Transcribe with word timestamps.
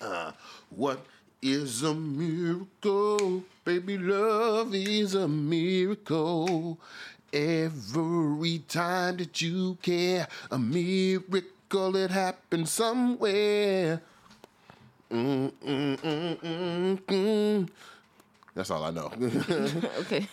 Uh, 0.00 0.32
what 0.70 1.04
is 1.42 1.82
a 1.82 1.94
miracle? 1.94 3.44
Baby, 3.64 3.98
love 3.98 4.74
is 4.74 5.14
a 5.14 5.28
miracle. 5.28 6.78
Every 7.32 8.58
time 8.66 9.18
that 9.18 9.40
you 9.40 9.78
care, 9.82 10.26
a 10.50 10.58
miracle 10.58 11.96
it 11.96 12.10
happens 12.10 12.70
somewhere. 12.70 14.00
Mm, 15.10 15.52
mm, 15.64 16.98
mm. 17.06 17.68
That's 18.54 18.70
all 18.70 18.84
I 18.84 18.90
know. 18.90 19.12
okay. 20.00 20.26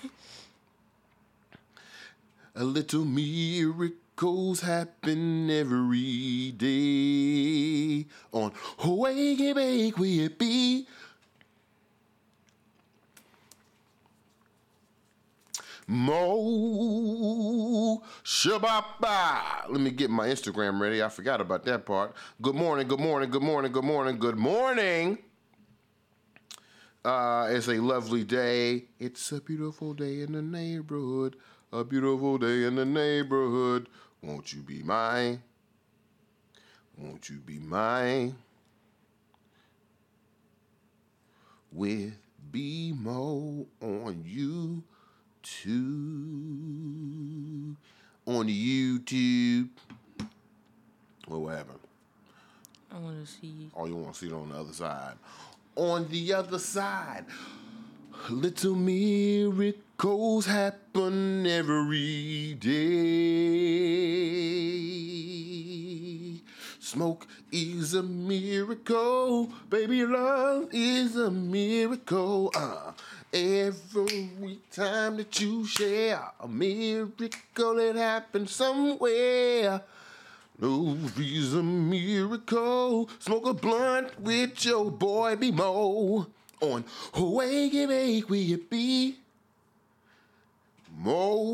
A 2.55 2.63
little 2.63 3.05
miracles 4.17 4.61
happen 4.61 5.49
every 5.49 6.51
day. 6.51 8.05
On 8.31 8.51
Wake 8.85 9.39
and 9.39 9.55
Bake 9.55 9.93
it 9.99 10.39
be? 10.39 10.87
Mo 15.89 17.23
Shababa. 18.23 19.69
Let 19.69 19.79
me 19.79 19.91
get 19.91 20.09
my 20.09 20.27
Instagram 20.27 20.81
ready. 20.81 21.03
I 21.03 21.09
forgot 21.09 21.39
about 21.39 21.63
that 21.65 21.85
part. 21.85 22.15
Good 22.41 22.55
morning, 22.55 22.87
good 22.87 22.99
morning, 22.99 23.29
good 23.29 23.43
morning, 23.43 23.71
good 23.71 23.85
morning, 23.85 24.17
good 24.17 24.37
morning. 24.37 25.19
Uh, 27.05 27.47
it's 27.51 27.67
a 27.69 27.79
lovely 27.79 28.23
day. 28.25 28.85
It's 28.99 29.31
a 29.31 29.39
beautiful 29.39 29.93
day 29.93 30.21
in 30.21 30.33
the 30.33 30.41
neighborhood. 30.41 31.37
A 31.71 31.83
beautiful 31.85 32.37
day 32.37 32.63
in 32.63 32.75
the 32.75 32.85
neighborhood. 32.85 33.87
Won't 34.27 34.51
you 34.51 34.59
be 34.59 34.83
mine? 34.83 35.41
Won't 36.97 37.29
you 37.29 37.37
be 37.37 37.59
mine? 37.59 38.35
With 41.71 42.11
BMO 42.51 43.65
on 43.81 44.25
YouTube. 44.27 44.83
On 48.25 48.45
YouTube. 48.45 49.69
Or 51.29 51.39
whatever. 51.39 51.75
I 52.91 52.99
want 52.99 53.25
to 53.25 53.31
see. 53.31 53.71
Oh, 53.77 53.85
you 53.85 53.95
want 53.95 54.13
to 54.13 54.19
see 54.19 54.27
it 54.27 54.33
on 54.33 54.49
the 54.49 54.55
other 54.57 54.73
side. 54.73 55.13
On 55.77 56.05
the 56.09 56.33
other 56.33 56.59
side. 56.59 57.23
Little 58.29 58.75
miracles 59.97 60.45
happen 60.45 61.47
every 61.47 62.53
day. 62.53 62.69
Smoke 66.79 67.25
is 67.51 67.95
a 67.95 68.03
miracle, 68.03 69.49
baby. 69.69 70.05
Love 70.05 70.69
is 70.71 71.15
a 71.15 71.31
miracle. 71.31 72.51
Uh, 72.55 72.91
every 73.33 74.59
time 74.71 75.17
that 75.17 75.39
you 75.39 75.65
share 75.65 76.21
a 76.39 76.47
miracle, 76.47 77.79
it 77.79 77.95
happens 77.95 78.51
somewhere. 78.51 79.81
Love 80.59 81.19
is 81.19 81.55
a 81.55 81.63
miracle. 81.63 83.09
Smoke 83.17 83.47
a 83.47 83.53
blunt 83.53 84.19
with 84.19 84.63
your 84.63 84.91
boy 84.91 85.35
B 85.35 85.51
Mo 85.51 86.27
on 86.61 86.83
Wake 87.15 87.73
will 88.29 88.33
it 88.33 88.69
be? 88.69 89.17
Mo 90.99 91.53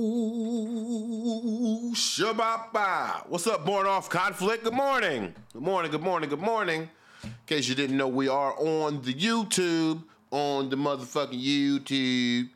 Shababa. 1.94 3.28
What's 3.28 3.46
up, 3.46 3.66
born 3.66 3.86
off 3.86 4.10
conflict? 4.10 4.64
Good 4.64 4.74
morning. 4.74 5.36
Good 5.52 5.62
morning, 5.62 5.92
good 5.92 6.02
morning, 6.02 6.30
good 6.30 6.40
morning. 6.40 6.90
In 7.24 7.32
case 7.46 7.68
you 7.68 7.76
didn't 7.76 7.98
know, 7.98 8.08
we 8.08 8.30
are 8.30 8.54
on 8.58 9.02
the 9.02 9.14
YouTube, 9.14 10.02
on 10.32 10.70
the 10.70 10.78
motherfucking 10.78 11.44
YouTube. 11.44 12.52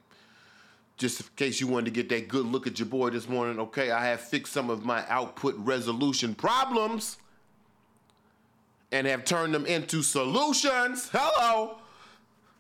Just 0.96 1.20
in 1.20 1.28
case 1.36 1.60
you 1.60 1.68
wanted 1.68 1.86
to 1.86 1.92
get 1.92 2.08
that 2.08 2.30
good 2.30 2.46
look 2.46 2.66
at 2.68 2.80
your 2.80 2.88
boy 2.88 3.10
this 3.10 3.28
morning, 3.28 3.60
okay, 3.60 3.92
I 3.92 4.06
have 4.06 4.22
fixed 4.22 4.54
some 4.54 4.70
of 4.70 4.86
my 4.86 5.04
output 5.10 5.56
resolution 5.58 6.36
problems 6.36 7.18
and 8.94 9.06
have 9.08 9.26
turned 9.26 9.54
them 9.54 9.66
into 9.66 10.02
solutions. 10.02 11.10
Hello. 11.12 11.80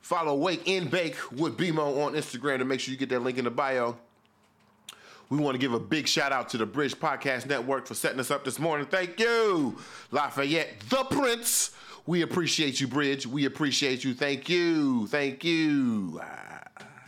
Follow 0.01 0.35
Wake 0.35 0.67
and 0.67 0.91
Bake 0.91 1.15
with 1.31 1.57
BMO 1.57 2.05
on 2.05 2.13
Instagram 2.13 2.57
to 2.57 2.65
make 2.65 2.81
sure 2.81 2.91
you 2.91 2.97
get 2.97 3.07
that 3.07 3.21
link 3.21 3.37
in 3.37 3.45
the 3.45 3.51
bio. 3.51 3.97
We 5.29 5.37
want 5.37 5.55
to 5.55 5.59
give 5.59 5.73
a 5.73 5.79
big 5.79 6.07
shout 6.07 6.31
out 6.31 6.47
to 6.49 6.57
the 6.57 6.65
Bridge 6.65 6.95
Podcast 6.95 7.47
Network 7.47 7.85
for 7.85 7.93
setting 7.95 8.19
us 8.19 8.31
up 8.31 8.45
this 8.45 8.59
morning. 8.59 8.87
Thank 8.87 9.19
you, 9.19 9.77
Lafayette, 10.11 10.79
the 10.89 11.03
Prince. 11.03 11.71
We 12.05 12.21
appreciate 12.21 12.79
you, 12.79 12.87
Bridge. 12.87 13.27
We 13.27 13.43
appreciate 13.43 14.05
you. 14.05 14.13
Thank 14.13 14.47
you. 14.47 15.07
Thank 15.07 15.43
you. 15.43 16.21
Ah. 16.23 16.63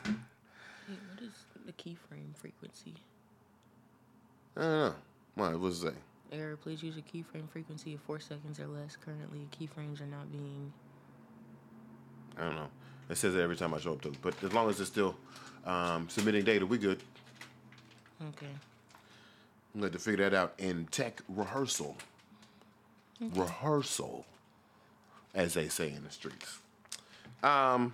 Wait, 0.06 0.98
what 1.14 1.24
is 1.24 1.32
the 1.66 1.72
keyframe 1.72 2.36
frequency? 2.36 2.94
I 4.58 4.62
don't 4.62 4.72
know. 4.72 4.94
What 5.36 5.60
was 5.62 5.84
it 5.84 5.92
say? 5.92 6.38
Error, 6.38 6.58
please 6.58 6.84
use 6.84 6.98
a 6.98 7.02
keyframe 7.02 7.50
frequency 7.50 7.94
of 7.94 8.02
4 8.02 8.20
seconds 8.20 8.60
or 8.60 8.68
less. 8.68 8.98
Currently, 8.98 9.48
keyframes 9.58 10.02
are 10.02 10.06
not 10.06 10.30
being. 10.30 10.74
I 12.38 12.42
don't 12.42 12.56
know. 12.56 12.68
It 13.10 13.18
says 13.18 13.34
it 13.34 13.40
every 13.40 13.56
time 13.56 13.74
I 13.74 13.80
show 13.80 13.94
up 13.94 14.02
to 14.02 14.10
it. 14.10 14.18
But 14.22 14.36
as 14.44 14.52
long 14.52 14.70
as 14.70 14.82
it's 14.82 14.90
still 14.90 15.16
um, 15.66 16.10
submitting 16.10 16.44
data, 16.44 16.66
we 16.66 16.78
good. 16.78 17.02
Okay. 18.22 18.48
I'm 19.74 19.82
going 19.82 19.92
to 19.92 19.98
have 19.98 20.04
to 20.04 20.10
figure 20.10 20.30
that 20.30 20.36
out 20.36 20.54
in 20.58 20.88
tech 20.92 21.22
rehearsal. 21.30 21.96
Rehearsal, 23.22 24.26
as 25.36 25.54
they 25.54 25.68
say 25.68 25.92
in 25.92 26.04
the 26.04 26.10
streets. 26.10 26.60
Um, 27.44 27.94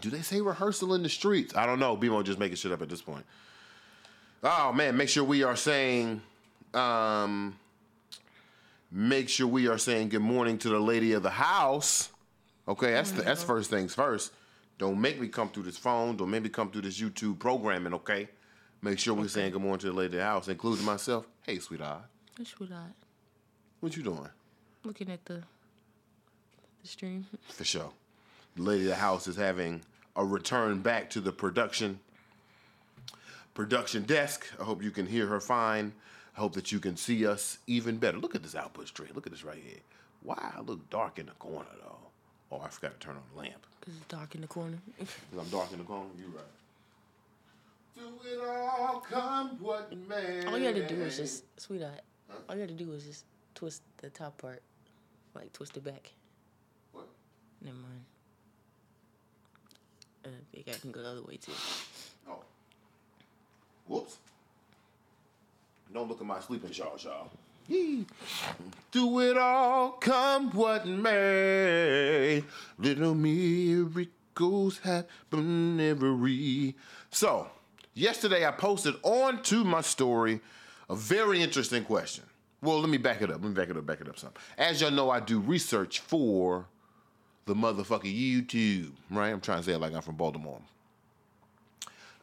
do 0.00 0.10
they 0.10 0.22
say 0.22 0.40
rehearsal 0.40 0.94
in 0.94 1.02
the 1.02 1.08
streets? 1.08 1.54
I 1.54 1.66
don't 1.66 1.78
know. 1.78 1.96
BMO 1.96 2.24
just 2.24 2.38
making 2.38 2.56
shit 2.56 2.72
up 2.72 2.82
at 2.82 2.88
this 2.88 3.02
point. 3.02 3.24
Oh 4.42 4.72
man, 4.72 4.96
make 4.96 5.08
sure 5.08 5.24
we 5.24 5.42
are 5.42 5.56
saying, 5.56 6.20
um, 6.74 7.58
make 8.90 9.28
sure 9.28 9.46
we 9.46 9.68
are 9.68 9.78
saying 9.78 10.10
good 10.10 10.20
morning 10.20 10.58
to 10.58 10.68
the 10.68 10.78
lady 10.78 11.12
of 11.12 11.22
the 11.22 11.30
house. 11.30 12.10
Okay, 12.68 12.92
that's 12.92 13.12
the, 13.12 13.22
that's 13.22 13.42
first 13.42 13.70
things 13.70 13.94
first. 13.94 14.32
Don't 14.78 15.00
make 15.00 15.18
me 15.20 15.28
come 15.28 15.48
through 15.48 15.62
this 15.62 15.78
phone. 15.78 16.16
Don't 16.16 16.30
make 16.30 16.42
me 16.42 16.48
come 16.48 16.70
through 16.70 16.82
this 16.82 17.00
YouTube 17.00 17.38
programming. 17.38 17.94
Okay, 17.94 18.28
make 18.82 18.98
sure 18.98 19.14
we're 19.14 19.28
saying 19.28 19.52
good 19.52 19.62
morning 19.62 19.80
to 19.80 19.86
the 19.86 19.92
lady 19.92 20.06
of 20.06 20.12
the 20.20 20.24
house, 20.24 20.48
including 20.48 20.84
myself. 20.84 21.26
Hey, 21.42 21.58
sweetheart, 21.58 22.02
what 22.58 22.72
I. 22.72 22.86
what 23.80 23.96
you 23.96 24.02
doing? 24.02 24.28
Looking 24.84 25.10
at 25.10 25.24
the 25.24 25.42
the 26.82 26.88
stream. 26.88 27.26
For 27.48 27.64
sure. 27.64 27.90
The 28.56 28.62
lady 28.62 28.82
of 28.84 28.90
the 28.90 28.96
house 28.96 29.26
is 29.26 29.36
having 29.36 29.82
a 30.14 30.24
return 30.24 30.80
back 30.80 31.10
to 31.10 31.20
the 31.20 31.32
production 31.32 32.00
production 33.54 34.04
desk. 34.04 34.46
I 34.60 34.64
hope 34.64 34.82
you 34.82 34.90
can 34.90 35.06
hear 35.06 35.26
her 35.26 35.40
fine. 35.40 35.92
I 36.36 36.40
hope 36.40 36.54
that 36.54 36.70
you 36.70 36.78
can 36.78 36.96
see 36.96 37.26
us 37.26 37.58
even 37.66 37.96
better. 37.96 38.18
Look 38.18 38.34
at 38.34 38.42
this 38.42 38.54
output 38.54 38.88
stream. 38.88 39.10
Look 39.14 39.26
at 39.26 39.32
this 39.32 39.44
right 39.44 39.60
here. 39.62 39.80
Why 40.22 40.52
I 40.56 40.60
look 40.60 40.88
dark 40.90 41.18
in 41.18 41.26
the 41.26 41.32
corner 41.32 41.68
though? 41.82 41.96
Oh, 42.52 42.60
I 42.64 42.68
forgot 42.68 42.98
to 42.98 43.06
turn 43.06 43.16
on 43.16 43.22
the 43.34 43.40
lamp. 43.40 43.66
Because 43.80 43.96
it's 43.96 44.06
dark 44.06 44.34
in 44.34 44.42
the 44.42 44.46
corner. 44.46 44.78
Cause 44.98 45.08
I'm 45.38 45.48
dark 45.48 45.72
in 45.72 45.78
the 45.78 45.84
corner. 45.84 46.06
You 46.18 46.26
right. 46.34 46.44
Do 47.96 48.02
it 48.30 48.38
all 48.46 49.00
come 49.00 49.58
what 49.58 49.90
may. 50.08 50.44
All 50.46 50.58
you 50.58 50.66
had 50.66 50.74
to 50.76 50.86
do 50.86 50.96
was 50.96 51.16
just, 51.16 51.44
sweetheart, 51.58 52.02
all 52.48 52.54
you 52.54 52.60
had 52.60 52.68
to 52.68 52.74
do 52.74 52.88
was 52.88 53.04
just 53.04 53.24
twist 53.54 53.82
the 53.98 54.10
top 54.10 54.36
part. 54.36 54.62
Like, 55.34 55.52
twist 55.52 55.76
it 55.76 55.84
back. 55.84 56.12
What? 56.92 57.08
Never 57.62 57.76
mind. 57.76 58.04
I 60.24 60.28
think 60.52 60.68
I 60.68 60.78
can 60.78 60.92
go 60.92 61.02
the 61.02 61.08
other 61.08 61.22
way 61.22 61.36
too. 61.36 61.52
Oh. 62.28 62.42
Whoops. 63.86 64.18
Don't 65.94 66.08
look 66.08 66.20
at 66.20 66.26
my 66.26 66.40
sleeping 66.40 66.72
shawls, 66.72 67.04
y'all. 67.04 67.30
Do 68.92 69.20
it 69.20 69.38
all, 69.38 69.92
come 69.92 70.50
what 70.50 70.86
may. 70.86 72.44
Little 72.78 73.14
miracles 73.14 74.78
happen 74.80 75.80
every. 75.80 76.74
So, 77.10 77.48
yesterday 77.96 78.46
I 78.46 78.52
posted 78.52 78.94
onto 79.02 79.64
my 79.64 79.80
story 79.80 80.40
a 80.88 80.94
very 80.94 81.42
interesting 81.42 81.84
question. 81.84 82.24
Well, 82.62 82.78
let 82.80 82.88
me 82.88 82.98
back 82.98 83.22
it 83.22 83.30
up. 83.30 83.42
Let 83.42 83.48
me 83.48 83.54
back 83.54 83.70
it 83.70 83.76
up, 83.76 83.86
back 83.86 84.00
it 84.00 84.08
up 84.08 84.18
some. 84.18 84.30
As 84.56 84.80
y'all 84.80 84.90
know, 84.90 85.10
I 85.10 85.20
do 85.20 85.40
research 85.40 86.00
for 86.00 86.66
the 87.46 87.54
motherfucking 87.54 88.04
YouTube, 88.04 88.92
right? 89.10 89.30
I'm 89.30 89.40
trying 89.40 89.58
to 89.58 89.64
say 89.64 89.72
it 89.72 89.78
like 89.78 89.94
I'm 89.94 90.02
from 90.02 90.16
Baltimore. 90.16 90.60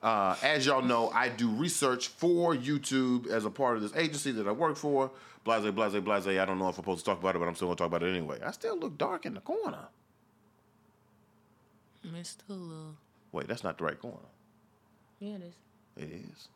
Uh, 0.02 0.36
as 0.44 0.66
y'all 0.66 0.81
know, 0.81 1.10
I 1.12 1.30
do 1.30 1.50
research 1.50 2.10
for 2.10 2.54
YouTube 2.54 3.28
as 3.28 3.46
a 3.46 3.50
part 3.50 3.78
of 3.78 3.84
this 3.84 3.96
agency 3.96 4.31
that 4.31 4.48
I 4.48 4.52
work 4.52 4.76
for. 4.76 5.12
Blase, 5.46 5.72
blase, 5.72 6.02
blase. 6.02 6.28
I 6.28 6.46
don't 6.46 6.60
know 6.60 6.68
if 6.68 6.78
I'm 6.78 6.84
supposed 6.84 7.06
to 7.06 7.06
talk 7.06 7.19
about 7.19 7.36
it, 7.36 7.40
but 7.40 7.48
I'm 7.48 7.56
still 7.56 7.69
gonna 7.69 7.78
talk 7.78 7.88
about 7.88 8.04
it 8.04 8.10
anyway. 8.10 8.40
I 8.44 8.52
still 8.52 8.78
look 8.78 8.98
dark 8.98 9.26
in 9.26 9.34
the 9.34 9.40
corner. 9.40 9.88
I 12.04 12.08
mean, 12.08 12.18
it's 12.18 12.31
still 12.31 12.56
a 12.56 12.58
little. 12.58 12.96
Wait, 13.31 13.48
that's 13.48 13.64
not 13.64 13.78
the 13.78 13.86
right 13.86 14.00
corner. 14.00 14.18
Yeah, 15.24 15.36
it 15.36 15.44
is. 15.44 15.54
It 16.04 16.12
is. 16.12 16.48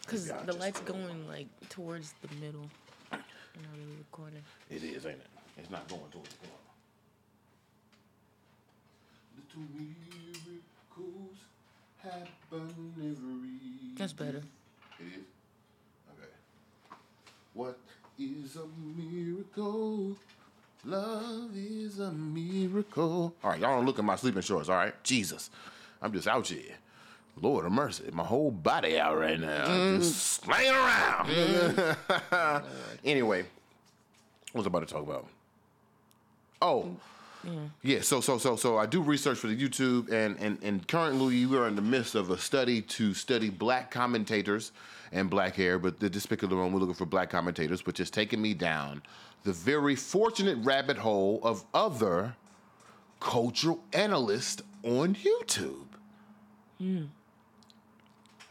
Because 0.00 0.28
the 0.46 0.54
light's 0.54 0.80
threw 0.80 0.94
it. 0.94 0.98
going, 0.98 1.28
like, 1.28 1.46
towards 1.68 2.14
the 2.22 2.34
middle. 2.36 2.70
Not 3.10 3.20
really 3.76 3.96
the 3.98 4.04
corner. 4.10 4.40
It 4.70 4.82
is, 4.82 5.04
ain't 5.04 5.16
it? 5.16 5.26
It's 5.58 5.70
not 5.70 5.86
going 5.88 6.00
towards 6.10 6.30
the 6.30 6.36
corner. 6.36 6.56
Little 9.36 9.68
miracles 9.76 11.36
happen 12.02 12.94
every 12.96 13.94
That's 13.98 14.14
better. 14.14 14.42
It 14.98 15.04
is? 15.04 15.26
Okay. 16.16 16.32
What 17.52 17.78
is 18.18 18.56
a 18.56 18.66
miracle? 18.96 20.16
Love 20.86 21.50
is 21.54 21.98
a 21.98 22.10
miracle. 22.10 23.34
All 23.44 23.50
right, 23.50 23.60
y'all 23.60 23.76
don't 23.76 23.84
look 23.84 23.98
at 23.98 24.04
my 24.06 24.16
sleeping 24.16 24.40
shorts, 24.40 24.70
all 24.70 24.76
right? 24.76 24.94
Jesus. 25.04 25.50
I'm 26.00 26.10
just 26.14 26.26
out 26.26 26.46
here. 26.46 26.72
Lord 27.40 27.66
of 27.66 27.72
mercy. 27.72 28.04
My 28.12 28.24
whole 28.24 28.50
body 28.50 28.98
out 28.98 29.18
right 29.18 29.40
now. 29.40 29.66
Mm. 29.66 29.98
Just 29.98 30.42
slaying 30.42 30.72
around. 30.72 31.28
Mm. 31.28 32.64
anyway, 33.04 33.42
what 34.52 34.60
was 34.60 34.66
I 34.66 34.68
about 34.68 34.86
to 34.86 34.94
talk 34.94 35.02
about? 35.02 35.26
Oh. 36.60 36.96
Mm, 37.46 37.70
yeah, 37.82 38.00
so 38.02 38.20
so 38.20 38.38
so 38.38 38.54
so 38.54 38.78
I 38.78 38.86
do 38.86 39.02
research 39.02 39.36
for 39.36 39.48
the 39.48 39.56
YouTube, 39.56 40.12
and 40.12 40.38
and 40.38 40.58
and 40.62 40.86
currently 40.86 41.44
we 41.44 41.56
are 41.56 41.66
in 41.66 41.74
the 41.74 41.82
midst 41.82 42.14
of 42.14 42.30
a 42.30 42.38
study 42.38 42.80
to 42.82 43.14
study 43.14 43.50
black 43.50 43.90
commentators 43.90 44.70
and 45.10 45.28
black 45.28 45.56
hair. 45.56 45.76
But 45.80 45.98
the 45.98 46.08
this 46.08 46.24
particular 46.24 46.62
one, 46.62 46.72
we're 46.72 46.78
looking 46.78 46.94
for 46.94 47.04
black 47.04 47.30
commentators, 47.30 47.84
which 47.84 47.98
has 47.98 48.10
taken 48.10 48.40
me 48.40 48.54
down 48.54 49.02
the 49.42 49.52
very 49.52 49.96
fortunate 49.96 50.56
rabbit 50.62 50.98
hole 50.98 51.40
of 51.42 51.64
other 51.74 52.36
cultural 53.18 53.82
analysts 53.92 54.62
on 54.84 55.16
YouTube. 55.16 55.86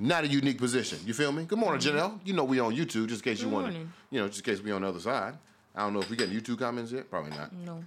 Not 0.02 0.24
a 0.24 0.28
unique 0.28 0.58
position. 0.58 0.98
You 1.06 1.14
feel 1.14 1.32
me? 1.32 1.44
Good 1.44 1.60
morning, 1.60 1.80
Janelle. 1.80 2.20
You 2.26 2.34
know 2.34 2.44
we 2.44 2.60
on 2.60 2.76
YouTube, 2.76 3.08
just 3.08 3.24
in 3.24 3.32
case 3.32 3.40
you 3.40 3.50
want 3.50 3.72
to, 3.72 3.80
you 4.10 4.20
know, 4.20 4.28
just 4.28 4.40
in 4.40 4.46
case 4.56 4.64
we 4.64 4.72
on 4.72 4.82
the 4.82 4.88
other 4.88 5.00
side. 5.00 5.36
I 5.76 5.82
don't 5.82 5.94
know 5.94 6.00
if 6.00 6.10
we 6.10 6.16
getting 6.18 6.36
YouTube 6.36 6.58
comments 6.58 6.92
yet. 6.92 7.08
Probably 7.08 7.30
not. 7.38 7.54
No. 7.54 7.84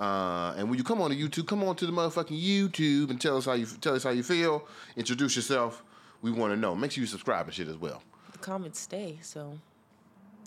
Uh, 0.00 0.54
and 0.56 0.70
when 0.70 0.78
you 0.78 0.84
come 0.84 1.02
on 1.02 1.10
to 1.10 1.16
YouTube, 1.16 1.46
come 1.46 1.62
on 1.62 1.76
to 1.76 1.84
the 1.84 1.92
motherfucking 1.92 2.42
YouTube 2.42 3.10
and 3.10 3.20
tell 3.20 3.36
us 3.36 3.44
how 3.44 3.52
you 3.52 3.66
tell 3.82 3.94
us 3.94 4.04
how 4.04 4.10
you 4.10 4.22
feel. 4.22 4.66
Introduce 4.96 5.36
yourself. 5.36 5.84
We 6.22 6.30
want 6.32 6.54
to 6.54 6.56
know. 6.58 6.74
Make 6.74 6.92
sure 6.92 7.02
you 7.02 7.06
subscribe 7.06 7.44
and 7.46 7.54
shit 7.54 7.68
as 7.68 7.76
well. 7.76 8.02
The 8.32 8.38
comments 8.38 8.80
stay, 8.80 9.18
so 9.20 9.58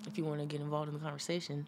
if 0.07 0.17
you 0.17 0.25
want 0.25 0.39
to 0.39 0.47
get 0.47 0.61
involved 0.61 0.87
in 0.89 0.95
the 0.95 0.99
conversation, 0.99 1.67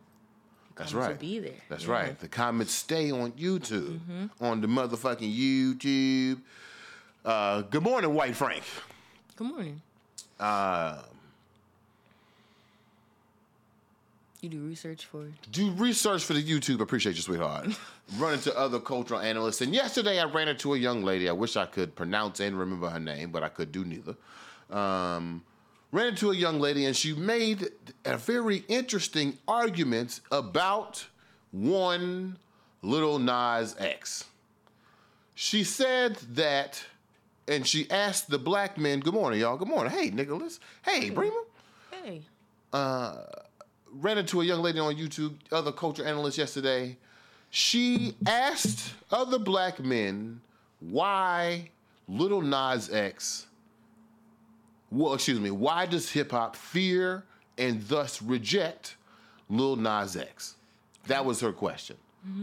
That's 0.75 0.93
right. 0.93 1.17
be 1.19 1.37
there. 1.37 1.51
That's 1.69 1.85
Yeah. 1.85 1.91
right. 1.91 2.19
The 2.19 2.27
comments 2.27 2.73
stay 2.73 3.11
on 3.11 3.33
YouTube, 3.33 3.99
on 4.41 4.61
the 4.61 4.67
motherfucking 4.67 5.37
YouTube. 5.37 6.41
Uh, 7.25 7.61
good 7.63 7.83
morning, 7.83 8.13
White 8.13 8.35
Frank. 8.35 8.63
Good 9.35 9.47
morning. 9.47 9.81
Uh, 10.39 11.01
You 14.41 14.49
do 14.49 14.59
research 14.59 15.05
for 15.05 15.25
do 15.51 15.71
research 15.71 16.23
for 16.23 16.33
the 16.33 16.43
YouTube. 16.43 16.79
Appreciate 16.79 17.15
you, 17.15 17.21
sweetheart. 17.23 17.69
Run 18.17 18.33
into 18.33 18.55
other 18.57 18.79
cultural 18.79 19.19
analysts. 19.19 19.61
And 19.61 19.73
yesterday 19.73 20.19
I 20.19 20.25
ran 20.25 20.47
into 20.47 20.75
a 20.75 20.77
young 20.77 21.03
lady. 21.03 21.27
I 21.27 21.31
wish 21.31 21.57
I 21.57 21.65
could 21.65 21.95
pronounce 21.95 22.39
and 22.39 22.57
remember 22.57 22.87
her 22.87 22.99
name, 22.99 23.31
but 23.31 23.43
I 23.43 23.49
could 23.49 23.71
do 23.71 23.83
neither. 23.83 24.15
Um, 24.69 25.43
ran 25.91 26.07
into 26.09 26.29
a 26.31 26.35
young 26.35 26.59
lady, 26.59 26.85
and 26.85 26.95
she 26.95 27.13
made 27.13 27.69
a 28.05 28.15
very 28.15 28.63
interesting 28.67 29.37
argument 29.47 30.21
about 30.31 31.07
one 31.51 32.37
little 32.83 33.17
Nas 33.17 33.75
X. 33.79 34.25
She 35.33 35.63
said 35.63 36.15
that, 36.33 36.85
and 37.47 37.65
she 37.65 37.89
asked 37.89 38.29
the 38.29 38.37
black 38.39 38.77
men, 38.77 38.99
Good 38.99 39.13
morning, 39.13 39.39
y'all. 39.39 39.57
Good 39.57 39.67
morning. 39.67 39.91
Hey, 39.91 40.09
Nicholas. 40.09 40.59
Hey, 40.83 41.09
Bremer 41.09 41.33
hey, 42.03 42.21
Uh, 42.73 43.17
ran 43.91 44.17
into 44.17 44.41
a 44.41 44.45
young 44.45 44.61
lady 44.61 44.79
on 44.79 44.95
YouTube, 44.95 45.35
other 45.51 45.71
culture 45.71 46.05
analyst 46.05 46.37
yesterday. 46.37 46.97
She 47.49 48.15
asked 48.25 48.93
other 49.11 49.39
black 49.39 49.79
men 49.79 50.41
why 50.79 51.69
Little 52.07 52.41
Nas 52.41 52.91
X, 52.91 53.47
well, 54.91 55.13
excuse 55.13 55.39
me, 55.39 55.51
why 55.51 55.85
does 55.85 56.09
hip 56.09 56.31
hop 56.31 56.55
fear 56.55 57.23
and 57.57 57.81
thus 57.87 58.21
reject 58.21 58.97
Lil 59.49 59.77
Nas 59.77 60.15
X? 60.17 60.55
That 61.07 61.23
was 61.25 61.39
her 61.39 61.53
question. 61.53 61.95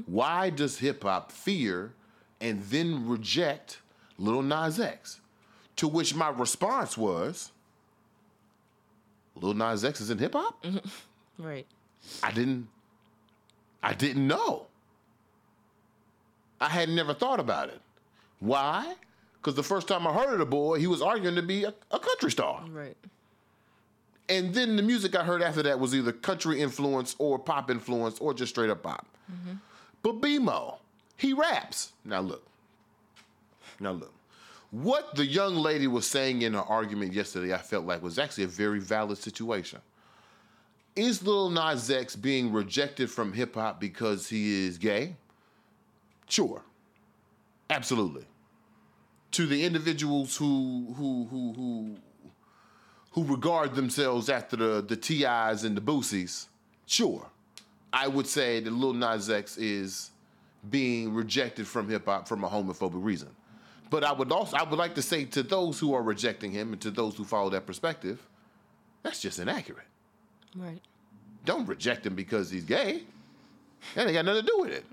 Why 0.06 0.48
does 0.48 0.78
hip 0.78 1.02
hop 1.02 1.30
fear 1.30 1.92
and 2.40 2.62
then 2.64 3.06
reject 3.06 3.80
Lil 4.18 4.42
Nas 4.42 4.80
X? 4.80 5.20
To 5.76 5.88
which 5.88 6.14
my 6.14 6.28
response 6.28 6.96
was, 6.96 7.50
Lil 9.36 9.54
Nas 9.54 9.84
X 9.84 10.00
is 10.00 10.10
in 10.10 10.18
hip 10.18 10.34
hop? 10.34 10.62
Mm-hmm. 10.62 10.78
right. 11.44 11.66
I 12.22 12.30
didn't 12.30 12.68
I 13.82 13.92
didn't 13.92 14.26
know. 14.26 14.66
I 16.60 16.68
had 16.70 16.88
never 16.88 17.12
thought 17.12 17.38
about 17.38 17.68
it. 17.68 17.80
Why? 18.40 18.94
Because 19.34 19.54
the 19.54 19.62
first 19.62 19.86
time 19.86 20.06
I 20.06 20.12
heard 20.12 20.32
of 20.32 20.38
the 20.38 20.46
boy, 20.46 20.78
he 20.78 20.86
was 20.86 21.02
arguing 21.02 21.34
to 21.36 21.42
be 21.42 21.64
a, 21.64 21.74
a 21.90 21.98
country 21.98 22.30
star. 22.30 22.64
Right. 22.70 22.96
And 24.30 24.54
then 24.54 24.76
the 24.76 24.82
music 24.82 25.14
I 25.14 25.22
heard 25.22 25.42
after 25.42 25.62
that 25.64 25.78
was 25.78 25.94
either 25.94 26.12
country 26.12 26.62
influence 26.62 27.14
or 27.18 27.38
pop 27.38 27.70
influence 27.70 28.18
or 28.20 28.32
just 28.32 28.54
straight 28.54 28.70
up 28.70 28.82
pop. 28.82 29.06
Mm-hmm. 29.30 29.56
But 30.02 30.22
BMO, 30.22 30.78
he 31.18 31.34
raps. 31.34 31.92
Now 32.06 32.20
look. 32.20 32.46
Now 33.80 33.92
look. 33.92 34.14
What 34.70 35.14
the 35.14 35.24
young 35.24 35.54
lady 35.54 35.86
was 35.86 36.06
saying 36.06 36.42
in 36.42 36.54
her 36.54 36.60
argument 36.60 37.12
yesterday, 37.12 37.54
I 37.54 37.58
felt 37.58 37.86
like 37.86 38.02
was 38.02 38.18
actually 38.18 38.44
a 38.44 38.48
very 38.48 38.80
valid 38.80 39.18
situation. 39.18 39.80
Is 40.96 41.22
Lil 41.22 41.50
Nas 41.50 41.90
X 41.90 42.16
being 42.16 42.52
rejected 42.52 43.10
from 43.10 43.32
hip 43.32 43.54
hop 43.54 43.80
because 43.80 44.28
he 44.28 44.66
is 44.66 44.78
gay? 44.78 45.16
Sure. 46.28 46.62
Absolutely. 47.70 48.24
To 49.32 49.46
the 49.46 49.64
individuals 49.64 50.36
who 50.36 50.94
who 50.96 51.26
who 51.30 51.52
who 51.52 51.96
who 53.10 53.24
regard 53.24 53.74
themselves 53.74 54.28
after 54.28 54.56
the, 54.56 54.82
the 54.82 54.96
TIs 54.96 55.64
and 55.64 55.76
the 55.76 55.80
Boosies, 55.80 56.46
sure. 56.86 57.26
I 57.92 58.08
would 58.08 58.26
say 58.26 58.58
that 58.58 58.72
Lil 58.72 58.92
Nas 58.92 59.30
X 59.30 59.56
is 59.56 60.10
being 60.68 61.14
rejected 61.14 61.66
from 61.66 61.88
hip 61.88 62.06
hop 62.06 62.26
from 62.26 62.42
a 62.42 62.48
homophobic 62.48 63.02
reason. 63.04 63.28
But 63.94 64.02
I 64.02 64.10
would 64.10 64.32
also 64.32 64.56
I 64.56 64.64
would 64.64 64.76
like 64.76 64.96
to 64.96 65.02
say 65.02 65.24
to 65.26 65.44
those 65.44 65.78
who 65.78 65.94
are 65.94 66.02
rejecting 66.02 66.50
him 66.50 66.72
and 66.72 66.82
to 66.82 66.90
those 66.90 67.14
who 67.14 67.22
follow 67.22 67.48
that 67.50 67.64
perspective, 67.64 68.20
that's 69.04 69.20
just 69.20 69.38
inaccurate. 69.38 69.86
Right. 70.56 70.80
Don't 71.44 71.64
reject 71.68 72.04
him 72.04 72.16
because 72.16 72.50
he's 72.50 72.64
gay. 72.64 73.04
That 73.94 74.08
ain't 74.08 74.14
got 74.14 74.24
nothing 74.24 74.46
to 74.46 74.48
do 74.48 74.58
with 74.58 74.72
it. 74.72 74.84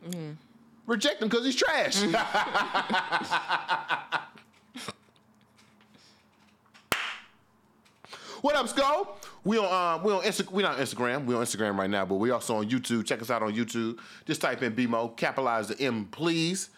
Reject 0.86 1.20
him 1.20 1.29
because 1.29 1.43
he's 1.43 1.55
trash. 1.55 2.00
what 8.41 8.55
up, 8.55 8.70
Skull? 8.70 9.17
We 9.43 9.58
on 9.58 9.65
uh, 9.65 9.98
we 10.03 10.13
on 10.13 10.22
Insta- 10.22 10.51
we 10.51 10.62
not 10.62 10.77
Instagram. 10.77 11.25
We 11.25 11.34
on 11.34 11.43
Instagram 11.43 11.75
right 11.75 11.89
now, 11.89 12.05
but 12.05 12.17
we 12.17 12.29
also 12.29 12.58
on 12.58 12.70
YouTube. 12.70 13.08
Check 13.08 13.24
us 13.24 13.31
out 13.31 13.41
on 13.41 13.55
YouTube. 13.55 13.98
Just 14.25 14.41
type 14.41 14.62
in 14.62 14.75
BMO, 14.75 15.17
capitalize 15.17 15.70
the 15.70 15.81
M, 15.81 16.05
please. 16.05 16.70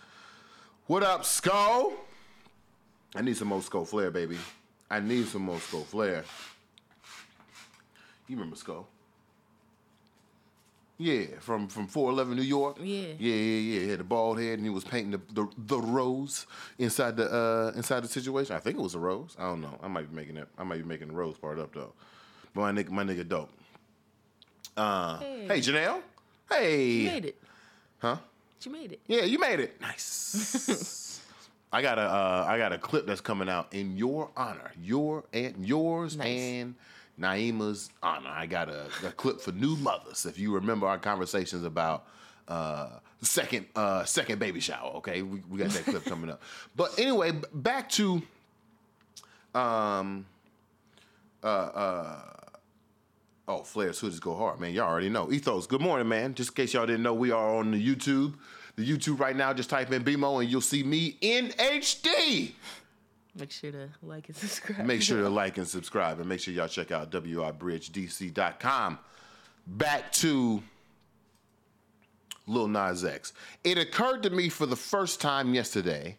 What 0.88 1.04
up, 1.04 1.26
Skull? 1.26 1.92
I 3.16 3.22
need 3.22 3.38
some 3.38 3.48
more 3.50 3.62
Skull 3.62 3.86
Flair, 3.86 4.12
baby. 4.12 4.38
I 4.90 5.00
need 5.00 5.28
some 5.28 5.44
more 5.44 5.60
Skull 5.60 5.84
Flair. 5.84 6.24
You 8.28 8.36
remember 8.36 8.56
Skull? 8.56 8.88
Yeah, 10.98 11.26
from 11.40 11.68
from 11.68 11.88
411 11.88 12.36
New 12.38 12.44
York. 12.44 12.78
Yeah. 12.80 13.08
Yeah, 13.20 13.34
yeah, 13.36 13.60
yeah. 13.60 13.80
He 13.82 13.90
had 13.90 14.00
the 14.00 14.04
bald 14.04 14.40
head 14.40 14.54
and 14.60 14.64
he 14.64 14.70
was 14.70 14.84
painting 14.84 15.12
the, 15.12 15.22
the, 15.34 15.48
the 15.58 15.80
rose 15.80 16.46
inside 16.78 17.18
the 17.18 17.30
uh 17.32 17.72
inside 17.76 18.02
the 18.04 18.08
situation. 18.08 18.56
I 18.56 18.60
think 18.60 18.78
it 18.78 18.82
was 18.82 18.96
a 18.96 19.00
rose. 19.00 19.36
I 19.40 19.44
don't 19.44 19.62
know. 19.62 19.78
I 19.82 19.88
might 19.88 20.10
be 20.10 20.16
making 20.16 20.38
it. 20.38 20.48
I 20.58 20.64
might 20.64 20.78
be 20.78 20.84
making 20.84 21.08
the 21.08 21.14
rose 21.14 21.36
part 21.38 21.60
up 21.60 21.74
though. 21.74 21.94
But 22.54 22.62
my 22.62 22.72
nigga, 22.72 22.90
my 22.92 23.04
nigga, 23.04 23.28
dope. 23.28 23.50
Uh, 24.78 25.18
hey, 25.20 25.48
Hey. 25.48 25.60
Janelle. 25.60 26.02
Hey. 26.50 26.86
You 26.92 27.10
made 27.10 27.26
it. 27.26 27.42
Huh? 28.00 28.18
You 28.64 28.72
made 28.72 28.92
it. 28.94 29.00
Yeah, 29.08 29.24
you 29.24 29.40
made 29.40 29.60
it. 29.60 29.82
Nice. 29.82 31.00
I 31.74 31.82
got 31.82 31.98
a 31.98 32.02
uh, 32.04 32.46
I 32.48 32.58
got 32.60 32.72
a 32.72 32.78
clip 32.78 33.08
that's 33.08 33.20
coming 33.20 33.50
out 33.50 33.74
in 33.74 33.98
your 33.98 34.30
honor, 34.38 34.72
your 34.80 35.24
and 35.34 35.68
yours 35.68 36.16
Nice. 36.16 36.28
and 36.28 36.76
Naima's 37.18 37.90
honor. 38.04 38.30
I 38.30 38.46
got 38.46 38.70
a, 38.70 38.86
a 39.06 39.12
clip 39.12 39.42
for 39.42 39.52
new 39.52 39.76
mothers. 39.78 40.26
If 40.28 40.38
you 40.38 40.54
remember 40.54 40.88
our 40.88 41.00
conversations 41.00 41.64
about 41.66 42.06
uh, 42.48 42.90
second 43.24 43.66
uh, 43.76 44.06
second 44.06 44.38
baby 44.38 44.60
shower, 44.60 44.92
okay, 44.98 45.24
we, 45.24 45.42
we 45.50 45.58
got 45.58 45.72
that 45.72 45.84
clip 45.86 46.06
coming 46.06 46.30
up. 46.30 46.42
But 46.76 47.00
anyway, 47.00 47.32
back 47.52 47.90
to 47.92 48.22
um 49.56 50.26
uh 51.44 51.48
uh. 51.48 52.22
Oh, 53.46 53.62
Flair's 53.64 54.00
Hoodies 54.00 54.22
go 54.22 54.36
hard, 54.36 54.62
man. 54.62 54.72
Y'all 54.74 54.88
already 54.88 55.10
know. 55.10 55.30
Ethos, 55.30 55.68
good 55.68 55.82
morning, 55.82 56.08
man. 56.08 56.34
Just 56.34 56.52
in 56.52 56.56
case 56.56 56.74
y'all 56.74 56.86
didn't 56.86 57.04
know, 57.04 57.14
we 57.14 57.30
are 57.32 57.58
on 57.58 57.72
the 57.72 57.78
YouTube. 57.96 58.36
The 58.76 58.90
YouTube 58.90 59.20
right 59.20 59.36
now, 59.36 59.54
just 59.54 59.70
type 59.70 59.92
in 59.92 60.04
BMO 60.04 60.42
and 60.42 60.50
you'll 60.50 60.62
see 60.62 60.84
me 60.84 61.18
in 61.22 61.50
HD. 61.50 62.54
Make 63.36 63.52
sure 63.52 63.72
to 63.72 63.90
like 64.02 64.28
and 64.30 64.36
subscribe. 64.36 64.86
Make 64.86 65.02
sure 65.02 65.22
to 65.22 65.30
like 65.42 65.58
and 65.58 65.68
subscribe 65.68 66.20
and 66.20 66.28
make 66.28 66.40
sure 66.40 66.54
y'all 66.54 66.68
check 66.68 66.92
out 66.92 67.12
WIBridgeDC.com. 67.12 69.00
Back 69.66 70.12
to 70.14 70.62
Lil 72.48 72.68
Nas 72.68 73.04
X. 73.04 73.34
It 73.64 73.78
occurred 73.78 74.24
to 74.24 74.30
me 74.30 74.50
for 74.50 74.66
the 74.66 74.76
first 74.76 75.22
time 75.22 75.54
yesterday 75.54 76.18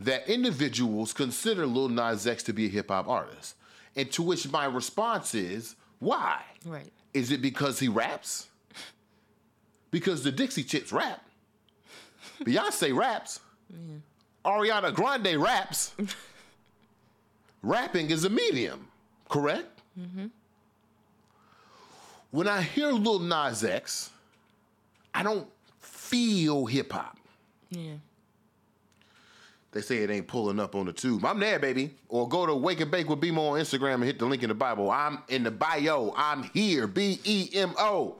that 0.00 0.28
individuals 0.28 1.12
consider 1.12 1.66
Lil 1.66 1.88
Nas 1.88 2.26
X 2.26 2.42
to 2.44 2.52
be 2.52 2.66
a 2.66 2.68
hip 2.68 2.88
hop 2.88 3.08
artist. 3.08 3.54
And 3.96 4.10
to 4.12 4.22
which 4.22 4.50
my 4.50 4.66
response 4.66 5.34
is, 5.34 5.76
why? 5.98 6.42
Right. 6.64 6.92
Is 7.14 7.32
it 7.32 7.42
because 7.42 7.80
he 7.80 7.88
raps? 7.88 8.48
Because 9.90 10.22
the 10.22 10.30
Dixie 10.30 10.62
Chicks 10.62 10.92
rap. 10.92 11.24
Beyonce 12.44 12.94
raps. 12.96 13.40
Ariana 14.44 14.94
Grande 14.94 15.36
raps. 15.36 15.94
Rapping 17.62 18.10
is 18.10 18.24
a 18.24 18.30
medium, 18.30 18.86
correct? 19.28 19.80
Mm-hmm. 19.98 20.26
When 22.30 22.46
I 22.46 22.62
hear 22.62 22.88
Lil 22.88 23.18
Nas 23.20 23.64
X, 23.64 24.10
I 25.12 25.22
don't 25.22 25.48
feel 25.80 26.66
hip 26.66 26.92
hop. 26.92 27.18
Yeah. 27.70 27.94
They 29.72 29.80
say 29.82 29.98
it 29.98 30.10
ain't 30.10 30.26
pulling 30.26 30.58
up 30.60 30.74
on 30.74 30.86
the 30.86 30.92
tube. 30.92 31.24
I'm 31.24 31.38
there, 31.38 31.58
baby. 31.58 31.94
Or 32.08 32.28
go 32.28 32.46
to 32.46 32.54
Wake 32.54 32.80
and 32.80 32.90
Bake 32.90 33.08
with 33.08 33.20
BMO 33.20 33.50
on 33.52 33.60
Instagram 33.60 33.94
and 33.96 34.04
hit 34.04 34.18
the 34.18 34.24
link 34.24 34.42
in 34.42 34.48
the 34.48 34.54
Bible. 34.54 34.90
I'm 34.90 35.18
in 35.28 35.42
the 35.42 35.50
bio. 35.50 36.14
I'm 36.16 36.44
here. 36.54 36.86
B 36.86 37.20
E 37.24 37.50
M 37.54 37.74
O. 37.78 38.16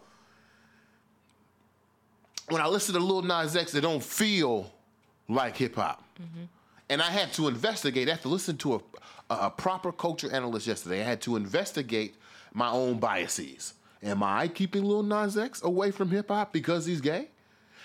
When 2.50 2.62
I 2.62 2.66
listen 2.66 2.94
to 2.94 3.00
Lil 3.00 3.22
Nas 3.22 3.56
X, 3.56 3.74
it 3.74 3.82
don't 3.82 4.02
feel 4.02 4.72
like 5.28 5.56
hip 5.56 5.76
hop. 5.76 6.02
And 6.90 7.02
I 7.02 7.10
had 7.10 7.32
to 7.34 7.48
investigate. 7.48 8.08
I 8.08 8.12
had 8.12 8.22
to 8.22 8.28
listen 8.28 8.56
to 8.58 8.74
a, 8.76 8.80
a, 9.30 9.38
a 9.46 9.50
proper 9.50 9.92
culture 9.92 10.32
analyst 10.32 10.66
yesterday. 10.66 11.00
I 11.02 11.04
had 11.04 11.20
to 11.22 11.36
investigate 11.36 12.14
my 12.54 12.70
own 12.70 12.98
biases. 12.98 13.74
Am 14.02 14.22
I 14.22 14.48
keeping 14.48 14.84
Lil 14.84 15.02
Nas 15.02 15.36
X 15.36 15.62
away 15.62 15.90
from 15.90 16.10
hip 16.10 16.28
hop 16.28 16.52
because 16.52 16.86
he's 16.86 17.00
gay? 17.00 17.28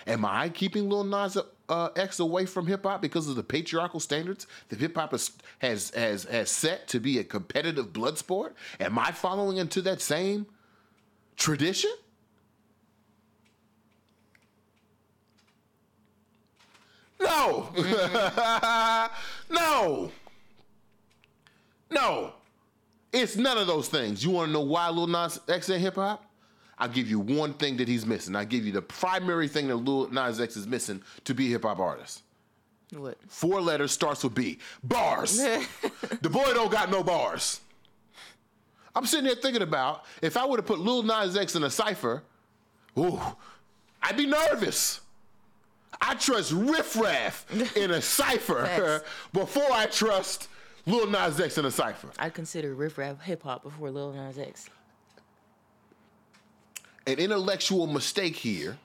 Am 0.06 0.24
I 0.24 0.48
keeping 0.48 0.88
Lil 0.88 1.04
Nas 1.04 1.36
uh, 1.68 1.88
X 1.96 2.20
away 2.20 2.46
from 2.46 2.66
hip 2.66 2.84
hop 2.84 3.02
because 3.02 3.28
of 3.28 3.36
the 3.36 3.42
patriarchal 3.42 4.00
standards 4.00 4.46
that 4.68 4.78
hip 4.78 4.96
hop 4.96 5.12
has, 5.12 5.32
has 5.58 5.90
has 5.90 6.24
has 6.24 6.50
set 6.50 6.88
to 6.88 7.00
be 7.00 7.18
a 7.18 7.24
competitive 7.24 7.92
blood 7.92 8.16
sport? 8.16 8.54
Am 8.80 8.98
I 8.98 9.12
following 9.12 9.58
into 9.58 9.82
that 9.82 10.00
same 10.00 10.46
tradition? 11.36 11.92
No. 17.24 17.68
Mm-hmm. 17.74 19.54
no. 19.54 20.10
No. 21.90 22.32
It's 23.12 23.36
none 23.36 23.58
of 23.58 23.66
those 23.66 23.88
things. 23.88 24.24
You 24.24 24.30
want 24.30 24.48
to 24.48 24.52
know 24.52 24.60
why 24.60 24.88
Lil 24.90 25.06
Nas 25.06 25.40
X 25.48 25.68
in 25.70 25.80
hip 25.80 25.94
hop? 25.94 26.24
I'll 26.78 26.88
give 26.88 27.08
you 27.08 27.20
one 27.20 27.54
thing 27.54 27.76
that 27.76 27.86
he's 27.86 28.04
missing. 28.04 28.34
I'll 28.34 28.44
give 28.44 28.66
you 28.66 28.72
the 28.72 28.82
primary 28.82 29.46
thing 29.48 29.68
that 29.68 29.76
Lil 29.76 30.10
Nas 30.10 30.40
X 30.40 30.56
is 30.56 30.66
missing 30.66 31.02
to 31.24 31.34
be 31.34 31.46
a 31.46 31.50
hip 31.50 31.62
hop 31.62 31.78
artist. 31.78 32.22
What? 32.92 33.18
Four 33.28 33.60
letters 33.60 33.92
starts 33.92 34.22
with 34.24 34.34
B. 34.34 34.58
Bars. 34.82 35.36
the 36.22 36.30
boy 36.30 36.52
don't 36.52 36.70
got 36.70 36.90
no 36.90 37.02
bars. 37.02 37.60
I'm 38.94 39.06
sitting 39.06 39.26
here 39.26 39.34
thinking 39.34 39.62
about 39.62 40.04
if 40.22 40.36
I 40.36 40.44
would 40.44 40.58
have 40.58 40.66
put 40.66 40.78
Lil 40.78 41.02
Nas 41.02 41.36
X 41.36 41.54
in 41.54 41.64
a 41.64 41.70
cipher, 41.70 42.22
ooh, 42.98 43.20
I'd 44.02 44.16
be 44.16 44.26
nervous. 44.26 45.00
I 46.00 46.14
trust 46.14 46.52
Riff 46.52 46.96
Raff 46.96 47.46
in 47.76 47.90
a 47.90 48.02
cipher 48.02 49.02
before 49.32 49.70
I 49.70 49.86
trust 49.86 50.48
Lil 50.86 51.08
Nas 51.08 51.40
X 51.40 51.58
in 51.58 51.64
a 51.64 51.70
cipher. 51.70 52.08
I 52.18 52.30
consider 52.30 52.74
Riff 52.74 52.98
Raff 52.98 53.20
hip 53.22 53.42
hop 53.42 53.62
before 53.62 53.90
Lil 53.90 54.12
Nas 54.12 54.38
X. 54.38 54.68
An 57.06 57.18
intellectual 57.18 57.86
mistake 57.86 58.36
here. 58.36 58.78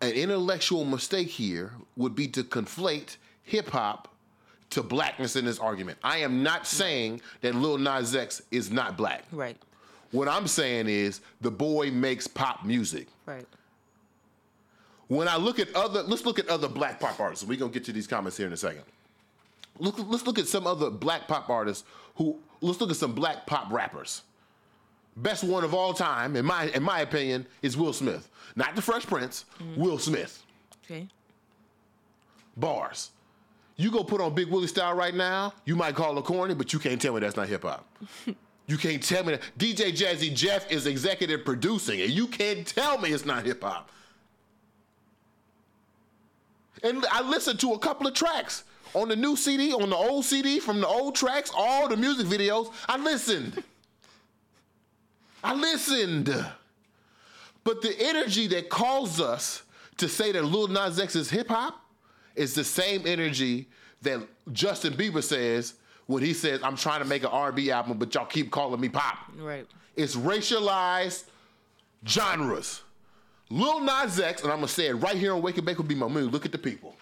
An 0.00 0.12
intellectual 0.12 0.84
mistake 0.84 1.28
here 1.28 1.72
would 1.96 2.14
be 2.14 2.28
to 2.28 2.44
conflate 2.44 3.16
hip 3.42 3.70
hop 3.70 4.14
to 4.70 4.82
blackness 4.82 5.34
in 5.34 5.44
this 5.44 5.58
argument. 5.58 5.98
I 6.04 6.18
am 6.18 6.42
not 6.42 6.66
saying 6.66 7.20
that 7.40 7.54
Lil 7.54 7.78
Nas 7.78 8.14
X 8.14 8.42
is 8.50 8.70
not 8.70 8.96
black. 8.96 9.24
Right. 9.32 9.56
What 10.10 10.28
I'm 10.28 10.46
saying 10.46 10.88
is 10.88 11.20
the 11.40 11.50
boy 11.50 11.90
makes 11.90 12.26
pop 12.26 12.64
music. 12.64 13.08
Right. 13.26 13.46
When 15.08 15.26
I 15.26 15.36
look 15.36 15.58
at 15.58 15.74
other, 15.74 16.02
let's 16.02 16.24
look 16.24 16.38
at 16.38 16.48
other 16.48 16.68
black 16.68 17.00
pop 17.00 17.18
artists. 17.18 17.44
We're 17.44 17.58
gonna 17.58 17.72
get 17.72 17.84
to 17.84 17.92
these 17.92 18.06
comments 18.06 18.36
here 18.36 18.46
in 18.46 18.52
a 18.52 18.56
second. 18.56 18.82
Look, 19.78 19.96
let's 20.06 20.26
look 20.26 20.38
at 20.38 20.46
some 20.46 20.66
other 20.66 20.90
black 20.90 21.26
pop 21.26 21.48
artists 21.50 21.84
who. 22.16 22.38
Let's 22.60 22.80
look 22.80 22.90
at 22.90 22.96
some 22.96 23.12
black 23.12 23.46
pop 23.46 23.72
rappers. 23.72 24.22
Best 25.16 25.44
one 25.44 25.62
of 25.62 25.74
all 25.74 25.94
time, 25.94 26.34
in 26.36 26.44
my 26.44 26.64
in 26.70 26.82
my 26.82 27.00
opinion, 27.00 27.46
is 27.62 27.76
Will 27.76 27.92
Smith. 27.92 28.28
Not 28.56 28.74
the 28.74 28.82
Fresh 28.82 29.06
Prince. 29.06 29.44
Mm. 29.60 29.76
Will 29.76 29.98
Smith. 29.98 30.42
Okay. 30.84 31.06
Bars. 32.56 33.10
You 33.76 33.92
go 33.92 34.02
put 34.02 34.20
on 34.20 34.34
Big 34.34 34.48
Willie 34.48 34.66
style 34.66 34.94
right 34.94 35.14
now, 35.14 35.54
you 35.64 35.76
might 35.76 35.94
call 35.94 36.18
it 36.18 36.24
corny, 36.24 36.52
but 36.52 36.72
you 36.72 36.80
can't 36.80 37.00
tell 37.00 37.14
me 37.14 37.20
that's 37.20 37.36
not 37.36 37.48
hip 37.48 37.62
hop. 37.62 37.86
you 38.66 38.76
can't 38.76 39.00
tell 39.00 39.22
me 39.22 39.32
that. 39.34 39.42
DJ 39.56 39.92
Jazzy 39.92 40.34
Jeff 40.34 40.68
is 40.70 40.86
executive 40.88 41.44
producing, 41.44 42.00
and 42.00 42.10
you 42.10 42.26
can't 42.26 42.66
tell 42.66 42.98
me 42.98 43.10
it's 43.10 43.24
not 43.24 43.46
hip 43.46 43.62
hop. 43.62 43.88
And 46.82 47.04
I 47.10 47.22
listened 47.22 47.60
to 47.60 47.72
a 47.72 47.78
couple 47.78 48.06
of 48.06 48.14
tracks 48.14 48.64
on 48.94 49.08
the 49.08 49.16
new 49.16 49.36
CD, 49.36 49.72
on 49.72 49.90
the 49.90 49.96
old 49.96 50.24
CD, 50.24 50.60
from 50.60 50.80
the 50.80 50.86
old 50.86 51.14
tracks, 51.14 51.50
all 51.54 51.88
the 51.88 51.96
music 51.96 52.26
videos. 52.26 52.72
I 52.88 52.96
listened. 52.98 53.62
I 55.42 55.54
listened. 55.54 56.34
But 57.64 57.82
the 57.82 57.94
energy 58.00 58.46
that 58.48 58.70
calls 58.70 59.20
us 59.20 59.62
to 59.98 60.08
say 60.08 60.32
that 60.32 60.44
Lil 60.44 60.68
Nas 60.68 60.98
X 60.98 61.16
is 61.16 61.28
hip 61.28 61.48
hop 61.48 61.80
is 62.34 62.54
the 62.54 62.64
same 62.64 63.06
energy 63.06 63.68
that 64.02 64.20
Justin 64.52 64.94
Bieber 64.94 65.22
says 65.22 65.74
when 66.06 66.22
he 66.22 66.32
says, 66.32 66.62
"I'm 66.62 66.76
trying 66.76 67.00
to 67.00 67.04
make 67.04 67.24
an 67.24 67.30
R&B 67.30 67.70
album, 67.70 67.98
but 67.98 68.14
y'all 68.14 68.24
keep 68.24 68.50
calling 68.50 68.80
me 68.80 68.88
pop." 68.88 69.18
Right. 69.36 69.66
It's 69.96 70.14
racialized 70.16 71.24
genres. 72.06 72.82
Lil 73.50 73.80
Nas 73.80 74.20
X, 74.20 74.42
and 74.42 74.52
I'm 74.52 74.58
gonna 74.58 74.68
say 74.68 74.88
it 74.88 74.94
right 74.94 75.16
here 75.16 75.34
on 75.34 75.42
Wake 75.42 75.56
and 75.56 75.66
Bake 75.66 75.78
will 75.78 75.84
be 75.84 75.94
my 75.94 76.08
mood. 76.08 76.32
Look 76.32 76.44
at 76.44 76.52
the 76.52 76.58
people. 76.58 76.96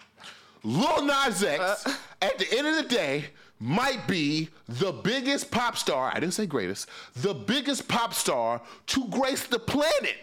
Lil 0.63 1.03
Nas 1.03 1.43
X, 1.43 1.85
uh. 1.85 1.93
at 2.21 2.37
the 2.37 2.57
end 2.57 2.67
of 2.67 2.75
the 2.75 2.83
day, 2.83 3.25
might 3.59 4.07
be 4.07 4.49
the 4.67 4.91
biggest 4.91 5.51
pop 5.51 5.77
star. 5.77 6.11
I 6.13 6.19
didn't 6.19 6.33
say 6.33 6.45
greatest. 6.45 6.87
The 7.15 7.33
biggest 7.33 7.87
pop 7.87 8.13
star 8.13 8.61
to 8.87 9.07
grace 9.07 9.45
the 9.47 9.59
planet. 9.59 10.17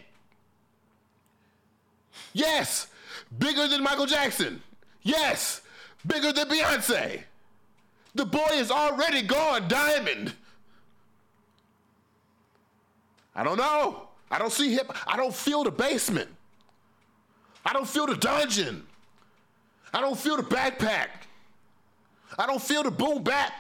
Yes, 2.32 2.86
bigger 3.38 3.68
than 3.68 3.82
Michael 3.82 4.06
Jackson. 4.06 4.62
Yes, 5.02 5.60
bigger 6.06 6.32
than 6.32 6.48
Beyonce. 6.48 7.22
The 8.14 8.24
boy 8.24 8.48
is 8.52 8.70
already 8.70 9.22
gone 9.22 9.68
diamond. 9.68 10.32
I 13.34 13.42
don't 13.42 13.58
know. 13.58 14.08
I 14.34 14.38
don't 14.38 14.50
see 14.50 14.72
hip. 14.74 14.90
I 15.06 15.16
don't 15.16 15.32
feel 15.32 15.62
the 15.62 15.70
basement. 15.70 16.28
I 17.64 17.72
don't 17.72 17.86
feel 17.86 18.04
the 18.04 18.16
dungeon. 18.16 18.84
I 19.92 20.00
don't 20.00 20.18
feel 20.18 20.36
the 20.36 20.42
backpack. 20.42 21.06
I 22.36 22.44
don't 22.48 22.60
feel 22.60 22.82
the 22.82 22.90
boom 22.90 23.22
bap. 23.22 23.52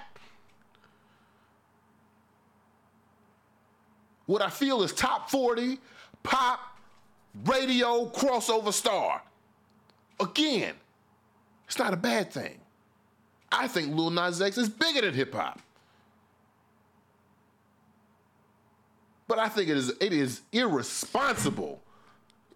What 4.26 4.42
I 4.42 4.50
feel 4.50 4.82
is 4.82 4.92
top 4.92 5.30
40, 5.30 5.78
pop, 6.24 6.58
radio, 7.44 8.06
crossover 8.06 8.72
star. 8.72 9.22
Again, 10.18 10.74
it's 11.68 11.78
not 11.78 11.94
a 11.94 11.96
bad 11.96 12.32
thing. 12.32 12.58
I 13.52 13.68
think 13.68 13.94
Lil 13.94 14.10
Nas 14.10 14.42
X 14.42 14.58
is 14.58 14.68
bigger 14.68 15.02
than 15.02 15.14
hip 15.14 15.32
hop. 15.34 15.60
But 19.26 19.38
I 19.38 19.48
think 19.48 19.68
it 19.68 19.76
is 19.76 19.90
it 20.00 20.12
is 20.12 20.42
irresponsible, 20.52 21.82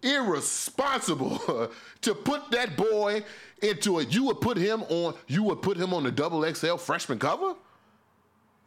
irresponsible 0.03 1.71
to 2.01 2.15
put 2.15 2.51
that 2.51 2.77
boy 2.77 3.23
into 3.61 3.99
a. 3.99 4.03
You 4.03 4.25
would 4.25 4.41
put 4.41 4.57
him 4.57 4.83
on. 4.83 5.15
You 5.27 5.43
would 5.43 5.61
put 5.61 5.77
him 5.77 5.93
on 5.93 6.03
the 6.03 6.11
double 6.11 6.43
XL 6.53 6.75
freshman 6.75 7.19
cover. 7.19 7.55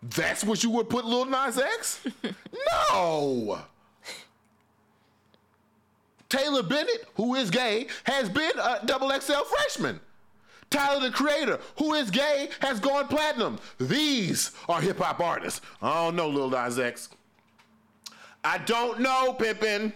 That's 0.02 0.42
what 0.42 0.64
you 0.64 0.70
would 0.70 0.88
put 0.88 1.04
Lil 1.04 1.26
Nas 1.26 1.58
X? 1.58 2.04
no. 2.90 3.60
Taylor 6.28 6.62
Bennett, 6.62 7.06
who 7.14 7.34
is 7.34 7.50
gay, 7.50 7.86
has 8.04 8.28
been 8.28 8.52
a 8.58 8.80
double 8.84 9.10
XL 9.10 9.44
freshman. 9.44 10.00
Tyler 10.70 11.00
the 11.00 11.10
Creator, 11.10 11.60
who 11.78 11.92
is 11.92 12.10
gay, 12.10 12.48
has 12.60 12.80
gone 12.80 13.06
platinum. 13.06 13.58
These 13.78 14.52
are 14.68 14.80
hip 14.80 14.98
hop 14.98 15.20
artists. 15.20 15.60
I 15.82 15.92
don't 16.04 16.16
know, 16.16 16.28
Lil 16.28 16.48
Nas 16.48 16.78
X. 16.78 17.10
I 18.44 18.58
don't 18.58 19.00
know, 19.00 19.34
Pippin. 19.34 19.92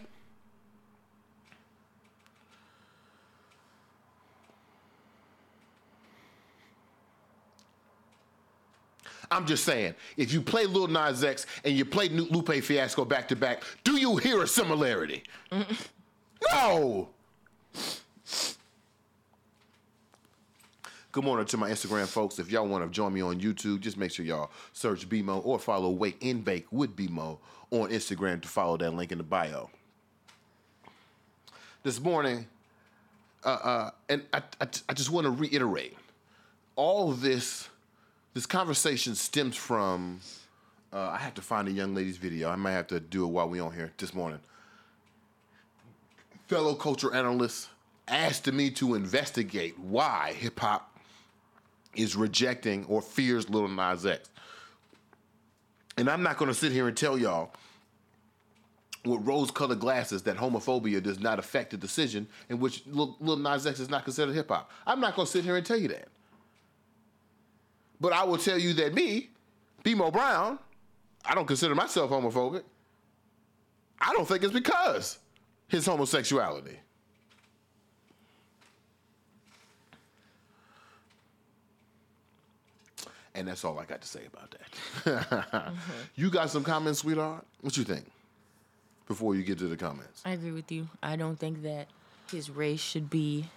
I'm 9.28 9.44
just 9.44 9.64
saying, 9.64 9.94
if 10.16 10.32
you 10.32 10.40
play 10.40 10.66
Lil 10.66 10.86
Nas 10.86 11.24
X 11.24 11.46
and 11.64 11.76
you 11.76 11.84
play 11.84 12.08
Lupe 12.08 12.62
Fiasco 12.62 13.04
back 13.04 13.26
to 13.28 13.36
back, 13.36 13.64
do 13.82 13.96
you 13.96 14.16
hear 14.16 14.42
a 14.42 14.46
similarity? 14.46 15.24
No. 16.52 17.08
Good 21.10 21.24
morning 21.24 21.46
to 21.46 21.56
my 21.56 21.70
Instagram 21.70 22.06
folks. 22.06 22.38
If 22.38 22.52
y'all 22.52 22.68
want 22.68 22.84
to 22.84 22.90
join 22.90 23.12
me 23.12 23.22
on 23.22 23.40
YouTube, 23.40 23.80
just 23.80 23.96
make 23.96 24.12
sure 24.12 24.24
y'all 24.24 24.50
search 24.72 25.08
BMO 25.08 25.44
or 25.44 25.58
follow 25.58 25.90
Wake 25.90 26.22
and 26.24 26.44
Bake 26.44 26.66
with 26.70 26.94
BMO 26.94 27.38
on 27.70 27.90
Instagram 27.90 28.40
to 28.42 28.48
follow 28.48 28.76
that 28.76 28.94
link 28.94 29.12
in 29.12 29.18
the 29.18 29.24
bio. 29.24 29.70
This 31.82 32.00
morning, 32.00 32.46
uh, 33.44 33.48
uh, 33.48 33.90
and 34.08 34.22
I, 34.32 34.42
I, 34.60 34.66
I 34.88 34.92
just 34.92 35.10
want 35.10 35.24
to 35.24 35.30
reiterate 35.30 35.96
all 36.74 37.12
this, 37.12 37.68
this 38.34 38.46
conversation 38.46 39.14
stems 39.14 39.56
from, 39.56 40.20
uh, 40.92 41.10
I 41.10 41.18
have 41.18 41.34
to 41.34 41.42
find 41.42 41.68
a 41.68 41.72
young 41.72 41.94
lady's 41.94 42.16
video. 42.16 42.50
I 42.50 42.56
might 42.56 42.72
have 42.72 42.88
to 42.88 43.00
do 43.00 43.24
it 43.24 43.28
while 43.28 43.48
we 43.48 43.60
on 43.60 43.72
here 43.72 43.92
this 43.98 44.14
morning. 44.14 44.40
Fellow 46.46 46.74
culture 46.74 47.14
analysts 47.14 47.68
asked 48.08 48.52
me 48.52 48.70
to 48.70 48.94
investigate 48.94 49.78
why 49.78 50.32
hip 50.36 50.60
hop 50.60 50.96
is 51.94 52.14
rejecting 52.14 52.84
or 52.86 53.00
fears 53.02 53.48
Little 53.48 53.68
Nas 53.68 54.06
X. 54.06 54.28
And 55.96 56.10
I'm 56.10 56.22
not 56.22 56.36
going 56.36 56.48
to 56.48 56.54
sit 56.54 56.72
here 56.72 56.88
and 56.88 56.96
tell 56.96 57.18
y'all 57.18 57.52
with 59.04 59.26
rose-colored 59.26 59.78
glasses 59.78 60.22
that 60.24 60.36
homophobia 60.36 61.02
does 61.02 61.20
not 61.20 61.38
affect 61.38 61.70
the 61.70 61.76
decision 61.76 62.26
in 62.48 62.58
which 62.58 62.82
Lil, 62.86 63.16
Lil 63.20 63.36
Nas 63.36 63.66
X 63.66 63.80
is 63.80 63.88
not 63.88 64.04
considered 64.04 64.34
hip 64.34 64.48
hop. 64.48 64.70
I'm 64.86 65.00
not 65.00 65.14
going 65.14 65.26
to 65.26 65.32
sit 65.32 65.44
here 65.44 65.56
and 65.56 65.64
tell 65.64 65.78
you 65.78 65.88
that. 65.88 66.08
But 68.00 68.12
I 68.12 68.24
will 68.24 68.38
tell 68.38 68.58
you 68.58 68.74
that 68.74 68.94
me, 68.94 69.30
BMO 69.84 70.12
Brown, 70.12 70.58
I 71.24 71.34
don't 71.34 71.46
consider 71.46 71.74
myself 71.74 72.10
homophobic. 72.10 72.62
I 74.00 74.12
don't 74.12 74.28
think 74.28 74.42
it's 74.42 74.52
because 74.52 75.18
his 75.68 75.86
homosexuality. 75.86 76.78
And 83.36 83.46
that's 83.46 83.64
all 83.64 83.78
I 83.78 83.84
got 83.84 84.00
to 84.00 84.08
say 84.08 84.22
about 84.26 84.50
that. 84.52 85.30
mm-hmm. 85.30 85.74
You 86.16 86.30
got 86.30 86.48
some 86.50 86.64
comments, 86.64 87.00
sweetheart? 87.00 87.44
What 87.60 87.76
you 87.76 87.84
think? 87.84 88.10
Before 89.06 89.36
you 89.36 89.42
get 89.42 89.58
to 89.58 89.68
the 89.68 89.76
comments. 89.76 90.22
I 90.24 90.32
agree 90.32 90.52
with 90.52 90.72
you. 90.72 90.88
I 91.02 91.16
don't 91.16 91.38
think 91.38 91.62
that 91.62 91.88
his 92.30 92.50
race 92.50 92.80
should 92.80 93.08
be 93.10 93.48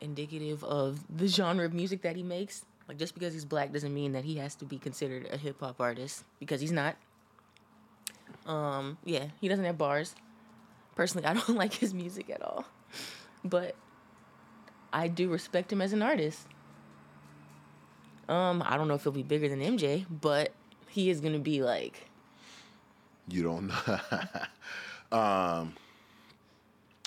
indicative 0.00 0.64
of 0.64 1.00
the 1.14 1.26
genre 1.26 1.66
of 1.66 1.74
music 1.74 2.02
that 2.02 2.16
he 2.16 2.22
makes. 2.22 2.64
Like 2.88 2.96
just 2.96 3.12
because 3.12 3.34
he's 3.34 3.44
black 3.44 3.72
doesn't 3.72 3.92
mean 3.92 4.12
that 4.12 4.24
he 4.24 4.36
has 4.36 4.54
to 4.56 4.64
be 4.64 4.78
considered 4.78 5.28
a 5.30 5.36
hip 5.36 5.60
hop 5.60 5.80
artist 5.80 6.24
because 6.38 6.60
he's 6.60 6.72
not. 6.72 6.96
Um, 8.46 8.98
yeah, 9.04 9.26
he 9.40 9.48
doesn't 9.48 9.64
have 9.64 9.76
bars. 9.76 10.14
Personally, 10.94 11.26
I 11.26 11.34
don't 11.46 11.56
like 11.56 11.74
his 11.74 11.92
music 11.92 12.30
at 12.30 12.40
all. 12.40 12.64
But 13.44 13.74
I 14.92 15.08
do 15.08 15.28
respect 15.28 15.72
him 15.72 15.82
as 15.82 15.92
an 15.92 16.02
artist. 16.02 16.46
Um, 18.30 18.62
I 18.64 18.76
don't 18.76 18.86
know 18.86 18.94
if 18.94 19.02
he'll 19.02 19.12
be 19.12 19.24
bigger 19.24 19.48
than 19.48 19.60
MJ, 19.60 20.06
but 20.08 20.52
he 20.88 21.10
is 21.10 21.20
gonna 21.20 21.40
be 21.40 21.62
like. 21.62 22.08
You 23.28 23.42
don't 23.42 23.66
know. 23.66 23.98
um, 25.18 25.74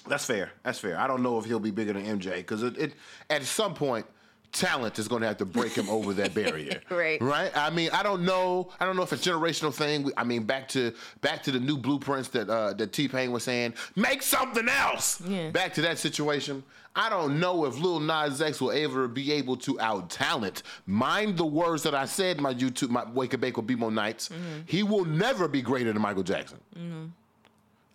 that's 0.06 0.26
fair. 0.26 0.52
That's 0.64 0.80
fair. 0.80 1.00
I 1.00 1.08
don't 1.08 1.24
know 1.24 1.40
if 1.40 1.46
he'll 1.46 1.62
be 1.62 1.72
bigger 1.72 1.94
than 1.94 2.06
MJ 2.20 2.38
because 2.38 2.62
it, 2.62 2.78
it 2.78 2.94
at 3.30 3.44
some 3.44 3.74
point 3.74 4.06
talent 4.54 5.00
is 5.00 5.08
going 5.08 5.22
to 5.22 5.28
have 5.28 5.38
to 5.38 5.46
break 5.46 5.74
him 5.74 5.90
over 5.90 6.14
that 6.14 6.34
barrier. 6.34 6.82
right. 6.90 7.22
Right. 7.22 7.52
I 7.56 7.70
mean, 7.70 7.90
I 7.92 8.04
don't 8.04 8.24
know. 8.24 8.72
I 8.80 8.86
don't 8.86 8.96
know 8.96 9.04
if 9.04 9.12
it's 9.12 9.26
a 9.26 9.30
generational 9.30 9.74
thing. 9.74 10.12
I 10.16 10.24
mean, 10.24 10.44
back 10.44 10.68
to 10.70 10.94
back 11.22 11.44
to 11.44 11.52
the 11.52 11.60
new 11.60 11.78
blueprints 11.78 12.30
that 12.30 12.50
uh, 12.50 12.74
that 12.74 12.94
T 12.94 13.08
Pain 13.08 13.32
was 13.32 13.44
saying. 13.44 13.74
Make 13.96 14.22
something 14.22 14.70
else. 14.70 15.22
Yeah. 15.22 15.50
Back 15.50 15.74
to 15.76 15.82
that 15.82 16.00
situation. 16.00 16.64
I 16.96 17.10
don't 17.10 17.40
know 17.40 17.66
if 17.66 17.80
Lil 17.80 18.00
Nas 18.00 18.40
X 18.40 18.62
will 18.62 18.72
ever 18.72 19.08
be 19.08 19.32
able 19.32 19.58
to 19.58 19.80
out 19.80 20.12
talent. 20.12 20.62
Mind 20.86 21.38
the 21.38 21.46
words 21.46 21.82
that 21.84 21.96
I 21.96 22.06
said 22.06 22.40
my 22.40 22.54
YouTube, 22.54 22.90
my 22.90 23.04
Wake 23.12 23.34
and 23.34 23.42
Bake 23.42 23.58
with 23.58 23.66
BMO 23.66 23.92
nights. 23.92 24.30
Mm-hmm. 24.30 24.62
He 24.68 24.84
will 24.84 25.06
never 25.06 25.48
be 25.48 25.64
greater 25.64 25.92
than 25.92 26.02
Michael 26.02 26.22
Jackson. 26.24 26.60
Mm-hmm. 26.78 27.06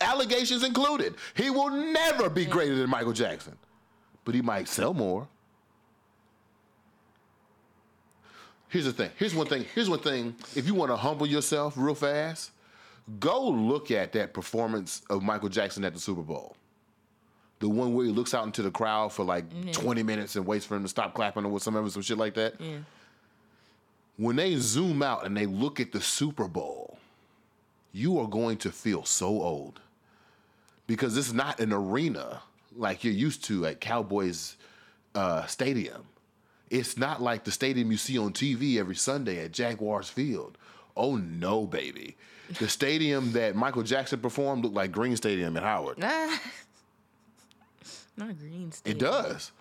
Allegations 0.00 0.64
included. 0.64 1.14
He 1.34 1.50
will 1.50 1.70
never 1.70 2.28
be 2.28 2.44
greater 2.44 2.74
than 2.74 2.90
Michael 2.90 3.12
Jackson. 3.12 3.56
But 4.24 4.34
he 4.34 4.42
might 4.42 4.68
sell 4.68 4.94
more. 4.94 5.28
Here's 8.68 8.84
the 8.84 8.92
thing. 8.92 9.10
Here's 9.16 9.34
one 9.34 9.46
thing. 9.46 9.64
Here's 9.74 9.88
one 9.88 10.00
thing. 10.00 10.34
If 10.54 10.66
you 10.66 10.74
want 10.74 10.90
to 10.90 10.96
humble 10.96 11.26
yourself 11.26 11.74
real 11.76 11.94
fast, 11.94 12.50
go 13.18 13.48
look 13.48 13.90
at 13.90 14.12
that 14.12 14.34
performance 14.34 15.02
of 15.08 15.22
Michael 15.22 15.48
Jackson 15.48 15.84
at 15.84 15.94
the 15.94 16.00
Super 16.00 16.22
Bowl. 16.22 16.54
The 17.60 17.68
one 17.68 17.94
where 17.94 18.06
he 18.06 18.12
looks 18.12 18.34
out 18.34 18.44
into 18.44 18.62
the 18.62 18.70
crowd 18.70 19.12
for 19.12 19.24
like 19.24 19.44
yeah. 19.64 19.72
20 19.72 20.02
minutes 20.02 20.36
and 20.36 20.46
waits 20.46 20.64
for 20.64 20.76
him 20.76 20.82
to 20.82 20.88
stop 20.88 21.14
clapping 21.14 21.44
or 21.44 21.58
some 21.58 21.90
some 21.90 22.02
shit 22.02 22.18
like 22.18 22.34
that. 22.34 22.60
Yeah. 22.60 22.78
When 24.16 24.36
they 24.36 24.56
zoom 24.56 25.02
out 25.02 25.24
and 25.26 25.36
they 25.36 25.46
look 25.46 25.80
at 25.80 25.92
the 25.92 26.00
Super 26.00 26.46
Bowl, 26.46 26.98
you 27.92 28.18
are 28.20 28.28
going 28.28 28.58
to 28.58 28.70
feel 28.70 29.04
so 29.04 29.28
old. 29.28 29.80
Because 30.86 31.16
it's 31.16 31.32
not 31.32 31.60
an 31.60 31.72
arena 31.72 32.42
like 32.76 33.02
you're 33.02 33.12
used 33.12 33.44
to 33.44 33.66
at 33.66 33.80
Cowboys 33.80 34.56
uh, 35.14 35.46
Stadium 35.46 36.06
it's 36.70 36.96
not 36.96 37.22
like 37.22 37.44
the 37.44 37.50
stadium 37.50 37.90
you 37.90 37.96
see 37.96 38.18
on 38.18 38.32
TV 38.32 38.78
every 38.78 38.94
Sunday 38.94 39.44
at 39.44 39.52
Jaguars 39.52 40.08
Field. 40.08 40.58
Oh 40.96 41.16
no, 41.16 41.66
baby. 41.66 42.16
The 42.58 42.68
stadium 42.68 43.32
that 43.32 43.54
Michael 43.54 43.82
Jackson 43.82 44.20
performed 44.20 44.64
looked 44.64 44.74
like 44.74 44.92
Greene 44.92 45.16
Stadium 45.16 45.56
in 45.56 45.62
Howard. 45.62 45.98
Not 45.98 46.40
Greene 48.38 48.72
Stadium. 48.72 48.96
It 48.96 48.98
does. 48.98 49.52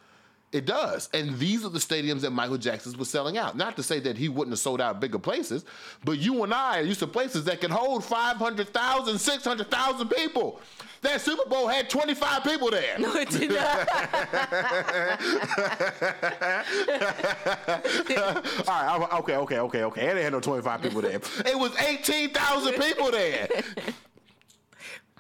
It 0.58 0.66
does. 0.66 1.08
And 1.14 1.38
these 1.38 1.64
are 1.64 1.70
the 1.70 1.78
stadiums 1.78 2.22
that 2.22 2.32
Michael 2.32 2.58
Jackson 2.58 2.98
was 2.98 3.12
selling 3.12 3.38
out. 3.38 3.56
Not 3.56 3.76
to 3.76 3.84
say 3.84 4.00
that 4.00 4.18
he 4.18 4.28
wouldn't 4.28 4.54
have 4.54 4.60
sold 4.60 4.82
out 4.82 5.00
bigger 5.00 5.20
places, 5.20 5.66
but 6.04 6.18
you 6.18 6.44
and 6.44 6.52
I 6.52 6.80
are 6.80 6.82
used 6.82 7.00
to 7.02 7.06
places 7.06 7.46
that 7.46 7.62
can 7.62 7.70
hold 7.70 8.04
500,000, 8.04 9.20
600,000 9.20 10.10
people. 10.10 10.60
That 11.02 11.22
Super 11.22 11.48
Bowl 11.48 11.68
had 11.68 11.92
25 11.92 12.44
people 12.44 12.72
there. 12.72 12.98
No, 12.98 13.14
it 13.18 13.30
did 13.30 13.52
not. 13.52 13.88
All 18.68 19.00
right, 19.00 19.14
okay, 19.20 19.36
okay, 19.36 19.60
okay, 19.60 19.84
okay. 19.84 20.08
It 20.08 20.10
ain't 20.10 20.24
had 20.24 20.34
no 20.34 20.40
25 20.40 20.82
people 20.82 21.02
there. 21.02 21.22
It 21.46 21.60
was 21.60 21.80
18,000 21.80 22.74
people 22.74 23.12
there. 23.12 23.48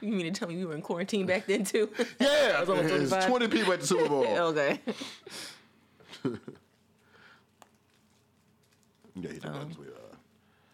You 0.01 0.11
mean 0.13 0.31
to 0.31 0.39
tell 0.39 0.47
me 0.47 0.57
we 0.57 0.65
were 0.65 0.75
in 0.75 0.81
quarantine 0.81 1.25
back 1.25 1.45
then 1.47 1.63
too? 1.63 1.89
Yeah, 2.19 2.61
it 2.61 2.67
was 2.67 3.25
20 3.25 3.47
people 3.47 3.73
at 3.73 3.81
the 3.81 3.87
Super 3.87 4.07
Bowl. 4.07 4.25
okay. 4.27 4.79
yeah, 6.25 6.31
he 9.15 9.39
um, 9.43 9.69
with, 9.69 9.87
uh, 9.87 10.15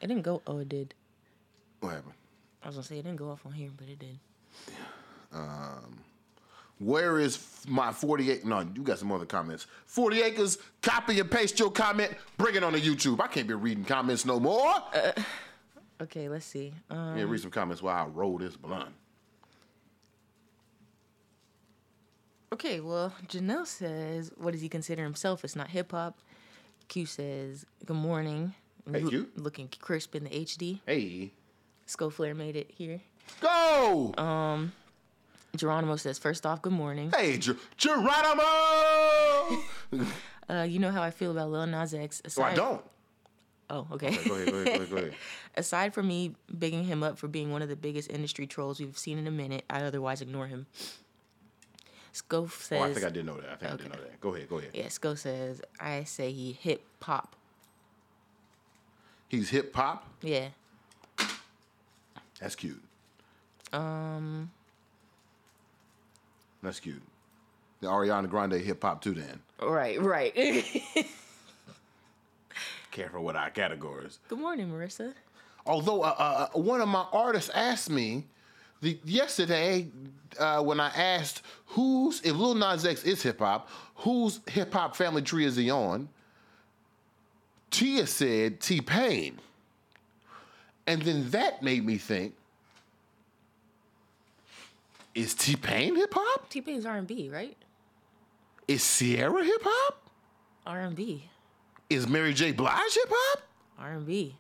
It 0.02 0.08
didn't 0.08 0.24
go. 0.24 0.42
Oh, 0.48 0.58
it 0.60 0.70
did. 0.70 0.94
What 1.80 1.94
happened? 1.94 2.14
I 2.64 2.68
was 2.68 2.76
gonna 2.76 2.86
say 2.86 3.00
it 3.00 3.04
didn't 3.04 3.18
go 3.18 3.30
off 3.30 3.46
on 3.46 3.54
here, 3.54 3.70
but 3.78 3.88
it 3.88 4.00
did. 4.00 4.20
Um, 5.34 6.00
where 6.80 7.20
is 7.20 7.66
my 7.68 7.92
48? 7.92 8.46
No, 8.46 8.60
you 8.76 8.84
got 8.84 9.00
some 9.00 9.12
other 9.12 9.26
comments. 9.26 9.68
40 9.86 10.22
acres, 10.22 10.58
copy 10.82 11.20
and 11.20 11.30
paste 11.30 11.60
your 11.60 11.72
comment, 11.72 12.12
bring 12.38 12.56
it 12.56 12.64
on 12.64 12.74
the 12.74 12.80
YouTube. 12.82 13.22
I 13.22 13.28
can't 13.28 13.48
be 13.48 13.54
reading 13.54 13.86
comments 13.86 14.26
no 14.26 14.40
more. 14.40 14.74
Uh, 14.94 15.12
okay, 16.02 16.30
let's 16.30 16.46
see. 16.46 16.74
Um, 16.90 17.18
yeah, 17.18 17.24
read 17.24 17.42
some 17.42 17.52
comments 17.52 17.82
while 17.82 18.06
I 18.06 18.08
roll 18.08 18.38
this 18.38 18.56
blunt. 18.56 18.90
Okay, 22.54 22.82
well, 22.82 23.12
Janelle 23.28 23.66
says, 23.66 24.32
what 24.38 24.52
does 24.52 24.62
he 24.62 24.70
consider 24.70 25.02
himself? 25.02 25.44
It's 25.44 25.56
not 25.56 25.70
hip 25.70 25.92
hop. 25.92 26.20
Q 26.88 27.08
says, 27.08 27.66
good 27.84 27.96
morning. 27.96 28.54
Hey, 28.92 29.02
Q. 29.02 29.28
Looking 29.36 29.70
crisp 29.80 30.14
in 30.14 30.26
the 30.26 30.30
HD. 30.30 30.80
Hey. 30.86 31.32
Scoflair 31.88 32.36
made 32.36 32.56
it 32.56 32.70
here. 32.78 33.02
Go! 33.42 34.14
Um, 34.20 34.72
Geronimo 35.56 35.96
says, 35.96 36.20
first 36.20 36.46
off, 36.46 36.62
good 36.62 36.74
morning. 36.74 37.12
Hey, 37.18 37.38
Ger- 37.40 37.58
Geronimo! 37.76 38.44
uh, 40.48 40.62
you 40.62 40.78
know 40.78 40.92
how 40.92 41.02
I 41.02 41.10
feel 41.10 41.32
about 41.32 41.50
Lil 41.50 41.66
Nas 41.66 41.96
X. 41.96 42.22
Aside- 42.24 42.44
oh, 42.44 42.46
I 42.46 42.54
don't. 42.54 42.82
Oh, 43.72 43.88
okay. 43.94 44.10
okay 44.10 44.30
go, 44.30 44.36
ahead, 44.36 44.52
go, 44.52 44.58
ahead, 44.60 44.90
go, 44.92 44.98
ahead, 44.98 45.14
Aside 45.58 45.96
from 45.96 46.08
me 46.08 46.36
bigging 46.60 46.84
him 46.84 47.02
up 47.02 47.18
for 47.18 47.28
being 47.28 47.52
one 47.52 47.64
of 47.64 47.70
the 47.70 47.76
biggest 47.76 48.12
industry 48.12 48.46
trolls 48.46 48.80
we've 48.80 48.96
seen 48.96 49.18
in 49.18 49.26
a 49.26 49.32
minute, 49.32 49.64
I 49.72 49.82
otherwise 49.82 50.22
ignore 50.22 50.46
him. 50.46 50.68
Scof 52.14 52.52
says. 52.52 52.80
Oh, 52.80 52.84
I 52.84 52.94
think 52.94 53.06
I 53.06 53.10
did 53.10 53.26
know 53.26 53.38
that. 53.38 53.50
I 53.50 53.56
think 53.56 53.72
okay. 53.74 53.74
I 53.74 53.78
did 53.78 53.90
know 53.90 54.02
that. 54.04 54.22
Go 54.22 54.36
ahead. 54.36 54.50
Go 54.50 54.58
ahead. 54.60 54.72
Yeah, 54.74 54.88
Sco 54.90 55.16
says 55.16 55.62
I 55.80 56.04
say 56.04 56.32
he 56.32 56.54
hip 56.54 56.84
hop. 57.02 57.36
He's 59.28 59.50
hip 59.50 59.76
hop. 59.76 60.08
Yeah. 60.22 60.50
That's 62.40 62.56
cute. 62.56 62.82
Um. 63.72 64.52
That's 66.62 66.80
cute. 66.80 67.02
The 67.82 67.88
Ariana 67.88 68.30
Grande 68.30 68.54
hip 68.54 68.84
hop 68.84 69.02
too. 69.02 69.14
Then. 69.14 69.40
Right. 69.62 70.00
Right. 70.00 70.36
Careful 72.92 73.24
with 73.24 73.36
our 73.36 73.50
categories. 73.50 74.20
Good 74.28 74.38
morning, 74.40 74.70
Marissa. 74.70 75.14
Although 75.66 76.04
uh, 76.04 76.50
uh, 76.54 76.60
one 76.60 76.80
of 76.82 76.88
my 76.88 77.06
artists 77.12 77.50
asked 77.56 77.90
me 77.90 78.26
the 78.84 79.00
yesterday 79.06 79.88
uh, 80.38 80.62
when 80.62 80.80
I 80.80 80.90
asked 80.90 81.42
who's 81.68 82.22
if 82.22 82.36
Lil 82.36 82.54
Nas 82.56 82.86
X 82.86 83.04
is 83.04 83.24
hip 83.24 83.40
hop, 83.40 83.70
whose 83.96 84.42
hip 84.48 84.74
hop 84.74 84.96
family 84.96 85.22
tree 85.22 85.46
is 85.46 85.56
he 85.56 85.72
on? 85.72 86.10
Tia 87.72 88.06
said 88.06 88.60
T 88.60 88.82
Pain, 88.82 89.40
and 90.86 91.02
then 91.02 91.32
that 91.32 91.64
made 91.64 91.84
me 91.84 91.98
think: 91.98 92.36
Is 95.16 95.34
T 95.34 95.56
Pain 95.56 95.96
hip 95.96 96.14
hop? 96.14 96.50
T 96.50 96.62
Pain's 96.62 96.86
R 96.86 96.98
and 96.98 97.08
B, 97.08 97.30
right? 97.32 97.58
Is 98.68 98.84
Ciara 98.84 99.44
hip 99.44 99.62
hop? 99.64 100.10
R 100.66 100.82
and 100.82 100.96
B, 100.96 101.30
Is 101.90 102.08
Mary 102.08 102.34
J. 102.34 102.52
Blige 102.52 102.94
hip 102.94 103.10
hop? 103.10 103.42
R 103.80 103.94
and 103.94 104.06
B. 104.06 104.36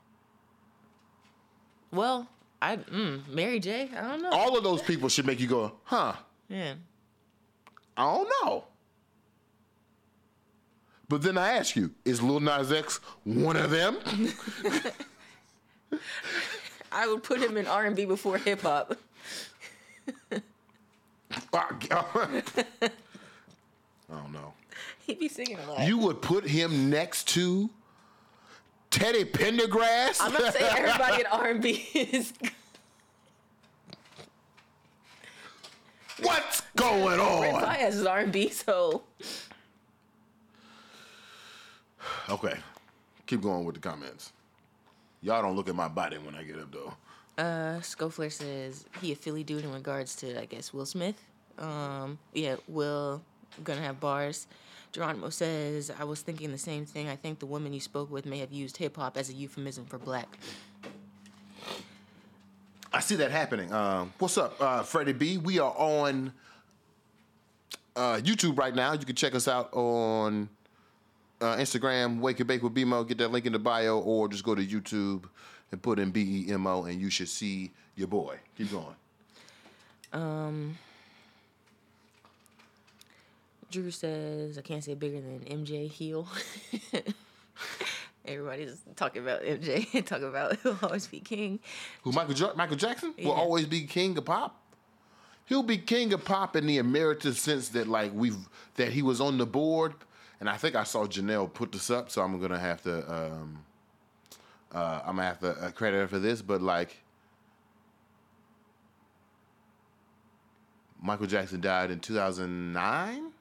Well, 1.91 2.27
I 2.63 2.77
mm, 2.77 3.27
Mary 3.27 3.59
J. 3.59 3.89
I 3.93 4.01
don't 4.07 4.21
know. 4.21 4.29
All 4.31 4.57
of 4.57 4.63
those 4.63 4.81
people 4.81 5.09
should 5.09 5.25
make 5.25 5.41
you 5.41 5.47
go, 5.47 5.73
huh? 5.83 6.13
Yeah. 6.47 6.75
I 7.97 8.03
don't 8.03 8.29
know. 8.41 8.63
But 11.09 11.23
then 11.23 11.37
I 11.37 11.57
ask 11.57 11.75
you, 11.75 11.91
is 12.05 12.21
Lil 12.21 12.39
Nas 12.39 12.71
X 12.71 13.01
one 13.25 13.57
of 13.57 13.69
them? 13.69 13.97
I 16.91 17.05
would 17.05 17.21
put 17.21 17.41
him 17.41 17.57
in 17.57 17.67
R 17.67 17.83
and 17.83 17.97
B 17.97 18.05
before 18.05 18.37
hip 18.37 18.61
hop. 18.61 18.97
I 21.53 21.69
don't 24.09 24.31
know. 24.31 24.53
He'd 25.05 25.19
be 25.19 25.27
singing 25.27 25.57
a 25.59 25.69
lot. 25.69 25.85
You 25.85 25.97
would 25.97 26.21
put 26.21 26.47
him 26.47 26.89
next 26.89 27.27
to 27.29 27.69
Teddy 28.93 29.25
Pendergrass? 29.25 30.19
I'm 30.21 30.31
not 30.33 30.53
saying 30.53 30.71
everybody 30.77 31.21
in 31.21 31.25
R 31.25 31.47
and 31.47 31.59
B 31.63 31.89
is. 31.95 32.31
What's 36.21 36.61
going 36.75 37.17
Red 37.17 37.19
on? 37.19 37.63
Fias 37.63 37.95
is 37.95 38.05
R 38.05 38.19
and 38.19 38.31
B, 38.31 38.49
so 38.49 39.01
Okay, 42.29 42.53
keep 43.25 43.41
going 43.41 43.65
with 43.65 43.73
the 43.73 43.81
comments. 43.81 44.31
Y'all 45.23 45.41
don't 45.41 45.55
look 45.55 45.67
at 45.69 45.75
my 45.75 45.87
body 45.87 46.19
when 46.19 46.35
I 46.35 46.43
get 46.43 46.59
up 46.59 46.71
though. 46.71 46.93
Uh, 47.35 47.79
Scofler 47.79 48.31
says 48.31 48.85
he 49.01 49.11
a 49.11 49.15
Philly 49.15 49.43
dude 49.43 49.63
in 49.63 49.73
regards 49.73 50.15
to 50.17 50.39
I 50.39 50.45
guess 50.45 50.71
Will 50.71 50.85
Smith. 50.85 51.15
Um, 51.57 52.19
yeah, 52.35 52.57
Will 52.67 53.23
gonna 53.63 53.81
have 53.81 53.99
bars. 53.99 54.45
Geronimo 54.93 55.29
says 55.29 55.91
I 55.99 56.03
was 56.03 56.21
thinking 56.21 56.51
the 56.51 56.57
same 56.57 56.85
thing. 56.85 57.09
I 57.09 57.15
think 57.15 57.39
the 57.39 57.47
woman 57.47 57.73
you 57.73 57.79
spoke 57.79 58.11
with 58.11 58.27
may 58.27 58.37
have 58.37 58.51
used 58.51 58.77
hip 58.77 58.95
hop 58.95 59.17
as 59.17 59.29
a 59.29 59.33
euphemism 59.33 59.85
for 59.85 59.97
black. 59.97 60.37
I 62.93 62.99
see 62.99 63.15
that 63.15 63.31
happening. 63.31 63.73
Um, 63.73 64.13
what's 64.19 64.37
up, 64.37 64.55
uh, 64.61 64.83
Freddie 64.83 65.13
B? 65.13 65.39
We 65.39 65.57
are 65.57 65.73
on 65.75 66.31
uh, 67.95 68.17
YouTube 68.17 68.55
right 68.57 68.75
now. 68.75 68.93
You 68.93 69.03
can 69.03 69.15
check 69.15 69.33
us 69.33 69.47
out 69.47 69.73
on 69.73 70.47
uh, 71.41 71.55
Instagram, 71.55 72.19
Wake 72.19 72.39
and 72.39 72.47
Bake 72.47 72.61
with 72.61 72.75
BMO. 72.75 73.07
Get 73.07 73.17
that 73.17 73.31
link 73.31 73.47
in 73.47 73.53
the 73.53 73.59
bio, 73.59 73.97
or 73.97 74.27
just 74.27 74.43
go 74.43 74.53
to 74.53 74.63
YouTube 74.63 75.23
and 75.71 75.81
put 75.81 75.97
in 75.97 76.11
B 76.11 76.45
E 76.47 76.53
M 76.53 76.67
O, 76.67 76.83
and 76.83 77.01
you 77.01 77.09
should 77.09 77.29
see 77.29 77.71
your 77.95 78.07
boy. 78.07 78.37
Keep 78.59 78.71
going. 78.71 78.95
Drew 83.73 83.89
says 83.91 84.57
I 84.57 84.61
can't 84.61 84.83
say 84.83 84.93
bigger 84.93 85.19
than 85.19 85.39
MJ 85.41 85.89
heel. 85.89 86.27
Everybody's 88.25 88.81
talking 88.95 89.21
about 89.23 89.41
MJ, 89.41 90.05
talking 90.05 90.27
about 90.27 90.55
he'll 90.63 90.77
always 90.81 91.07
be 91.07 91.19
king. 91.19 91.59
Who 92.03 92.11
Michael 92.11 92.53
Michael 92.55 92.77
Jackson 92.77 93.13
will 93.17 93.25
Yeah. 93.25 93.31
always 93.31 93.65
be 93.65 93.81
king 93.81 94.15
of 94.17 94.25
pop. 94.25 94.59
He'll 95.45 95.63
be 95.63 95.77
king 95.77 96.13
of 96.13 96.23
pop 96.23 96.55
in 96.55 96.67
the 96.67 96.77
emeritus 96.77 97.41
sense 97.41 97.69
that 97.69 97.87
like 97.87 98.11
we've 98.13 98.37
that 98.75 98.91
he 98.93 99.01
was 99.01 99.19
on 99.19 99.37
the 99.39 99.45
board, 99.47 99.93
and 100.39 100.47
I 100.49 100.55
think 100.55 100.75
I 100.75 100.83
saw 100.83 101.05
Janelle 101.05 101.51
put 101.51 101.71
this 101.71 101.89
up, 101.89 102.09
so 102.11 102.21
I'm 102.21 102.39
gonna 102.39 102.59
have 102.59 102.81
to 102.83 103.13
um, 103.13 103.65
uh, 104.71 105.01
I'm 105.03 105.15
gonna 105.17 105.27
have 105.27 105.39
to 105.39 105.49
uh, 105.49 105.71
credit 105.71 105.97
her 105.97 106.07
for 106.07 106.19
this, 106.19 106.41
but 106.41 106.61
like 106.61 106.95
Michael 111.01 111.27
Jackson 111.27 111.59
died 111.59 111.91
in 111.91 111.99
2009. 111.99 113.32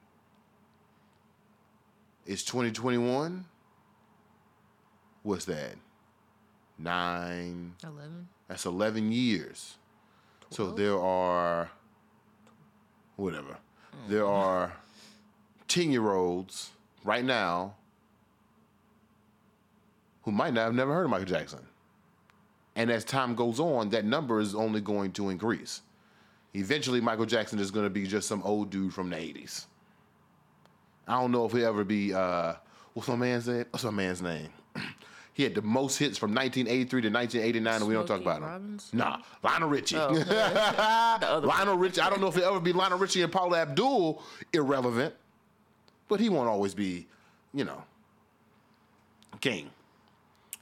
It's 2.25 2.43
2021. 2.43 3.45
What's 5.23 5.45
that? 5.45 5.75
Nine. 6.77 7.73
Eleven. 7.83 8.27
That's 8.47 8.65
11 8.65 9.11
years. 9.11 9.75
So 10.49 10.71
there 10.71 10.99
are, 10.99 11.69
whatever, 13.15 13.57
hmm. 13.91 14.11
there 14.11 14.27
are 14.27 14.73
10 15.67 15.91
year 15.91 16.13
olds 16.13 16.71
right 17.03 17.25
now 17.25 17.75
who 20.23 20.31
might 20.31 20.53
not 20.53 20.65
have 20.65 20.75
never 20.75 20.93
heard 20.93 21.05
of 21.05 21.09
Michael 21.09 21.25
Jackson. 21.25 21.59
And 22.75 22.91
as 22.91 23.03
time 23.03 23.35
goes 23.35 23.59
on, 23.59 23.89
that 23.89 24.05
number 24.05 24.39
is 24.39 24.55
only 24.55 24.81
going 24.81 25.11
to 25.13 25.29
increase. 25.29 25.81
Eventually, 26.53 27.01
Michael 27.01 27.25
Jackson 27.25 27.59
is 27.59 27.71
going 27.71 27.85
to 27.85 27.89
be 27.89 28.05
just 28.05 28.27
some 28.27 28.41
old 28.43 28.69
dude 28.69 28.93
from 28.93 29.09
the 29.09 29.15
80s. 29.15 29.65
I 31.07 31.19
don't 31.19 31.31
know 31.31 31.45
if 31.45 31.51
he'll 31.51 31.67
ever 31.67 31.83
be, 31.83 32.13
uh, 32.13 32.53
what's 32.93 33.09
my 33.09 33.15
man's 33.15 33.47
name? 33.47 33.65
What's 33.71 33.83
my 33.83 33.91
man's 33.91 34.21
name? 34.21 34.49
he 35.33 35.43
had 35.43 35.55
the 35.55 35.61
most 35.61 35.97
hits 35.97 36.17
from 36.17 36.33
1983 36.33 37.01
to 37.01 37.09
1989, 37.09 37.75
and 37.75 37.87
we 37.87 37.93
don't 37.93 38.07
talk 38.07 38.21
about 38.21 38.37
him. 38.37 38.43
Robinson? 38.43 38.97
Nah, 38.97 39.17
Lionel 39.43 39.69
Richie. 39.69 39.97
Oh, 39.97 40.09
other 41.21 41.45
Lionel 41.45 41.77
Richie. 41.77 42.01
I 42.01 42.09
don't 42.09 42.21
know 42.21 42.27
if 42.27 42.35
he'll 42.35 42.45
ever 42.45 42.59
be 42.59 42.73
Lionel 42.73 42.97
Richie 42.97 43.21
and 43.21 43.31
Paula 43.31 43.61
Abdul 43.61 44.21
irrelevant, 44.53 45.13
but 46.07 46.19
he 46.19 46.29
won't 46.29 46.47
always 46.47 46.73
be, 46.73 47.07
you 47.53 47.65
know, 47.65 47.83
king. 49.41 49.69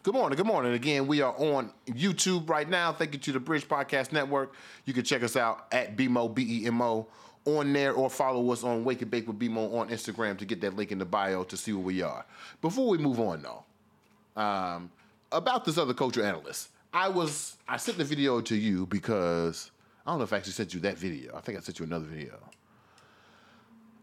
Good 0.04 0.16
morning. 0.16 0.36
Good 0.36 0.48
morning. 0.48 0.74
Again, 0.74 1.06
we 1.06 1.22
are 1.22 1.36
on 1.38 1.72
YouTube 1.88 2.50
right 2.50 2.68
now. 2.68 2.92
Thank 2.92 3.14
you 3.14 3.20
to 3.20 3.34
the 3.34 3.40
Bridge 3.40 3.68
Podcast 3.68 4.12
Network. 4.12 4.56
You 4.86 4.96
can 4.96 5.04
check 5.04 5.22
us 5.22 5.36
out 5.36 5.68
at 5.72 5.96
BMO, 5.96 6.34
B 6.34 6.64
E 6.64 6.66
M 6.66 6.82
O, 6.82 7.06
on 7.46 7.74
there 7.74 7.94
or 7.94 8.10
follow 8.10 8.52
us 8.52 8.64
on 8.64 8.84
Wake 8.84 9.02
and 9.02 9.10
Bake 9.10 9.28
with 9.28 9.40
BMO 9.40 9.74
on 9.74 9.90
Instagram 9.90 10.38
to 10.38 10.46
get 10.46 10.62
that 10.62 10.76
link 10.76 10.92
in 10.92 11.00
the 11.00 11.06
bio 11.06 11.44
to 11.44 11.58
see 11.58 11.74
where 11.74 11.84
we 11.84 12.02
are. 12.02 12.26
Before 12.62 12.88
we 12.88 12.98
move 12.98 13.20
on, 13.20 13.42
though, 13.42 14.42
um, 14.42 14.92
about 15.32 15.66
this 15.66 15.78
other 15.78 15.94
culture 15.94 16.24
analyst, 16.24 16.70
I 16.94 17.08
was, 17.10 17.58
I 17.68 17.78
sent 17.78 17.98
the 17.98 18.04
video 18.04 18.42
to 18.42 18.56
you 18.56 18.86
because 18.86 19.72
I 20.06 20.12
don't 20.12 20.20
know 20.20 20.24
if 20.24 20.34
I 20.34 20.38
actually 20.38 20.54
sent 20.54 20.74
you 20.74 20.80
that 20.82 20.98
video. 20.98 21.36
I 21.36 21.42
think 21.42 21.58
I 21.58 21.62
sent 21.62 21.80
you 21.80 21.86
another 21.86 22.06
video. 22.06 22.38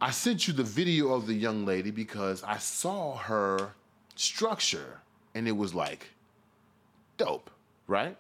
I 0.01 0.11
sent 0.11 0.46
you 0.46 0.55
the 0.55 0.62
video 0.62 1.12
of 1.12 1.27
the 1.27 1.35
young 1.35 1.64
lady 1.64 1.90
because 1.90 2.42
I 2.44 2.59
saw 2.59 3.16
her 3.16 3.72
structure 4.14 5.01
and 5.35 5.46
it 5.48 5.53
was 5.57 5.74
like 5.74 6.11
dope, 7.16 7.51
right? 7.88 8.16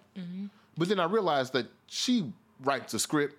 But 0.76 0.88
then 0.88 1.00
I 1.00 1.04
realized 1.04 1.52
that 1.54 1.66
she 1.86 2.32
writes 2.62 2.94
a 2.94 2.98
script 2.98 3.36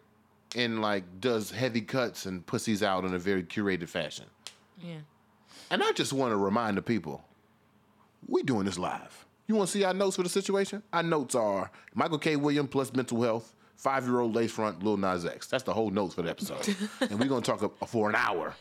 and 0.55 0.81
like 0.81 1.03
does 1.21 1.51
heavy 1.51 1.81
cuts 1.81 2.25
and 2.25 2.45
pussies 2.45 2.83
out 2.83 3.05
in 3.05 3.13
a 3.13 3.19
very 3.19 3.43
curated 3.43 3.87
fashion. 3.87 4.25
Yeah. 4.81 4.99
And 5.71 5.83
I 5.83 5.91
just 5.91 6.13
want 6.13 6.31
to 6.31 6.37
remind 6.37 6.77
the 6.77 6.81
people, 6.81 7.23
we 8.27 8.43
doing 8.43 8.65
this 8.65 8.79
live. 8.79 9.25
You 9.47 9.55
want 9.55 9.69
to 9.69 9.77
see 9.77 9.83
our 9.83 9.93
notes 9.93 10.15
for 10.15 10.23
the 10.23 10.29
situation? 10.29 10.83
Our 10.93 11.03
notes 11.03 11.35
are 11.35 11.71
Michael 11.93 12.19
K. 12.19 12.35
Williams 12.35 12.69
plus 12.71 12.93
mental 12.93 13.21
health, 13.21 13.55
five-year-old 13.77 14.35
lace 14.35 14.51
front, 14.51 14.83
Lil 14.83 14.97
Nas 14.97 15.25
X. 15.25 15.47
That's 15.47 15.63
the 15.63 15.73
whole 15.73 15.89
notes 15.89 16.15
for 16.15 16.21
the 16.21 16.29
episode. 16.29 16.67
and 17.01 17.19
we're 17.19 17.27
going 17.27 17.41
to 17.41 17.51
talk 17.51 17.87
for 17.87 18.09
an 18.09 18.15
hour 18.15 18.55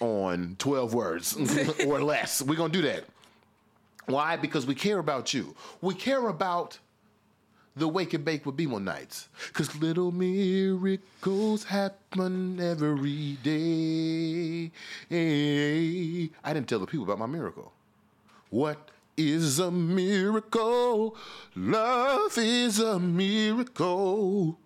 on 0.00 0.56
12 0.58 0.94
words 0.94 1.36
or 1.86 2.02
less. 2.02 2.40
We're 2.42 2.56
going 2.56 2.72
to 2.72 2.80
do 2.80 2.88
that. 2.88 3.04
Why? 4.06 4.36
Because 4.36 4.66
we 4.66 4.74
care 4.74 4.98
about 4.98 5.34
you. 5.34 5.54
We 5.80 5.94
care 5.94 6.28
about 6.28 6.78
the 7.76 7.88
Wake 7.88 8.14
and 8.14 8.24
Bake 8.24 8.46
with 8.46 8.56
BMO 8.56 8.82
nights. 8.82 9.28
Because 9.48 9.74
little 9.76 10.12
miracles 10.12 11.64
happen 11.64 12.60
every 12.60 13.38
day. 13.42 14.70
I 16.44 16.52
didn't 16.52 16.68
tell 16.68 16.80
the 16.80 16.86
people 16.86 17.04
about 17.04 17.18
my 17.18 17.26
miracle. 17.26 17.72
What 18.50 18.90
is 19.16 19.58
a 19.58 19.70
miracle? 19.70 21.16
Love 21.54 22.36
is 22.36 22.78
a 22.80 22.98
miracle. 22.98 24.58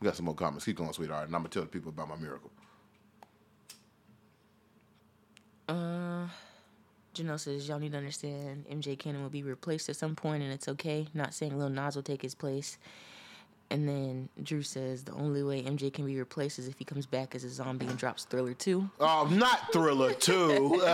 We 0.00 0.04
got 0.06 0.16
some 0.16 0.26
more 0.26 0.34
comments. 0.34 0.64
Keep 0.64 0.76
going, 0.76 0.92
sweetheart. 0.92 1.26
And 1.28 1.36
I'm 1.36 1.42
to 1.44 1.48
tell 1.48 1.62
the 1.62 1.68
people 1.68 1.90
about 1.90 2.08
my 2.08 2.16
miracle. 2.16 2.50
Uh, 5.68 6.26
Janelle 7.14 7.40
says 7.40 7.66
y'all 7.68 7.78
need 7.78 7.92
to 7.92 7.98
understand 7.98 8.66
MJ 8.70 8.98
Cannon 8.98 9.22
will 9.22 9.30
be 9.30 9.42
replaced 9.42 9.88
at 9.88 9.96
some 9.96 10.14
point, 10.16 10.42
and 10.42 10.52
it's 10.52 10.68
okay. 10.68 11.06
Not 11.14 11.32
saying 11.32 11.58
Lil 11.58 11.70
Nas 11.70 11.96
will 11.96 12.02
take 12.02 12.20
his 12.22 12.34
place. 12.34 12.76
And 13.70 13.88
then 13.88 14.28
Drew 14.42 14.62
says 14.62 15.04
the 15.04 15.12
only 15.12 15.42
way 15.42 15.62
MJ 15.62 15.90
can 15.92 16.04
be 16.04 16.18
replaced 16.18 16.58
is 16.58 16.68
if 16.68 16.78
he 16.78 16.84
comes 16.84 17.06
back 17.06 17.34
as 17.34 17.44
a 17.44 17.50
zombie 17.50 17.86
and 17.86 17.96
drops 17.96 18.24
Thriller 18.24 18.52
2. 18.54 18.90
Oh, 19.00 19.26
not 19.32 19.72
Thriller 19.72 20.12
2. 20.20 20.32
Go 20.36 20.76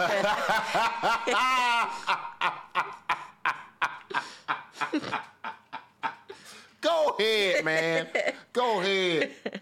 Go 6.80 7.16
ahead, 7.18 7.64
man. 7.64 8.06
Go 8.52 8.80
ahead. 8.80 9.30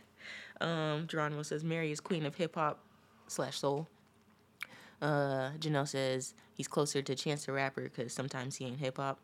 Um, 0.61 1.07
Geronimo 1.07 1.43
says 1.43 1.63
Mary 1.63 1.93
is 1.93 2.01
queen 2.01 2.27
of 2.27 2.35
hip 2.35 2.57
hop 2.57 2.81
slash 3.29 3.59
soul. 3.59 3.87
Uh, 5.01 5.51
Janelle 5.59 5.87
says 5.87 6.35
he's 6.55 6.69
closer 6.69 7.03
to 7.03 7.15
Chance 7.15 7.47
the 7.47 7.53
Rapper 7.53 7.83
because 7.83 8.13
sometimes 8.13 8.57
he 8.57 8.67
ain't 8.67 8.79
hip 8.79 8.97
hop. 8.97 9.19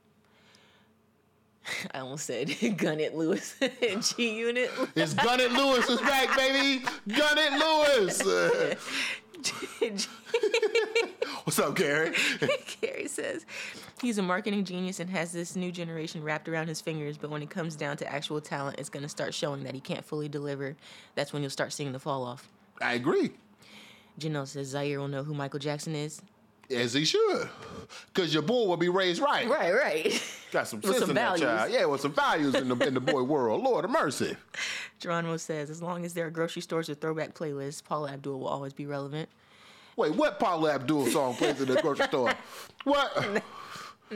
I 1.95 2.01
almost 2.01 2.27
said 2.27 2.55
Gun 2.77 3.01
It 3.01 3.15
Lewis 3.15 3.57
and 3.61 4.03
G 4.03 4.39
Unit. 4.39 4.71
It's 4.95 5.15
Gun 5.15 5.41
It 5.41 5.53
Lewis 5.53 5.89
is 5.89 6.01
back, 6.01 6.37
baby. 6.37 6.85
Gun 7.09 7.39
It 7.39 7.53
Lewis. 7.59 8.87
What's 11.45 11.59
up, 11.59 11.75
Gary? 11.77 12.15
Gary 12.81 13.09
says 13.09 13.45
he's 14.01 14.17
a 14.17 14.23
marketing 14.23 14.65
genius 14.65 15.01
and 15.01 15.11
has 15.11 15.33
this 15.33 15.57
new 15.57 15.71
generation 15.71 16.23
wrapped 16.23 16.49
around 16.49 16.69
his 16.69 16.81
fingers, 16.81 17.19
but 17.19 17.31
when 17.31 17.43
it 17.43 17.51
comes 17.51 17.77
down 17.77 17.97
to 17.99 18.11
actual 18.11 18.41
talent, 18.41 18.79
it's 18.79 18.89
going 18.89 19.03
to 19.03 19.09
start 19.09 19.35
showing 19.35 19.65
that 19.65 19.75
he 19.75 19.81
can't 19.81 20.05
fully 20.05 20.29
deliver. 20.29 20.77
That's 21.15 21.33
when 21.33 21.43
you'll 21.43 21.51
start 21.51 21.73
seeing 21.73 21.93
the 21.93 21.99
fall 21.99 22.25
off. 22.25 22.49
I 22.81 22.95
agree. 22.95 23.33
Janelle 24.19 24.47
says 24.47 24.69
Zaire 24.69 25.01
will 25.01 25.09
know 25.09 25.23
who 25.25 25.35
Michael 25.35 25.59
Jackson 25.59 25.95
is. 25.95 26.23
As 26.71 26.95
he 26.95 27.05
should. 27.05 27.49
Because 28.13 28.33
your 28.33 28.43
boy 28.43 28.67
will 28.67 28.79
be 28.79 28.89
raised 28.89 29.21
right. 29.21 29.47
Right, 29.49 29.73
right. 29.75 30.23
Got 30.51 30.67
some 30.67 30.83
sense 30.85 30.99
some 30.99 31.11
in 31.11 31.17
that 31.17 31.39
values. 31.39 31.41
child. 31.43 31.73
Yeah, 31.73 31.85
with 31.85 32.01
some 32.01 32.13
values 32.15 32.55
in 32.55 32.69
the, 32.69 32.77
in 32.87 32.95
the 32.95 33.01
boy 33.01 33.23
world. 33.35 33.63
Lord 33.63 33.85
of 33.85 33.91
mercy. 33.91 34.35
Geronimo 34.99 35.37
says 35.37 35.69
as 35.69 35.83
long 35.83 36.05
as 36.07 36.15
there 36.15 36.27
are 36.27 36.31
grocery 36.31 36.63
stores 36.63 36.89
with 36.89 37.01
throwback 37.03 37.35
playlists, 37.35 37.85
Paula 37.85 38.13
Abdul 38.13 38.39
will 38.39 38.49
always 38.49 38.73
be 38.73 38.87
relevant. 38.87 39.29
Wait, 39.97 40.15
what 40.15 40.41
Paula 40.41 40.75
Abdul 40.75 41.07
song 41.07 41.35
plays 41.35 41.61
in 41.61 41.69
the 41.69 41.81
grocery 41.83 42.07
store? 42.07 42.33
What? 42.85 43.43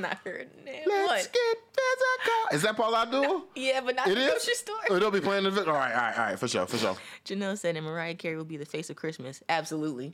Not 0.00 0.18
her 0.24 0.44
name. 0.64 0.82
Let's 0.87 1.08
What? 1.08 1.32
get 1.32 1.56
physical. 1.72 2.56
Is 2.56 2.62
that 2.62 2.76
Paula 2.76 3.02
Abdul? 3.02 3.44
Yeah, 3.54 3.80
but 3.80 3.96
not 3.96 4.08
It 4.08 4.14
the 4.14 4.20
is? 4.20 4.30
grocery 4.30 4.54
store. 4.54 4.76
Oh, 4.90 4.98
they'll 4.98 5.11
be 5.11 5.20
playing 5.20 5.44
the. 5.44 5.50
All 5.50 5.72
right, 5.72 5.92
all 5.92 6.00
right, 6.00 6.18
all 6.18 6.24
right, 6.26 6.38
for 6.38 6.46
sure, 6.48 6.66
for 6.66 6.78
sure. 6.78 6.96
Janelle 7.24 7.58
said, 7.58 7.76
and 7.76 7.84
Mariah 7.84 8.14
Carey 8.14 8.37
will 8.37 8.44
be 8.44 8.56
the 8.56 8.64
face 8.66 8.90
of 8.90 8.96
Christmas. 8.96 9.42
Absolutely. 9.48 10.12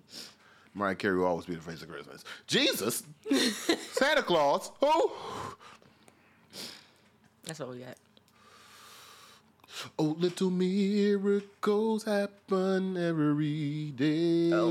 Mariah 0.75 0.95
Carey 0.97 1.17
will 1.19 1.27
always 1.27 1.47
be 1.47 1.55
the 1.55 1.61
face 1.61 1.83
of 1.83 1.89
Christmas. 1.89 2.25
Jesus, 2.47 3.03
Santa 3.93 4.23
Claus, 4.23 4.73
who? 4.81 5.11
That's 7.45 7.61
all 7.61 7.69
we 7.69 7.79
got. 7.81 7.97
Oh, 9.99 10.17
little 10.19 10.51
miracles 10.51 12.05
happen 12.05 12.97
every 12.97 13.93
oh. 13.93 13.99
day. 13.99 14.51
Oh. 14.53 14.71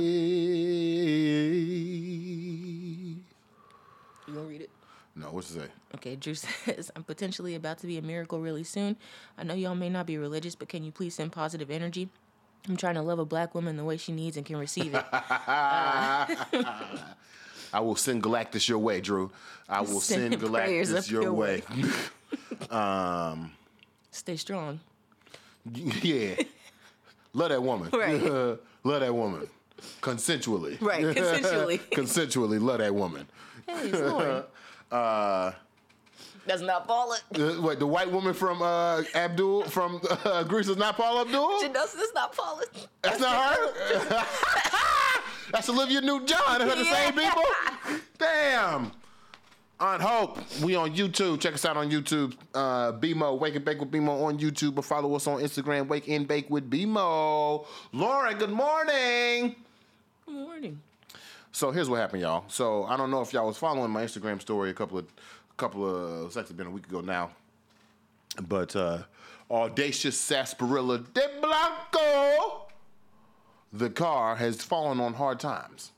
You 4.28 4.34
gonna 4.34 4.48
read 4.48 4.62
it? 4.62 4.70
No, 5.16 5.28
what's 5.28 5.52
it 5.52 5.60
say? 5.60 5.68
Okay, 5.96 6.16
Drew 6.16 6.34
says, 6.66 6.92
I'm 6.96 7.04
potentially 7.04 7.56
about 7.56 7.78
to 7.80 7.88
be 7.88 7.98
a 7.98 8.02
miracle 8.02 8.40
really 8.40 8.64
soon. 8.64 8.98
I 9.38 9.44
know 9.44 9.54
y'all 9.54 9.76
may 9.76 9.90
not 9.90 10.06
be 10.06 10.18
religious, 10.18 10.56
but 10.56 10.70
can 10.70 10.84
you 10.84 10.92
please 10.92 11.16
send 11.16 11.32
positive 11.32 11.70
energy? 11.70 12.10
I'm 12.68 12.78
trying 12.78 12.96
to 12.96 13.02
love 13.02 13.20
a 13.20 13.26
black 13.26 13.54
woman 13.54 13.76
the 13.78 13.84
way 13.84 13.98
she 13.98 14.12
needs 14.14 14.38
and 14.38 14.46
can 14.46 14.58
receive 14.58 14.94
it. 14.96 15.06
I 17.74 17.80
will 17.80 17.96
send 17.96 18.24
Galactus 18.24 18.70
your 18.70 18.80
way, 18.80 19.02
Drew. 19.02 19.32
I 19.68 19.82
will 19.82 20.00
send, 20.00 20.34
Send 20.34 20.44
Galactus 20.44 21.10
your, 21.12 21.24
your 21.24 21.34
way. 21.34 21.64
Um, 22.70 23.52
Stay 24.12 24.38
strong. 24.38 24.80
yeah. 25.74 26.36
Love 27.34 27.50
that 27.50 27.62
woman. 27.64 27.90
Right. 27.92 28.22
love 28.22 28.60
that 29.02 29.14
woman. 29.14 29.48
Consensually. 30.02 30.80
Right, 30.82 31.04
consensually. 31.04 31.80
Consensually, 31.90 32.62
love 32.62 32.78
that 32.78 32.94
woman. 32.94 33.28
Hey, 33.68 33.92
it's 34.94 35.02
Lauren. 35.02 35.54
That's 36.46 36.62
not 36.62 36.88
Paula. 36.88 37.18
Uh, 37.36 37.62
what, 37.62 37.80
the 37.80 37.88
white 37.88 38.12
woman 38.12 38.34
from 38.34 38.62
uh, 38.62 39.02
Abdul, 39.16 39.64
from 39.66 40.02
uh, 40.26 40.44
Grease 40.44 40.68
is 40.68 40.78
not 40.78 40.98
Paul 40.98 41.22
Abdul? 41.22 41.62
Janelle 41.62 41.88
says 41.88 41.96
that's 41.96 42.14
not 42.14 42.36
Paula. 42.36 42.64
That's 43.02 43.20
not 43.20 43.56
her? 43.56 44.26
That's 45.52 45.70
Olivia 45.70 46.02
Newton-John. 46.02 46.62
Is 46.64 46.68
that 46.68 46.78
the 46.78 46.86
same 46.86 47.14
people? 47.14 47.44
Damn. 48.18 48.92
On 49.80 50.00
Hope, 50.00 50.40
we 50.64 50.76
on 50.76 50.96
YouTube. 50.96 51.40
Check 51.40 51.54
us 51.54 51.64
out 51.66 51.78
on 51.78 51.92
YouTube. 51.92 52.36
Uh, 52.56 52.94
BMO, 52.94 53.38
Wake 53.38 53.56
and 53.56 53.64
Bake 53.64 53.80
with 53.80 53.92
BMO 53.92 54.24
on 54.24 54.40
YouTube, 54.40 54.78
or 54.78 54.82
follow 54.82 55.14
us 55.16 55.28
on 55.28 55.42
Instagram, 55.42 55.88
Wake 55.88 56.08
and 56.08 56.28
Bake 56.28 56.50
with 56.50 56.72
BMO. 56.72 57.68
Lauren, 57.92 58.38
good 58.38 58.50
morning. 58.50 59.56
Good 60.26 60.34
morning. 60.34 60.82
So 61.56 61.70
here's 61.70 61.88
what 61.88 62.00
happened, 62.00 62.24
y'all. 62.24 62.46
So 62.48 62.84
I 62.86 62.98
don't 62.98 63.12
know 63.12 63.22
if 63.22 63.32
y'all 63.32 63.46
was 63.46 63.58
following 63.58 63.92
my 63.92 64.04
Instagram 64.04 64.42
story 64.42 64.72
a 64.72 64.74
couple 64.74 64.98
of, 64.98 65.06
couple 65.56 65.88
of, 65.88 66.26
it's 66.26 66.36
actually 66.36 66.56
been 66.56 66.66
a 66.66 66.72
week 66.72 66.88
ago 66.88 67.00
now. 67.00 67.30
But 68.48 68.76
uh, 68.76 69.04
audacious 69.52 70.20
sarsaparilla 70.20 70.98
de 70.98 71.30
blanco, 71.40 72.66
the 73.72 73.92
car 73.92 74.36
has 74.36 74.64
fallen 74.64 75.00
on 75.00 75.14
hard 75.14 75.40
times. 75.40 75.92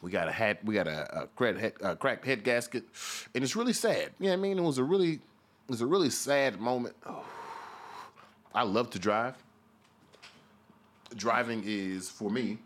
We 0.00 0.12
got 0.12 0.28
a 0.28 0.32
hat, 0.32 0.64
we 0.64 0.76
got 0.76 0.86
a, 0.86 1.22
a 1.22 1.26
cracked, 1.26 1.58
head, 1.58 1.72
a 1.80 1.96
cracked 1.96 2.24
head 2.24 2.44
gasket, 2.44 2.84
and 3.34 3.42
it's 3.42 3.56
really 3.56 3.72
sad. 3.72 4.10
You 4.20 4.28
know 4.28 4.34
I 4.34 4.36
mean? 4.36 4.58
It 4.58 4.62
was 4.62 4.78
a 4.78 4.84
really, 4.84 5.14
it 5.14 5.20
was 5.70 5.80
a 5.80 5.86
really 5.86 6.10
sad 6.10 6.60
moment. 6.60 6.94
I 8.54 8.62
love 8.62 8.90
to 8.90 9.00
drive. 9.00 9.34
Driving 11.16 11.64
is 11.66 12.08
for 12.08 12.30
me 12.30 12.58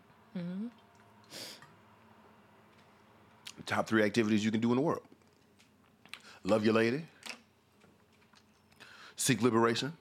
top 3.67 3.87
three 3.87 4.03
activities 4.03 4.45
you 4.45 4.51
can 4.51 4.61
do 4.61 4.71
in 4.71 4.77
the 4.77 4.83
world. 4.83 5.03
Love 6.43 6.65
your 6.65 6.75
lady. 6.75 7.05
Seek 9.17 9.43
liberation. 9.43 9.93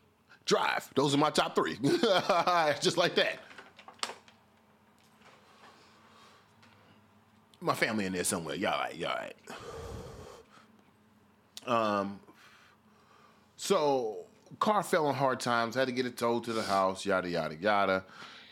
Drive. 0.46 0.90
Those 0.96 1.14
are 1.14 1.18
my 1.18 1.30
top 1.30 1.56
three. 1.56 1.78
Just 2.82 2.98
like 2.98 3.16
that. 3.16 3.40
My 7.60 7.74
family 7.74 8.06
in 8.06 8.14
there 8.14 8.24
somewhere. 8.24 8.56
Y'all 8.56 8.80
right, 8.80 8.96
y'all 8.96 9.16
right. 9.16 9.36
Um, 11.68 12.20
so 13.58 14.20
car 14.60 14.84
fell 14.84 15.08
on 15.08 15.16
hard 15.16 15.40
times. 15.40 15.76
Had 15.76 15.88
to 15.88 15.92
get 15.92 16.06
it 16.06 16.18
towed 16.18 16.46
to 16.46 16.54
the 16.54 16.64
house. 16.64 17.06
Yada 17.06 17.30
yada 17.30 17.56
yada. 17.56 18.06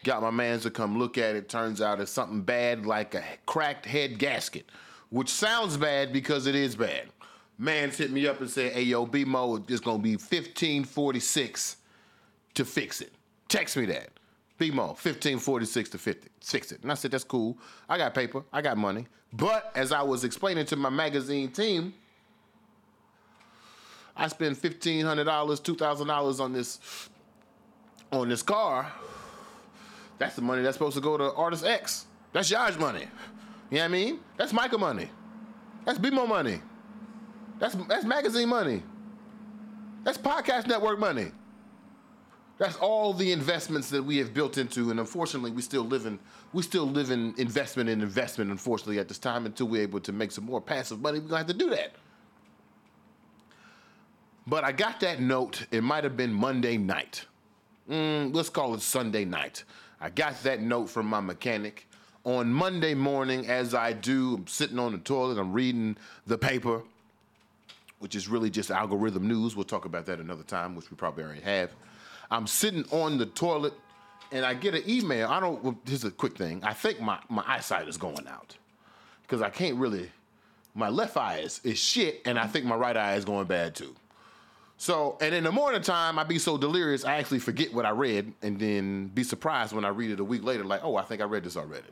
Got 0.05 0.21
my 0.21 0.29
mans 0.29 0.63
to 0.63 0.69
come 0.69 0.99
look 0.99 1.17
at 1.17 1.35
it. 1.35 1.49
Turns 1.49 1.81
out 1.81 1.99
it's 1.99 2.11
something 2.11 2.41
bad, 2.41 2.85
like 2.85 3.15
a 3.15 3.23
cracked 3.47 3.87
head 3.87 4.19
gasket, 4.19 4.69
which 5.09 5.29
sounds 5.29 5.77
bad 5.77 6.13
because 6.13 6.45
it 6.45 6.53
is 6.53 6.75
bad. 6.75 7.07
Mans 7.57 7.97
hit 7.97 8.11
me 8.11 8.27
up 8.27 8.39
and 8.39 8.49
said, 8.49 8.73
"Hey 8.73 8.83
yo, 8.83 9.07
BMO, 9.07 9.67
it's 9.67 9.81
gonna 9.81 9.97
be 9.97 10.15
fifteen 10.15 10.83
forty 10.83 11.19
six 11.19 11.77
to 12.53 12.63
fix 12.63 13.01
it. 13.01 13.13
Text 13.47 13.75
me 13.77 13.85
that. 13.87 14.09
BMO, 14.59 14.89
1546 14.89 15.89
to 15.89 15.97
50, 15.97 16.29
fix 16.39 16.71
it. 16.71 16.81
And 16.81 16.89
I 16.91 16.95
said, 16.95 17.11
that's 17.11 17.25
cool. 17.25 17.57
I 17.89 17.97
got 17.97 18.13
paper, 18.13 18.43
I 18.53 18.61
got 18.61 18.77
money. 18.77 19.05
But 19.33 19.71
as 19.75 19.91
I 19.91 20.01
was 20.01 20.23
explaining 20.23 20.65
to 20.67 20.77
my 20.77 20.89
magazine 20.89 21.51
team, 21.51 21.93
I 24.15 24.29
spent 24.29 24.57
$1,500, 24.61 25.03
$2,000 25.03 26.39
on 26.39 26.53
this 26.53 27.09
on 28.13 28.29
this 28.29 28.41
car. 28.41 28.93
That's 30.17 30.35
the 30.35 30.41
money 30.41 30.61
that's 30.61 30.75
supposed 30.75 30.95
to 30.95 31.01
go 31.01 31.17
to 31.17 31.33
Artist 31.33 31.65
X. 31.65 32.05
That's 32.33 32.51
Yaj 32.51 32.79
money. 32.79 33.07
You 33.69 33.77
know 33.77 33.81
what 33.81 33.85
I 33.85 33.87
mean? 33.87 34.19
That's 34.37 34.53
Micah 34.53 34.77
money. 34.77 35.09
That's 35.85 35.99
BMO 35.99 36.27
money. 36.27 36.61
That's 37.59 37.75
that's 37.87 38.05
magazine 38.05 38.49
money. 38.49 38.83
That's 40.03 40.17
podcast 40.17 40.67
network 40.67 40.99
money. 40.99 41.31
That's 42.57 42.77
all 42.77 43.13
the 43.13 43.31
investments 43.33 43.89
that 43.89 44.03
we 44.03 44.17
have 44.17 44.33
built 44.33 44.57
into, 44.57 44.89
and 44.89 44.99
unfortunately, 44.99 45.51
we 45.51 45.61
still 45.61 45.83
live 45.83 46.05
in 46.05 46.19
we 46.53 46.63
still 46.63 46.85
live 46.85 47.11
in 47.11 47.33
investment 47.37 47.89
in 47.89 48.01
investment. 48.01 48.51
Unfortunately, 48.51 48.99
at 48.99 49.07
this 49.07 49.19
time, 49.19 49.45
until 49.45 49.67
we're 49.67 49.81
able 49.81 49.99
to 50.01 50.11
make 50.11 50.31
some 50.31 50.45
more 50.45 50.61
passive 50.61 51.01
money, 51.01 51.19
we're 51.19 51.27
gonna 51.27 51.39
have 51.39 51.47
to 51.47 51.53
do 51.53 51.69
that. 51.71 51.93
But 54.47 54.63
I 54.63 54.71
got 54.71 54.99
that 55.01 55.19
note. 55.19 55.65
It 55.71 55.83
might 55.83 56.03
have 56.03 56.15
been 56.15 56.31
Monday 56.31 56.77
night. 56.77 57.25
Mm, 57.89 58.33
let's 58.33 58.49
call 58.49 58.73
it 58.73 58.81
Sunday 58.81 59.25
night. 59.25 59.63
I 59.99 60.09
got 60.09 60.41
that 60.43 60.61
note 60.61 60.89
from 60.89 61.05
my 61.07 61.19
mechanic 61.19 61.87
on 62.23 62.51
Monday 62.51 62.93
morning. 62.93 63.47
As 63.47 63.73
I 63.73 63.93
do, 63.93 64.35
I'm 64.35 64.47
sitting 64.47 64.79
on 64.79 64.91
the 64.91 64.97
toilet. 64.97 65.39
I'm 65.39 65.53
reading 65.53 65.97
the 66.27 66.37
paper, 66.37 66.81
which 67.99 68.15
is 68.15 68.27
really 68.27 68.49
just 68.49 68.71
algorithm 68.71 69.27
news. 69.27 69.55
We'll 69.55 69.63
talk 69.65 69.85
about 69.85 70.05
that 70.07 70.19
another 70.19 70.43
time, 70.43 70.75
which 70.75 70.91
we 70.91 70.97
probably 70.97 71.23
already 71.23 71.41
have. 71.41 71.71
I'm 72.29 72.47
sitting 72.47 72.83
on 72.91 73.17
the 73.17 73.27
toilet 73.27 73.73
and 74.31 74.45
I 74.45 74.53
get 74.53 74.75
an 74.75 74.83
email. 74.87 75.29
I 75.29 75.39
don't, 75.39 75.63
well, 75.63 75.77
here's 75.85 76.03
a 76.03 76.11
quick 76.11 76.37
thing. 76.37 76.61
I 76.63 76.73
think 76.73 76.99
my, 76.99 77.19
my 77.29 77.43
eyesight 77.47 77.87
is 77.87 77.97
going 77.97 78.27
out 78.27 78.57
because 79.21 79.41
I 79.41 79.49
can't 79.49 79.77
really, 79.77 80.11
my 80.73 80.89
left 80.89 81.15
eye 81.17 81.37
is, 81.39 81.61
is 81.63 81.77
shit 81.77 82.21
and 82.25 82.37
I 82.37 82.47
think 82.47 82.65
my 82.65 82.75
right 82.75 82.97
eye 82.97 83.15
is 83.15 83.25
going 83.25 83.45
bad 83.45 83.75
too. 83.75 83.95
So, 84.77 85.17
and 85.21 85.33
in 85.33 85.45
the 85.45 85.51
morning 85.51 85.81
time, 85.81 86.19
I 86.19 86.23
be 86.25 86.37
so 86.37 86.57
delirious, 86.57 87.05
I 87.05 87.15
actually 87.15 87.39
forget 87.39 87.73
what 87.73 87.85
I 87.85 87.91
read 87.91 88.33
and 88.41 88.59
then 88.59 89.07
be 89.07 89.23
surprised 89.23 89.73
when 89.73 89.85
I 89.85 89.89
read 89.89 90.11
it 90.11 90.19
a 90.19 90.23
week 90.23 90.43
later, 90.43 90.65
like, 90.65 90.81
oh, 90.83 90.97
I 90.97 91.03
think 91.03 91.21
I 91.21 91.25
read 91.25 91.43
this 91.45 91.55
already. 91.55 91.87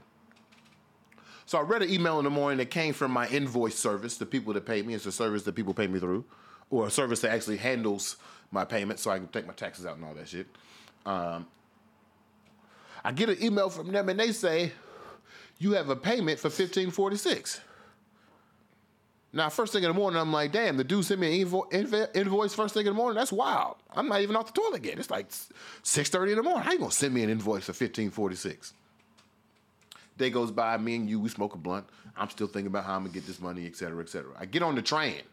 So 1.45 1.57
I 1.57 1.61
read 1.61 1.81
an 1.81 1.89
email 1.89 2.19
in 2.19 2.25
the 2.25 2.29
morning 2.29 2.57
that 2.57 2.69
came 2.69 2.93
from 2.93 3.11
my 3.11 3.27
invoice 3.29 3.75
service, 3.75 4.17
the 4.17 4.25
people 4.25 4.53
that 4.53 4.65
pay 4.65 4.81
me. 4.81 4.93
It's 4.93 5.05
a 5.05 5.11
service 5.11 5.43
that 5.43 5.55
people 5.55 5.73
pay 5.73 5.87
me 5.87 5.99
through. 5.99 6.25
or 6.69 6.87
a 6.87 6.91
service 6.91 7.19
that 7.21 7.31
actually 7.31 7.57
handles 7.57 8.17
my 8.51 8.65
payment 8.65 8.99
so 8.99 9.11
I 9.11 9.19
can 9.19 9.27
take 9.27 9.45
my 9.45 9.53
taxes 9.53 9.85
out 9.85 9.95
and 9.97 10.05
all 10.05 10.13
that 10.15 10.27
shit. 10.27 10.47
Um, 11.05 11.47
I 13.03 13.11
get 13.11 13.29
an 13.29 13.37
email 13.43 13.69
from 13.69 13.91
them 13.91 14.09
and 14.09 14.19
they 14.19 14.31
say, 14.31 14.71
you 15.59 15.73
have 15.73 15.89
a 15.89 15.95
payment 15.95 16.39
for 16.39 16.47
1546. 16.47 17.61
Now, 19.35 19.49
first 19.49 19.73
thing 19.73 19.83
in 19.83 19.89
the 19.89 19.95
morning, 19.95 20.21
I'm 20.21 20.31
like, 20.31 20.51
damn, 20.51 20.77
the 20.77 20.83
dude 20.83 21.05
sent 21.05 21.19
me 21.19 21.41
an 21.41 21.47
invo- 21.49 22.15
invoice 22.15 22.53
first 22.53 22.75
thing 22.75 22.85
in 22.85 22.93
the 22.93 22.97
morning. 22.97 23.17
That's 23.17 23.31
wild. 23.31 23.77
I'm 23.91 24.07
not 24.07 24.21
even 24.21 24.35
off 24.35 24.53
the 24.53 24.61
toilet 24.61 24.85
yet. 24.85 24.99
It's 24.99 25.09
like 25.09 25.29
6.30 25.29 26.29
in 26.29 26.35
the 26.37 26.43
morning. 26.43 26.61
How 26.61 26.71
you 26.71 26.77
gonna 26.77 26.91
send 26.91 27.15
me 27.15 27.23
an 27.23 27.31
invoice 27.31 27.65
for 27.65 27.71
1546? 27.71 28.73
Day 30.19 30.29
goes 30.29 30.51
by, 30.51 30.77
me 30.77 30.95
and 30.97 31.09
you, 31.09 31.19
we 31.19 31.29
smoke 31.29 31.55
a 31.55 31.57
blunt. 31.57 31.87
I'm 32.15 32.29
still 32.29 32.45
thinking 32.45 32.67
about 32.67 32.85
how 32.85 32.95
I'm 32.95 33.01
gonna 33.01 33.13
get 33.13 33.25
this 33.25 33.39
money, 33.39 33.65
et 33.65 33.75
cetera, 33.75 34.03
et 34.03 34.09
cetera. 34.09 34.33
I 34.39 34.45
get 34.45 34.61
on 34.61 34.75
the 34.75 34.83
train. 34.83 35.23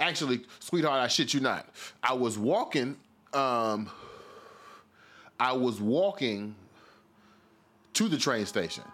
Actually, 0.00 0.40
sweetheart, 0.58 1.00
I 1.00 1.06
shit 1.06 1.34
you 1.34 1.40
not. 1.40 1.68
I 2.02 2.14
was 2.14 2.36
walking, 2.36 2.96
um, 3.32 3.88
I 5.38 5.52
was 5.52 5.80
walking 5.80 6.56
to 7.94 8.08
the 8.08 8.16
train 8.18 8.44
station. 8.46 8.84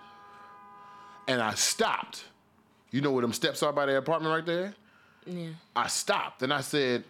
And 1.26 1.40
I 1.40 1.54
stopped. 1.54 2.24
You 2.94 3.00
know 3.00 3.10
where 3.10 3.22
them 3.22 3.32
steps 3.32 3.60
are 3.64 3.72
by 3.72 3.86
the 3.86 3.96
apartment 3.96 4.32
right 4.32 4.46
there? 4.46 4.72
Yeah. 5.26 5.48
I 5.74 5.88
stopped 5.88 6.42
and 6.44 6.52
I 6.52 6.60
said, 6.60 7.02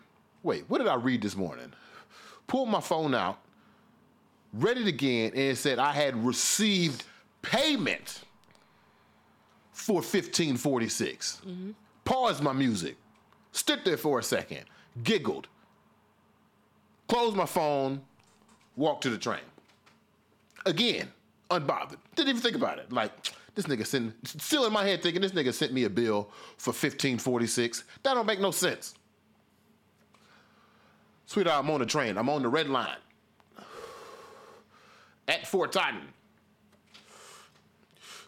wait, 0.43 0.65
what 0.67 0.79
did 0.79 0.87
I 0.87 0.95
read 0.95 1.21
this 1.21 1.37
morning? 1.37 1.75
Pulled 2.47 2.71
my 2.71 2.81
phone 2.81 3.15
out, 3.15 3.39
read 4.55 4.79
it 4.79 4.87
again, 4.87 5.33
and 5.33 5.43
it 5.43 5.59
said 5.59 5.79
I 5.79 5.93
had 5.93 6.17
received 6.25 7.05
payment 7.43 8.23
for 9.73 9.97
1546. 9.97 11.43
Mm-hmm. 11.47 11.73
Paused 12.07 12.43
my 12.43 12.55
music, 12.55 12.97
stood 13.53 13.81
there 13.85 13.99
for 13.99 14.19
a 14.19 14.23
second, 14.23 14.65
giggled, 15.03 15.49
closed 17.09 17.37
my 17.37 17.45
phone, 17.45 18.01
walked 18.75 19.03
to 19.03 19.11
the 19.11 19.19
train. 19.19 19.45
Again, 20.65 21.13
unbothered. 21.51 21.99
Didn't 22.15 22.31
even 22.31 22.41
think 22.41 22.57
about 22.57 22.79
it. 22.79 22.91
Like, 22.91 23.13
this 23.55 23.67
nigga 23.67 23.87
sent, 23.87 24.15
still 24.27 24.67
in 24.67 24.73
my 24.73 24.85
head 24.85 25.03
thinking 25.03 25.23
this 25.23 25.33
nigga 25.33 25.53
sent 25.53 25.73
me 25.73 25.85
a 25.85 25.91
bill 25.91 26.31
for 26.57 26.71
1546. 26.71 27.85
That 28.03 28.15
don't 28.15 28.27
make 28.27 28.41
no 28.41 28.51
sense. 28.51 28.95
Sweetheart, 31.27 31.65
I'm 31.65 31.71
on 31.71 31.81
the 31.81 31.87
train. 31.87 32.19
I'm 32.19 32.29
on 32.29 32.43
the 32.43 32.49
red 32.49 32.69
line. 32.69 32.97
At 35.29 35.47
Fort 35.47 35.73
Totten. 35.73 36.01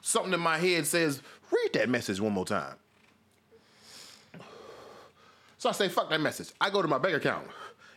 Something 0.01 0.33
in 0.33 0.41
my 0.41 0.57
head 0.57 0.87
says, 0.87 1.21
read 1.51 1.73
that 1.75 1.89
message 1.89 2.21
one 2.21 2.33
more 2.33 2.47
time. 2.47 2.77
So 5.59 5.69
I 5.69 5.73
say, 5.73 5.89
fuck 5.89 6.09
that 6.11 6.21
message. 6.21 6.53
I 6.61 6.71
go 6.71 6.81
to 6.81 6.89
my 6.89 6.99
bank 6.99 7.17
account. 7.17 7.49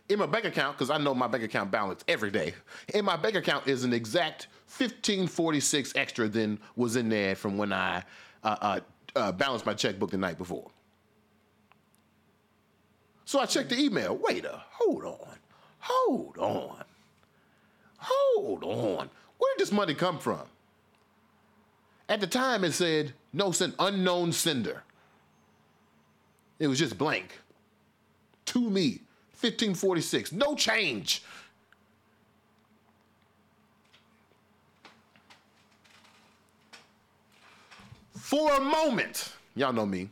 In 0.10 0.18
my 0.18 0.26
bank 0.26 0.46
account, 0.46 0.76
because 0.76 0.89
I 0.89 0.98
know 0.98 1.13
my 1.13 1.28
bank 1.28 1.44
account 1.44 1.70
balance 1.70 2.04
every 2.08 2.32
day, 2.32 2.56
in 2.96 3.06
my 3.06 3.15
bank 3.15 3.36
account 3.36 3.68
is 3.68 3.84
an 3.84 3.94
exact 3.94 4.48
1546 4.69 5.93
extra 5.95 6.27
than 6.27 6.60
was 6.75 6.95
in 6.95 7.10
there 7.10 7.36
from 7.36 7.58
when 7.58 7.73
I 7.73 8.03
uh, 8.43 8.55
uh, 8.62 8.79
uh, 9.15 9.32
balanced 9.32 9.65
my 9.65 9.73
checkbook 9.73 10.12
the 10.12 10.17
night 10.17 10.38
before. 10.38 10.69
So 13.25 13.39
I 13.39 13.45
checked 13.45 13.69
the 13.69 13.79
email. 13.79 14.15
Wait 14.15 14.45
a, 14.45 14.63
hold 14.71 15.03
on, 15.03 15.38
hold 15.79 16.38
on, 16.38 16.84
hold 17.97 18.63
on. 18.63 19.10
Where 19.38 19.55
did 19.58 19.63
this 19.63 19.71
money 19.71 19.95
come 19.95 20.19
from? 20.19 20.41
At 22.08 22.21
the 22.21 22.27
time, 22.27 22.63
it 22.63 22.73
said 22.73 23.13
no 23.34 23.51
send, 23.51 23.73
unknown 23.79 24.32
sender. 24.32 24.84
It 26.60 26.67
was 26.67 26.77
just 26.77 26.97
blank. 26.97 27.39
To 28.45 28.69
me, 28.69 29.01
1546, 29.39 30.32
no 30.32 30.55
change. 30.55 31.23
For 38.30 38.54
a 38.54 38.60
moment, 38.60 39.34
y'all 39.56 39.74
know 39.74 39.88
me. 39.88 40.08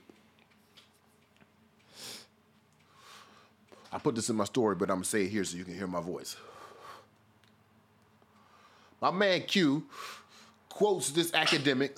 I 3.93 3.99
put 3.99 4.15
this 4.15 4.31
in 4.31 4.35
my 4.35 4.45
story, 4.45 4.73
but 4.73 4.89
I'm 4.89 4.95
gonna 4.95 5.05
say 5.05 5.25
it 5.25 5.29
here 5.29 5.43
so 5.43 5.55
you 5.55 5.63
can 5.63 5.75
hear 5.75 5.85
my 5.85 6.01
voice. 6.01 6.35
My 9.03 9.11
man 9.11 9.41
Q 9.41 9.85
quotes 10.67 11.11
this 11.11 11.31
academic 11.35 11.95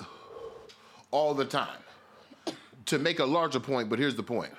all 1.10 1.34
the 1.34 1.46
time 1.46 1.80
to 2.88 3.00
make 3.00 3.20
a 3.20 3.26
larger 3.26 3.62
point, 3.62 3.88
but 3.88 3.98
here's 3.98 4.16
the 4.16 4.22
point. 4.22 4.52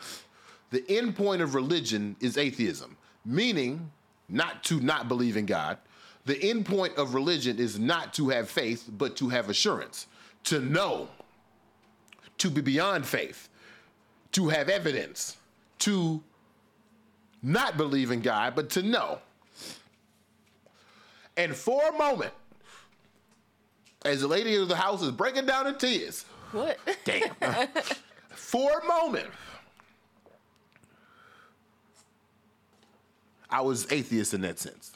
The 0.71 0.83
end 0.89 1.15
point 1.15 1.43
of 1.43 1.55
religion 1.55 2.17
is 2.21 2.39
atheism, 2.39 2.97
meaning 3.27 3.91
not 4.31 4.65
to 4.65 4.81
not 4.81 5.09
believe 5.09 5.37
in 5.37 5.45
God. 5.45 5.77
The 6.25 6.43
end 6.43 6.65
point 6.65 6.97
of 6.97 7.13
religion 7.13 7.59
is 7.59 7.79
not 7.79 8.15
to 8.15 8.31
have 8.31 8.49
faith, 8.49 8.89
but 8.97 9.15
to 9.17 9.29
have 9.29 9.51
assurance, 9.51 10.07
to 10.45 10.61
know, 10.61 11.11
to 12.41 12.51
be 12.51 12.61
beyond 12.63 13.07
faith, 13.07 13.49
to 14.33 14.49
have 14.49 14.69
evidence, 14.69 15.37
to 15.81 16.23
not 17.43 17.77
believe 17.77 18.11
in 18.11 18.21
God, 18.21 18.55
but 18.55 18.71
to 18.71 18.83
know. 18.83 19.19
And 21.37 21.55
for 21.55 21.89
a 21.89 21.93
moment, 21.93 22.33
as 24.05 24.23
the 24.23 24.29
lady 24.29 24.57
of 24.57 24.69
the 24.69 24.77
house 24.77 25.03
is 25.03 25.11
breaking 25.11 25.45
down 25.47 25.67
in 25.67 25.77
tears, 25.77 26.25
What? 26.53 26.79
damn, 27.05 27.31
for 28.31 28.79
a 28.79 28.85
moment, 28.87 29.29
I 33.51 33.61
was 33.61 33.91
atheist 33.93 34.33
in 34.33 34.41
that 34.43 34.59
sense. 34.59 34.93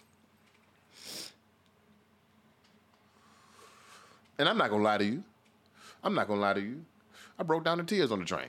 And 4.39 4.49
I'm 4.49 4.57
not 4.57 4.71
gonna 4.71 4.83
lie 4.83 4.99
to 4.99 5.05
you. 5.05 5.23
I'm 6.03 6.15
not 6.15 6.27
gonna 6.27 6.41
lie 6.41 6.55
to 6.55 6.61
you. 6.61 6.85
Broke 7.47 7.65
down 7.65 7.81
in 7.81 7.87
tears 7.87 8.11
on 8.11 8.19
the 8.19 8.25
train. 8.25 8.49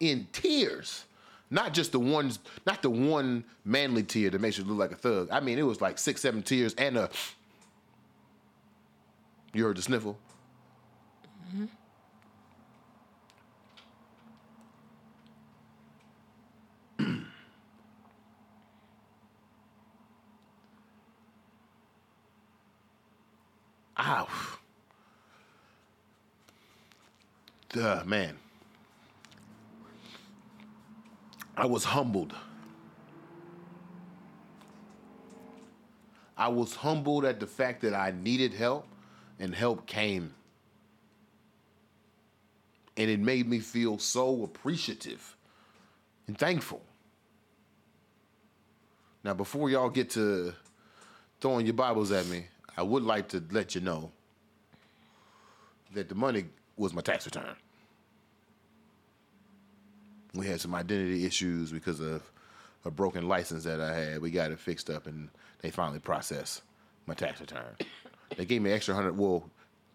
In 0.00 0.26
tears. 0.32 1.04
Not 1.50 1.72
just 1.72 1.92
the 1.92 2.00
ones, 2.00 2.40
not 2.66 2.82
the 2.82 2.90
one 2.90 3.44
manly 3.64 4.02
tear 4.02 4.30
that 4.30 4.40
makes 4.40 4.58
you 4.58 4.64
look 4.64 4.78
like 4.78 4.92
a 4.92 4.96
thug. 4.96 5.28
I 5.30 5.40
mean, 5.40 5.58
it 5.58 5.62
was 5.62 5.80
like 5.80 5.98
six, 5.98 6.20
seven 6.20 6.42
tears 6.42 6.74
and 6.74 6.96
a. 6.96 7.10
You 9.52 9.64
heard 9.64 9.76
the 9.76 9.82
sniffle? 9.82 10.18
Mm-hmm. 11.54 11.66
Ow. 23.98 24.53
Duh, 27.74 28.04
man. 28.04 28.38
I 31.56 31.66
was 31.66 31.82
humbled. 31.82 32.32
I 36.36 36.46
was 36.46 36.76
humbled 36.76 37.24
at 37.24 37.40
the 37.40 37.48
fact 37.48 37.82
that 37.82 37.92
I 37.92 38.12
needed 38.12 38.54
help 38.54 38.86
and 39.40 39.52
help 39.52 39.86
came. 39.86 40.34
And 42.96 43.10
it 43.10 43.18
made 43.18 43.48
me 43.48 43.58
feel 43.58 43.98
so 43.98 44.44
appreciative 44.44 45.34
and 46.28 46.38
thankful. 46.38 46.80
Now, 49.24 49.34
before 49.34 49.68
y'all 49.68 49.90
get 49.90 50.10
to 50.10 50.54
throwing 51.40 51.66
your 51.66 51.74
Bibles 51.74 52.12
at 52.12 52.26
me, 52.28 52.46
I 52.76 52.82
would 52.82 53.02
like 53.02 53.26
to 53.30 53.42
let 53.50 53.74
you 53.74 53.80
know 53.80 54.12
that 55.92 56.08
the 56.08 56.14
money 56.14 56.44
was 56.76 56.92
my 56.92 57.02
tax 57.02 57.24
return. 57.24 57.56
We 60.34 60.46
had 60.46 60.60
some 60.60 60.74
identity 60.74 61.24
issues 61.24 61.70
because 61.70 62.00
of 62.00 62.22
a 62.84 62.90
broken 62.90 63.28
license 63.28 63.64
that 63.64 63.80
I 63.80 63.94
had. 63.94 64.20
We 64.20 64.30
got 64.30 64.50
it 64.50 64.58
fixed 64.58 64.90
up 64.90 65.06
and 65.06 65.28
they 65.60 65.70
finally 65.70 66.00
processed 66.00 66.62
my 67.06 67.14
tax 67.14 67.40
return. 67.40 67.76
They 68.36 68.46
gave 68.46 68.62
me 68.62 68.72
extra 68.72 68.94
hundred. 68.96 69.16
Well, 69.16 69.48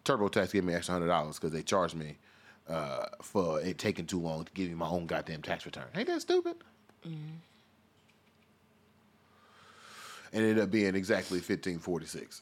TurboTax 0.04 0.52
gave 0.52 0.64
me 0.64 0.72
extra 0.72 0.94
hundred 0.94 1.08
dollars 1.08 1.36
because 1.36 1.52
they 1.52 1.62
charged 1.62 1.94
me 1.94 2.16
uh, 2.68 3.06
for 3.20 3.60
it 3.60 3.76
taking 3.76 4.06
too 4.06 4.20
long 4.20 4.44
to 4.44 4.52
give 4.52 4.68
me 4.68 4.74
my 4.74 4.88
own 4.88 5.04
goddamn 5.06 5.42
tax 5.42 5.66
return. 5.66 5.84
Ain't 5.94 6.06
that 6.06 6.22
stupid? 6.22 6.54
And 7.04 7.40
it 10.32 10.38
ended 10.38 10.58
up 10.60 10.70
being 10.70 10.94
exactly 10.94 11.40
fifteen 11.40 11.80
forty 11.80 12.06
six. 12.06 12.40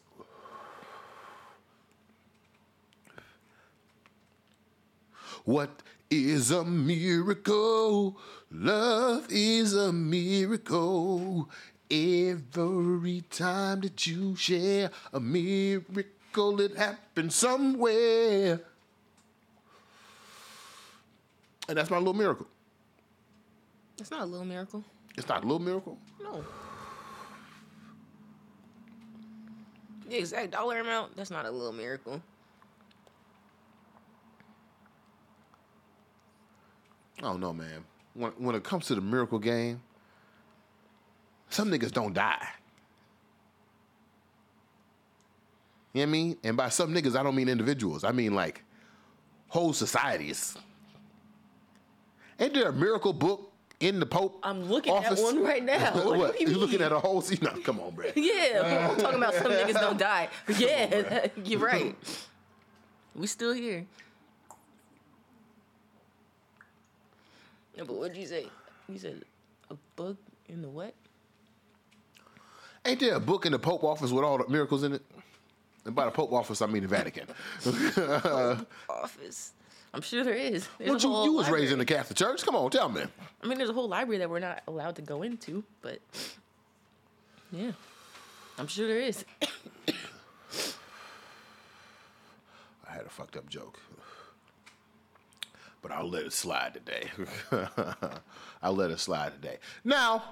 What 5.44 5.82
is 6.11 6.51
a 6.51 6.65
miracle? 6.65 8.19
Love 8.51 9.27
is 9.31 9.75
a 9.75 9.93
miracle. 9.93 11.49
Every 11.91 13.23
time 13.31 13.81
that 13.81 14.07
you 14.07 14.37
share 14.37 14.91
a 15.13 15.21
miracle, 15.21 16.61
it 16.61 16.77
happens 16.77 17.35
somewhere. 17.35 18.61
And 21.69 21.77
that's 21.77 21.91
my 21.91 21.99
little 21.99 22.15
miracle. 22.15 22.47
It's 23.99 24.11
not 24.11 24.23
a 24.23 24.27
little 24.27 24.47
miracle. 24.47 24.85
It's 25.17 25.29
not 25.29 25.43
a 25.43 25.47
little 25.47 25.59
miracle. 25.59 25.99
No. 26.23 26.45
The 30.09 30.17
exact 30.17 30.53
dollar 30.53 30.81
amount, 30.81 31.17
that's 31.17 31.31
not 31.31 31.45
a 31.45 31.51
little 31.51 31.73
miracle. 31.73 32.23
I 37.19 37.23
don't 37.23 37.41
know, 37.41 37.53
man. 37.53 37.85
When 38.14 38.31
when 38.33 38.55
it 38.55 38.64
comes 38.64 38.87
to 38.87 38.95
the 38.95 39.01
miracle 39.01 39.39
game, 39.39 39.83
some 41.51 41.71
niggas 41.71 41.93
don't 41.93 42.14
die. 42.14 42.47
You 45.93 46.01
know 46.01 46.07
what 46.07 46.09
I 46.09 46.12
mean? 46.12 46.37
And 46.45 46.57
by 46.57 46.69
some 46.69 46.95
niggas, 46.95 47.16
I 47.16 47.23
don't 47.23 47.35
mean 47.35 47.49
individuals. 47.49 48.05
I 48.05 48.12
mean 48.12 48.35
like 48.35 48.62
whole 49.49 49.73
societies. 49.73 50.57
Ain't 52.39 52.55
there 52.55 52.69
a 52.69 52.73
miracle 52.73 53.12
book 53.12 53.51
in 53.81 53.99
the 53.99 54.07
Pope? 54.07 54.39
I'm 54.43 54.64
looking 54.64 54.93
office? 54.93 55.19
at 55.19 55.25
one 55.25 55.43
right 55.43 55.64
now. 55.64 55.93
What, 56.05 56.39
do 56.39 56.45
you 56.45 56.51
you 56.51 56.59
looking 56.59 56.83
at 56.83 56.93
a 56.93 56.99
whole? 56.99 57.25
No, 57.43 57.51
come 57.64 57.81
on, 57.81 57.95
bro. 57.95 58.07
Yeah, 58.16 58.89
I'm 58.91 59.01
talking 59.01 59.19
about 59.19 59.35
some 59.35 59.51
niggas 59.53 59.81
don't 59.81 59.99
die. 59.99 60.29
Yeah, 60.57 61.27
you're 61.43 61.59
right. 61.61 61.97
We 63.14 63.27
still 63.27 63.53
here. 63.53 63.87
No, 67.79 67.85
but 67.85 67.97
what'd 67.97 68.16
you 68.16 68.26
say? 68.26 68.49
You 68.89 68.99
said 68.99 69.22
a 69.70 69.76
book 69.95 70.16
in 70.49 70.62
the 70.62 70.68
what? 70.68 70.95
Ain't 72.85 72.99
there 72.99 73.14
a 73.14 73.20
book 73.20 73.47
in 73.47 73.53
the 73.53 73.59
Pope 73.59 73.85
office 73.85 74.11
with 74.11 74.24
all 74.24 74.39
the 74.39 74.49
miracles 74.49 74.83
in 74.83 74.95
it? 74.95 75.03
And 75.85 75.95
by 75.95 76.05
the 76.05 76.11
Pope 76.11 76.33
office, 76.33 76.61
I 76.61 76.66
mean 76.66 76.83
the 76.83 76.89
Vatican. 76.89 77.29
Office. 78.89 79.53
I'm 79.95 80.03
sure 80.03 80.24
there 80.24 80.35
is. 80.35 80.66
What 80.66 81.03
you, 81.03 81.09
you 81.09 81.33
was 81.33 81.45
library. 81.45 81.62
raised 81.62 81.72
in 81.72 81.79
the 81.79 81.85
Catholic 81.85 82.18
Church? 82.18 82.45
Come 82.45 82.57
on, 82.57 82.70
tell 82.70 82.89
me. 82.89 83.05
I 83.43 83.47
mean, 83.47 83.57
there's 83.59 83.70
a 83.70 83.72
whole 83.72 83.89
library 83.89 84.18
that 84.18 84.29
we're 84.29 84.41
not 84.41 84.62
allowed 84.66 84.97
to 84.97 85.03
go 85.03 85.22
into, 85.22 85.64
but 85.81 86.01
yeah, 87.53 87.72
I'm 88.59 88.66
sure 88.66 88.87
there 88.87 89.01
is. 89.01 89.24
I 92.87 92.93
had 92.93 93.07
a 93.07 93.11
fucked 93.11 93.37
up 93.37 93.49
joke. 93.49 93.79
But 95.81 95.93
I'll 95.93 96.09
let 96.09 96.26
it 96.26 96.33
slide 96.33 96.74
today. 96.74 97.09
I'll 98.62 98.74
let 98.74 98.91
it 98.91 98.99
slide 98.99 99.33
today. 99.33 99.59
Now, 99.85 100.24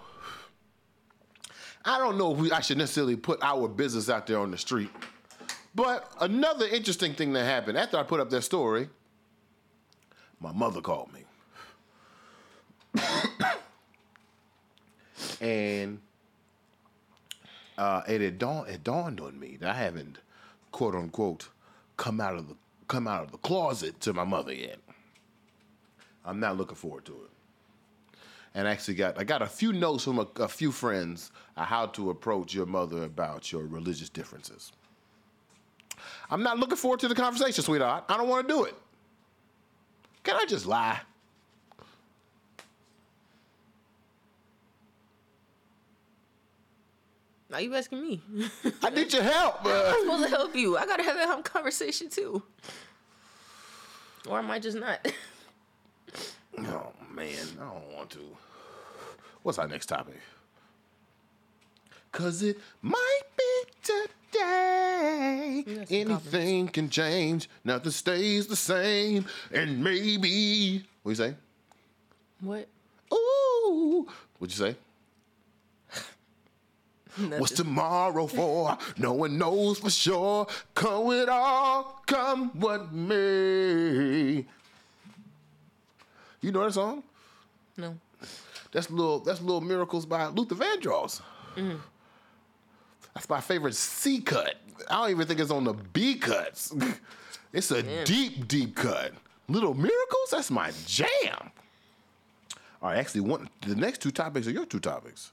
I 1.85 1.99
don't 1.99 2.19
know 2.19 2.33
if 2.33 2.39
we, 2.39 2.51
I 2.51 2.61
should 2.61 2.79
necessarily 2.79 3.15
put 3.17 3.41
our 3.43 3.69
business 3.69 4.11
out 4.11 4.27
there 4.27 4.41
on 4.41 4.51
the 4.51 4.59
street. 4.59 4.91
But 5.75 6.11
another 6.21 6.67
interesting 6.67 7.15
thing 7.15 7.33
that 7.35 7.45
happened 7.45 7.79
after 7.79 7.97
I 7.97 8.03
put 8.03 8.19
up 8.19 8.31
that 8.31 8.43
story, 8.43 8.89
my 10.41 10.51
mother 10.51 10.81
called 10.81 11.11
me. 11.13 11.23
and 15.41 16.01
uh, 17.79 18.03
it, 18.09 18.39
dawned, 18.39 18.69
it 18.69 18.83
dawned 18.83 19.21
on 19.21 19.39
me 19.39 19.59
that 19.61 19.77
I 19.77 19.79
haven't, 19.79 20.19
quote 20.73 20.95
unquote, 20.95 21.51
come 21.97 22.21
out 22.21 22.35
of 22.35 22.49
the 22.49 22.57
come 22.89 23.09
out 23.09 23.25
of 23.25 23.33
the 23.33 23.39
closet 23.39 24.01
to 24.01 24.13
my 24.13 24.25
mother 24.25 24.55
yet. 24.55 24.79
I'm 26.27 26.41
not 26.41 26.57
looking 26.59 26.77
forward 26.77 27.05
to 27.07 27.13
it. 27.13 27.31
And 28.55 28.67
I 28.67 28.73
actually 28.73 28.95
got 28.95 29.19
I 29.19 29.25
got 29.25 29.43
a 29.43 29.47
few 29.47 29.73
notes 29.73 30.05
from 30.05 30.19
a, 30.19 30.27
a 30.37 30.49
few 30.49 30.73
friends 30.73 31.31
on 31.57 31.67
how 31.67 31.87
to 31.87 32.11
approach 32.11 32.53
your 32.55 32.67
mother 32.67 33.05
about 33.05 33.53
your 33.53 33.65
religious 33.67 34.09
differences. 34.09 34.73
I'm 36.31 36.43
not 36.43 36.59
looking 36.59 36.77
forward 36.77 37.01
to 37.01 37.09
the 37.09 37.15
conversation, 37.15 37.63
sweetheart. 37.63 38.05
I 38.09 38.17
don't 38.17 38.29
want 38.29 38.49
to 38.49 38.55
do 38.55 38.65
it. 38.65 38.75
Can 40.25 40.37
I 40.37 40.45
just 40.47 40.67
lie? 40.67 41.01
Now 47.49 47.59
you 47.59 47.75
asking 47.75 48.03
me? 48.03 48.21
I 48.83 48.91
need 48.91 49.13
your 49.13 49.23
help. 49.23 49.61
I'm 49.65 49.71
Uh, 49.71 49.93
supposed 50.01 50.23
to 50.25 50.29
help 50.31 50.57
you. 50.57 50.77
I 50.77 50.87
gotta 50.87 51.03
have 51.05 51.17
that 51.17 51.45
conversation 51.45 52.09
too, 52.09 52.43
or 54.29 54.39
am 54.39 54.47
I 54.47 54.49
might 54.49 54.63
just 54.63 54.77
not. 54.79 55.07
oh 56.59 56.93
man, 57.13 57.35
I 57.61 57.65
don't 57.65 57.95
want 57.95 58.11
to. 58.11 58.21
What's 59.43 59.59
our 59.59 59.69
next 59.69 59.87
topic? 59.87 60.19
Cause 62.13 62.43
it 62.43 62.59
might 62.83 63.23
be 63.37 63.45
today. 63.83 65.63
Some 65.67 65.87
Anything 65.91 66.69
can 66.69 66.89
change. 66.89 67.49
Nothing 67.65 67.93
stays 67.93 68.47
the 68.47 68.57
same. 68.57 69.27
And 69.53 69.85
maybe 69.85 70.85
what 71.03 71.11
you 71.11 71.17
say? 71.17 71.35
what? 72.41 72.69
Ooh. 73.13 74.09
What'd 74.39 74.59
you 74.59 74.67
say? 74.67 74.77
What's 77.39 77.53
tomorrow 77.53 78.27
for? 78.27 78.79
no 78.97 79.13
one 79.13 79.39
knows 79.39 79.79
for 79.79 79.91
sure. 79.91 80.47
Come 80.75 81.13
it 81.13 81.29
all, 81.29 82.03
come 82.07 82.51
what 82.59 82.93
may. 82.93 84.47
You 86.41 86.53
know 86.53 86.65
that 86.65 86.73
song? 86.73 87.03
No. 87.77 87.97
That's 88.73 88.91
little. 88.91 89.21
That's 89.21 89.41
little 89.41 89.61
miracles 89.61 90.07
by 90.07 90.27
Luther 90.27 90.55
Vandross. 90.55 91.21
Mm-hmm. 91.57 91.77
That's 93.15 93.29
my 93.29 93.41
favorite 93.41 93.75
C 93.75 94.21
cut. 94.21 94.57
I 94.91 95.01
don't 95.01 95.11
even 95.11 95.27
think 95.27 95.41
it's 95.41 95.51
on 95.51 95.65
the 95.65 95.73
B 95.73 96.17
cuts. 96.17 96.75
it's 97.53 97.71
a 97.71 97.83
Damn. 97.83 98.05
deep, 98.05 98.47
deep 98.49 98.77
cut. 98.77 99.13
Little 99.49 99.75
miracles. 99.75 100.31
That's 100.31 100.51
my 100.51 100.71
jam. 100.87 101.51
All 102.83 102.91
right, 102.91 102.99
actually, 102.99 103.23
one. 103.23 103.49
The 103.67 103.75
next 103.75 104.03
two 104.03 104.11
topics 104.11 104.47
are 104.47 104.51
your 104.51 104.67
two 104.67 104.81
topics. 104.81 105.33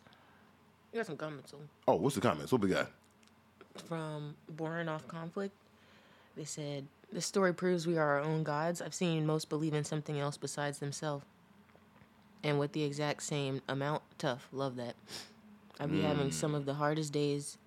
You 0.93 0.99
got 0.99 1.07
some 1.07 1.17
comments 1.17 1.53
on 1.53 1.59
Oh, 1.87 1.95
what's 1.95 2.15
the 2.15 2.21
comments? 2.21 2.51
What 2.51 2.61
we 2.61 2.69
got? 2.69 2.89
from 3.87 4.35
Born 4.49 4.87
Off 4.87 5.07
Conflict. 5.07 5.53
They 6.37 6.43
said, 6.43 6.85
This 7.13 7.27
story 7.27 7.53
proves 7.53 7.85
we 7.85 7.95
are 7.95 8.17
our 8.17 8.21
own 8.21 8.41
gods. 8.41 8.81
I've 8.81 8.95
seen 8.95 9.27
most 9.27 9.47
believe 9.47 9.75
in 9.75 9.83
something 9.83 10.19
else 10.19 10.35
besides 10.35 10.79
themselves. 10.79 11.23
And 12.43 12.57
with 12.57 12.71
the 12.71 12.81
exact 12.83 13.21
same 13.21 13.61
amount, 13.69 14.01
tough. 14.17 14.47
Love 14.51 14.77
that. 14.77 14.95
I'd 15.79 15.91
be 15.91 16.01
having 16.01 16.31
some 16.31 16.55
of 16.55 16.65
the 16.65 16.73
hardest 16.73 17.13
days, 17.13 17.59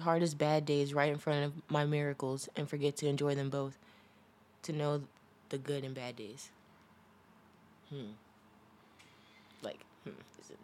hardest 0.00 0.36
bad 0.36 0.66
days 0.66 0.92
right 0.92 1.10
in 1.10 1.18
front 1.18 1.46
of 1.46 1.52
my 1.70 1.86
miracles 1.86 2.50
and 2.56 2.68
forget 2.68 2.94
to 2.98 3.08
enjoy 3.08 3.34
them 3.34 3.48
both. 3.48 3.78
To 4.64 4.72
know 4.74 5.02
the 5.48 5.56
good 5.56 5.82
and 5.82 5.94
bad 5.94 6.16
days. 6.16 6.50
Hmm. 7.88 8.12
Like, 9.62 9.80
hmm, 10.04 10.10
is 10.42 10.50
it 10.50 10.58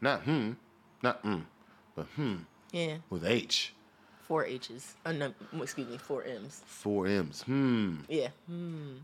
Not 0.00 0.22
hmm, 0.22 0.52
not 1.02 1.22
mm, 1.22 1.42
but 1.94 2.06
hmm 2.16 2.36
Yeah, 2.72 2.96
with 3.10 3.26
H. 3.26 3.74
four 4.30 4.44
H's. 4.44 4.94
Uh, 5.04 5.10
no, 5.10 5.34
excuse 5.60 5.88
me, 5.88 5.98
four 5.98 6.22
M's. 6.22 6.62
Four 6.64 7.08
M's. 7.08 7.42
Hmm. 7.42 7.96
Yeah. 8.08 8.28
Hmm. 8.46 8.98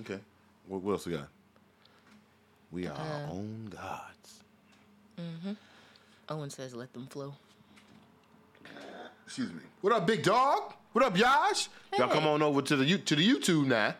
Okay. 0.00 0.18
What, 0.66 0.82
what 0.82 0.92
else 0.94 1.06
we 1.06 1.12
got? 1.12 1.28
We 2.72 2.88
are 2.88 2.92
Uh, 2.92 2.98
our 2.98 3.30
own 3.30 3.68
gods. 3.70 4.42
Mhm. 5.16 5.56
Owen 6.28 6.50
says, 6.50 6.74
"Let 6.74 6.92
them 6.92 7.06
flow." 7.06 7.36
Excuse 9.26 9.52
me. 9.52 9.60
What 9.80 9.92
up, 9.92 10.08
big 10.08 10.24
dog? 10.24 10.74
What 10.90 11.04
up, 11.04 11.16
Yash? 11.16 11.68
Y'all 11.96 12.08
come 12.08 12.26
on 12.26 12.42
over 12.42 12.62
to 12.62 12.74
the 12.74 12.98
to 12.98 13.14
the 13.14 13.22
YouTube 13.28 13.66
now. 13.66 13.94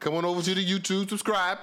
Come 0.00 0.14
on 0.16 0.24
over 0.24 0.42
to 0.42 0.54
the 0.56 0.66
YouTube. 0.66 1.08
Subscribe. 1.08 1.58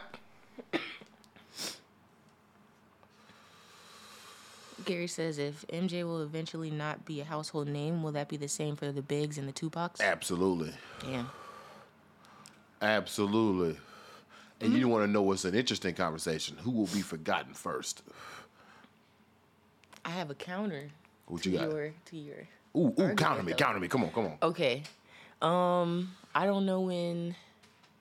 Gary 4.86 5.08
says, 5.08 5.38
"If 5.38 5.66
MJ 5.68 6.04
will 6.04 6.22
eventually 6.22 6.72
not 6.72 7.06
be 7.06 7.22
a 7.22 7.24
household 7.24 7.68
name, 7.68 8.04
will 8.04 8.12
that 8.14 8.30
be 8.30 8.38
the 8.38 8.48
same 8.48 8.76
for 8.76 8.92
the 8.92 9.02
Bigs 9.02 9.38
and 9.38 9.48
the 9.48 9.54
Tupacs?" 9.54 10.00
Absolutely. 10.02 10.74
Yeah. 11.08 11.26
Absolutely. 12.82 13.78
And 14.60 14.74
you 14.74 14.88
want 14.88 15.06
to 15.06 15.12
know 15.12 15.22
what's 15.22 15.46
an 15.46 15.56
interesting 15.56 15.94
conversation? 15.94 16.58
Who 16.62 16.72
will 16.72 16.88
be 16.88 17.02
forgotten 17.02 17.54
first? 17.54 18.02
I 20.06 20.10
have 20.10 20.30
a 20.30 20.36
counter. 20.36 20.90
What 21.28 21.44
to 21.44 21.50
you 21.50 21.58
got? 21.58 21.70
Your, 21.70 21.94
to 22.06 22.18
your. 22.18 22.48
Ooh, 22.76 22.94
ooh, 23.00 23.16
counter 23.16 23.44
me, 23.44 23.54
counter 23.54 23.80
me. 23.80 23.88
Come 23.88 24.04
on, 24.04 24.12
come 24.12 24.26
on. 24.26 24.38
Okay. 24.42 24.84
Um, 25.42 26.12
I 26.34 26.46
don't 26.46 26.66
know 26.66 26.82
when 26.82 27.36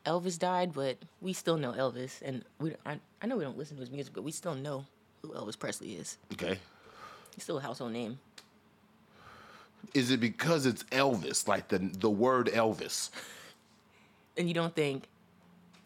Elvis 0.06 0.38
died, 0.38 0.72
but 0.72 0.98
we 1.20 1.32
still 1.32 1.56
know 1.56 1.72
Elvis, 1.72 2.22
and 2.22 2.44
we. 2.58 2.74
I, 2.86 2.98
I 3.20 3.26
know 3.26 3.36
we 3.36 3.44
don't 3.44 3.58
listen 3.58 3.76
to 3.76 3.80
his 3.80 3.90
music, 3.90 4.14
but 4.14 4.22
we 4.24 4.32
still 4.32 4.54
know 4.54 4.84
who 5.22 5.32
Elvis 5.34 5.58
Presley 5.58 5.94
is. 5.94 6.18
Okay. 6.32 6.58
He's 7.34 7.44
still 7.44 7.58
a 7.58 7.60
household 7.60 7.92
name. 7.92 8.18
Is 9.94 10.10
it 10.10 10.20
because 10.20 10.66
it's 10.66 10.84
Elvis, 10.84 11.48
like 11.48 11.68
the 11.68 11.78
the 11.78 12.10
word 12.10 12.48
Elvis? 12.48 13.10
And 14.36 14.48
you 14.48 14.54
don't 14.54 14.74
think 14.74 15.08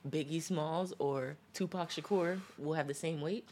Biggie 0.08 0.42
Smalls 0.42 0.92
or 0.98 1.36
Tupac 1.54 1.90
Shakur 1.90 2.38
will 2.58 2.74
have 2.74 2.86
the 2.86 2.94
same 2.94 3.20
weight? 3.20 3.48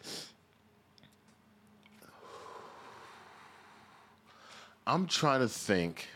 I'm 4.87 5.07
trying 5.07 5.41
to 5.41 5.49
think 5.49 6.09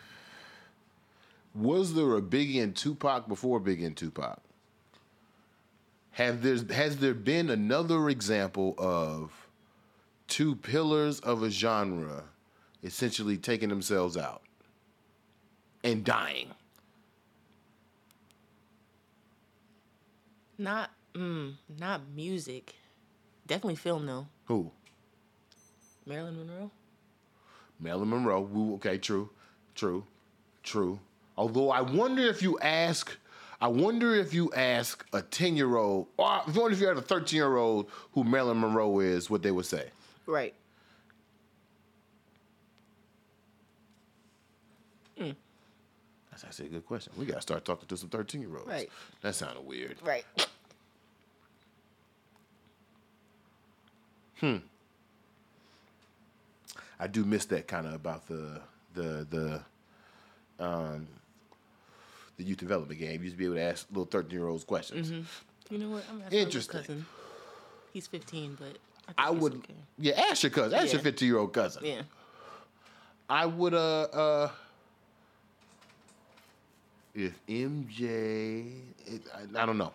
Was 1.54 1.94
there 1.94 2.16
a 2.16 2.22
Biggie 2.22 2.62
and 2.62 2.76
Tupac 2.76 3.26
before 3.28 3.60
Biggie 3.60 3.86
and 3.86 3.96
Tupac? 3.96 4.40
Have 6.12 6.42
there 6.42 6.58
has 6.74 6.98
there 6.98 7.14
been 7.14 7.50
another 7.50 8.08
example 8.08 8.74
of 8.78 9.47
two 10.28 10.54
pillars 10.54 11.20
of 11.20 11.42
a 11.42 11.50
genre 11.50 12.24
essentially 12.84 13.36
taking 13.36 13.68
themselves 13.68 14.16
out 14.16 14.42
and 15.82 16.04
dying? 16.04 16.48
Not, 20.56 20.90
mm, 21.14 21.54
not 21.78 22.02
music. 22.14 22.74
Definitely 23.46 23.76
film 23.76 24.06
though. 24.06 24.26
Who? 24.46 24.70
Marilyn 26.06 26.36
Monroe. 26.38 26.70
Marilyn 27.80 28.10
Monroe. 28.10 28.40
Woo, 28.40 28.74
Okay, 28.74 28.98
true, 28.98 29.30
true, 29.74 30.04
true. 30.62 30.98
Although 31.36 31.70
I 31.70 31.80
wonder 31.80 32.22
if 32.22 32.42
you 32.42 32.58
ask, 32.60 33.16
I 33.60 33.68
wonder 33.68 34.14
if 34.14 34.34
you 34.34 34.52
ask 34.54 35.06
a 35.12 35.22
ten 35.22 35.56
year 35.56 35.76
old, 35.76 36.08
or 36.16 36.26
I 36.26 36.42
wonder 36.46 36.72
if 36.72 36.80
you 36.80 36.88
had 36.88 36.96
a 36.96 37.02
thirteen 37.02 37.36
year 37.36 37.56
old 37.56 37.90
who 38.12 38.24
Marilyn 38.24 38.60
Monroe 38.60 38.98
is, 39.00 39.30
what 39.30 39.42
they 39.42 39.50
would 39.52 39.66
say. 39.66 39.90
Right. 40.28 40.54
That's 46.30 46.44
actually 46.44 46.66
a 46.66 46.70
good 46.70 46.86
question. 46.86 47.12
We 47.18 47.26
gotta 47.26 47.40
start 47.42 47.64
talking 47.64 47.88
to 47.88 47.96
some 47.96 48.10
thirteen 48.10 48.40
year 48.42 48.56
olds. 48.56 48.68
Right. 48.68 48.88
That 49.22 49.34
sounded 49.34 49.66
weird. 49.66 49.96
Right. 50.04 50.24
Hmm. 54.40 54.58
I 57.00 57.08
do 57.08 57.24
miss 57.24 57.44
that 57.46 57.66
kind 57.66 57.88
of 57.88 57.94
about 57.94 58.28
the 58.28 58.60
the 58.94 59.26
the 59.28 60.64
um 60.64 61.08
the 62.36 62.44
youth 62.44 62.58
development 62.58 63.00
game. 63.00 63.14
You 63.18 63.24
used 63.24 63.34
to 63.34 63.38
be 63.38 63.46
able 63.46 63.56
to 63.56 63.62
ask 63.62 63.88
little 63.90 64.04
thirteen 64.04 64.38
year 64.38 64.46
olds 64.46 64.62
questions. 64.62 65.10
You 65.70 65.78
know 65.78 65.90
what? 65.90 66.04
I'm 66.08 66.22
asking 66.22 66.38
Interesting. 66.38 66.76
my 66.76 66.86
cousin. 66.86 67.06
He's 67.92 68.06
15, 68.06 68.58
but 68.60 68.78
I, 69.16 69.28
I 69.28 69.30
would, 69.30 69.54
Okay. 69.54 69.74
yeah, 69.98 70.20
ask 70.30 70.42
your 70.42 70.50
cousin, 70.50 70.78
ask 70.78 70.92
your 70.92 70.98
Yeah. 70.98 71.02
fifteen 71.02 71.28
year 71.28 71.38
old 71.38 71.52
cousin. 71.52 71.84
Yeah. 71.84 72.02
I 73.30 73.46
would 73.46 73.74
uh 73.74 74.02
uh 74.02 74.50
if 77.14 77.34
MJ 77.46 78.72
it, 79.06 79.22
I, 79.34 79.62
I 79.62 79.66
don't 79.66 79.78
know. 79.78 79.92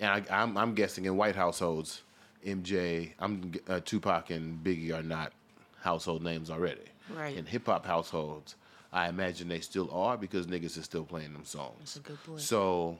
And 0.00 0.10
I, 0.28 0.42
I'm 0.42 0.56
I'm 0.56 0.74
guessing 0.74 1.04
in 1.04 1.16
white 1.16 1.36
households, 1.36 2.02
MJ, 2.44 3.12
I'm 3.18 3.52
uh, 3.68 3.80
Tupac 3.84 4.30
and 4.30 4.62
Biggie 4.62 4.92
are 4.92 5.02
not 5.02 5.32
household 5.80 6.22
names 6.22 6.50
already. 6.50 6.82
Right. 7.14 7.36
In 7.36 7.46
hip 7.46 7.66
hop 7.66 7.86
households, 7.86 8.56
I 8.92 9.08
imagine 9.08 9.48
they 9.48 9.60
still 9.60 9.90
are 9.92 10.16
because 10.16 10.46
niggas 10.46 10.76
is 10.76 10.84
still 10.84 11.04
playing 11.04 11.32
them 11.32 11.44
songs. 11.44 11.76
That's 11.78 11.96
a 11.96 12.00
good 12.00 12.22
point. 12.24 12.40
So, 12.40 12.98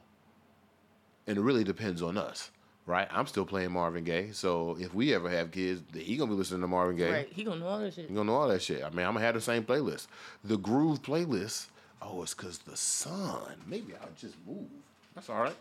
and 1.27 1.37
it 1.37 1.41
really 1.41 1.65
depends 1.65 2.03
on 2.03 2.17
us, 2.17 2.51
right? 2.87 3.09
I'm 3.11 3.27
still 3.27 3.45
playing 3.45 3.73
Marvin 3.73 4.05
Gaye, 4.05 4.31
so 4.33 4.77
if 4.81 4.95
we 4.95 5.15
ever 5.15 5.29
have 5.29 5.51
kids, 5.51 5.83
he 5.95 6.17
gonna 6.17 6.31
be 6.31 6.37
listening 6.37 6.61
to 6.63 6.69
Marvin 6.69 6.97
Gaye. 6.97 7.13
Right. 7.13 7.29
He 7.31 7.45
gonna 7.45 7.61
know 7.61 7.67
all 7.67 7.79
that 7.81 7.93
shit. 7.95 8.09
You 8.09 8.17
gonna 8.17 8.31
know 8.31 8.37
all 8.37 8.49
that 8.49 8.63
shit. 8.63 8.83
I 8.85 8.91
mean, 8.91 9.07
I'm 9.07 9.15
gonna 9.15 9.25
have 9.25 9.35
the 9.35 9.41
same 9.41 9.65
playlist. 9.65 10.07
The 10.45 10.57
groove 10.57 11.03
playlist. 11.03 11.67
Oh, 12.01 12.23
it's 12.23 12.35
cause 12.35 12.59
the 12.59 12.77
sun. 12.77 13.57
Maybe 13.67 13.95
I'll 14.01 14.09
just 14.17 14.35
move. 14.47 14.67
That's 15.15 15.29
all 15.29 15.43
right. 15.43 15.57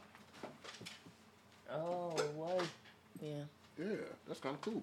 Oh, 1.71 2.15
what? 2.36 2.63
Yeah. 3.21 3.32
Yeah, 3.80 3.95
that's 4.28 4.39
kind 4.39 4.55
of 4.55 4.61
cool. 4.61 4.82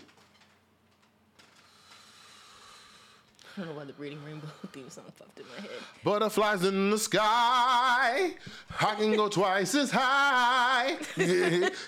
I 3.56 3.60
don't 3.60 3.68
know 3.70 3.76
why 3.76 3.84
the 3.84 3.92
Reading 3.98 4.18
Rainbow 4.24 4.46
theme 4.72 4.88
song 4.88 5.04
popped 5.18 5.38
in 5.38 5.44
my 5.54 5.60
head. 5.60 5.70
Butterflies 6.02 6.64
in 6.64 6.90
the 6.90 6.98
sky. 6.98 8.32
I 8.80 8.94
can 8.94 9.14
go 9.14 9.28
twice 9.28 9.74
as 9.74 9.90
high. 9.90 10.96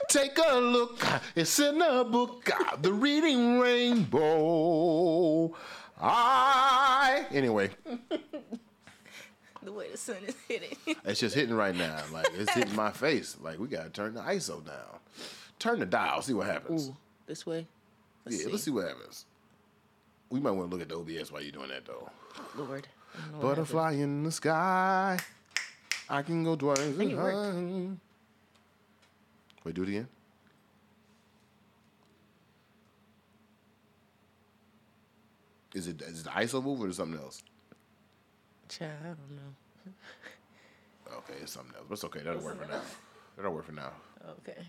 Take 0.09 0.39
a 0.47 0.57
look. 0.59 1.03
It's 1.35 1.59
in 1.59 1.79
the 1.79 2.07
book. 2.11 2.51
The 2.83 2.93
reading 2.93 3.59
rainbow. 3.61 5.55
I. 6.01 7.25
Anyway, 7.31 7.71
The 9.63 9.73
way 9.73 9.91
the 9.91 9.97
sun 9.97 10.17
is 10.27 10.35
hitting. 10.47 10.77
it's 11.07 11.21
just 11.21 11.35
hitting 11.35 11.55
right 11.55 11.75
now. 11.75 12.03
Like 12.13 12.27
it's 12.35 12.53
hitting 12.53 12.77
my 12.77 12.91
face. 12.91 13.39
Like 13.41 13.59
we 13.59 13.69
gotta 13.69 13.89
turn 13.89 14.13
the 14.13 14.21
ISO 14.21 14.63
down. 14.65 14.99
Turn 15.59 15.79
the 15.81 15.87
dial. 15.87 16.21
See 16.21 16.35
what 16.35 16.47
happens. 16.47 16.89
Ooh, 16.89 16.97
this 17.27 17.47
way. 17.47 17.67
Let's 18.27 18.37
yeah, 18.39 18.45
see. 18.45 18.51
let's 18.53 18.65
see 18.65 18.71
what 18.71 18.87
happens. 18.89 19.25
We 20.31 20.41
might 20.41 20.51
want 20.53 20.71
to 20.71 20.77
look 20.77 20.83
at 20.83 20.89
the 20.89 20.97
OBS 20.97 21.31
while 21.31 21.43
you're 21.43 21.53
doing 21.53 21.69
that 21.69 21.85
though. 21.87 22.11
Lord. 22.57 22.89
I 23.15 23.21
don't 23.21 23.33
know 23.33 23.39
what 23.39 23.57
Butterfly 23.57 23.93
in 23.93 24.25
the 24.25 24.33
sky. 24.33 25.19
I 26.09 26.23
can 26.23 26.45
go 26.45 26.57
twice 26.57 26.79
think 26.79 27.13
it 27.13 27.17
worked. 27.17 27.99
Wait, 29.65 29.75
do 29.75 29.83
it 29.83 29.89
again. 29.89 30.09
Is 35.75 35.89
it 35.89 36.03
is 36.03 36.21
it 36.21 36.25
the 36.25 36.31
ISO 36.31 36.63
move 36.63 36.83
or 36.83 36.93
something 36.93 37.19
else? 37.21 37.43
Child, 38.69 38.93
I 39.03 39.07
don't 39.07 39.31
know. 39.31 39.93
Okay, 41.19 41.35
it's 41.43 41.53
something 41.53 41.75
else. 41.77 41.85
But 41.89 41.95
it's 41.95 42.05
okay. 42.05 42.21
That'll 42.21 42.43
work 42.43 42.61
for 42.61 42.67
now. 42.67 42.81
That'll 43.37 43.53
work 43.53 43.67
for 43.67 43.73
now. 43.73 43.93
Okay. 44.41 44.63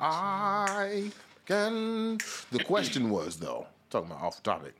I 0.00 1.10
can. 1.46 2.18
The 2.50 2.62
question 2.64 3.10
was 3.10 3.36
though, 3.36 3.66
talking 3.90 4.10
about 4.10 4.22
off 4.22 4.42
topic. 4.42 4.74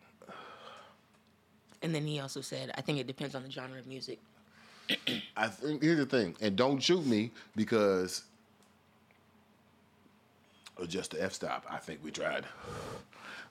And 1.82 1.94
then 1.94 2.06
he 2.06 2.20
also 2.20 2.40
said, 2.40 2.70
I 2.76 2.80
think 2.80 2.98
it 2.98 3.06
depends 3.06 3.34
on 3.34 3.42
the 3.42 3.50
genre 3.50 3.78
of 3.78 3.86
music. 3.86 4.20
I 5.36 5.48
think 5.48 5.82
here's 5.82 5.98
the 5.98 6.06
thing, 6.06 6.36
and 6.40 6.56
don't 6.56 6.80
shoot 6.80 7.04
me 7.06 7.30
because 7.56 8.22
or 10.78 10.86
just 10.86 11.12
the 11.12 11.22
f 11.22 11.32
stop. 11.32 11.64
I 11.70 11.78
think 11.78 12.00
we 12.02 12.10
tried. 12.10 12.44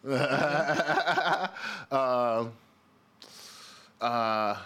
uh, 0.08 1.48
uh, 4.02 4.58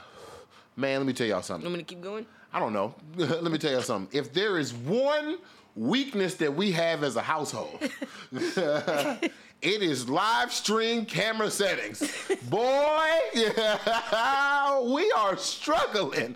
man, 0.76 1.00
let 1.00 1.06
me 1.06 1.14
tell 1.14 1.28
y'all 1.28 1.42
something. 1.42 1.68
I'm 1.68 1.74
gonna 1.74 1.84
keep 1.84 2.02
going. 2.02 2.26
I 2.54 2.60
don't 2.60 2.74
know. 2.74 2.96
let 3.16 3.52
me 3.52 3.58
tell 3.58 3.72
y'all 3.72 3.82
something. 3.82 4.18
If 4.18 4.34
there 4.34 4.58
is 4.58 4.74
one 4.74 5.38
weakness 5.76 6.36
that 6.36 6.56
we 6.56 6.72
have 6.72 7.04
as 7.04 7.16
a 7.16 7.22
household, 7.22 7.78
it 8.32 9.32
is 9.62 10.10
live 10.10 10.52
stream 10.52 11.06
camera 11.06 11.52
settings. 11.52 12.02
Boy, 12.50 13.20
yeah, 13.34 14.80
we 14.94 15.12
are 15.12 15.38
struggling. 15.38 16.36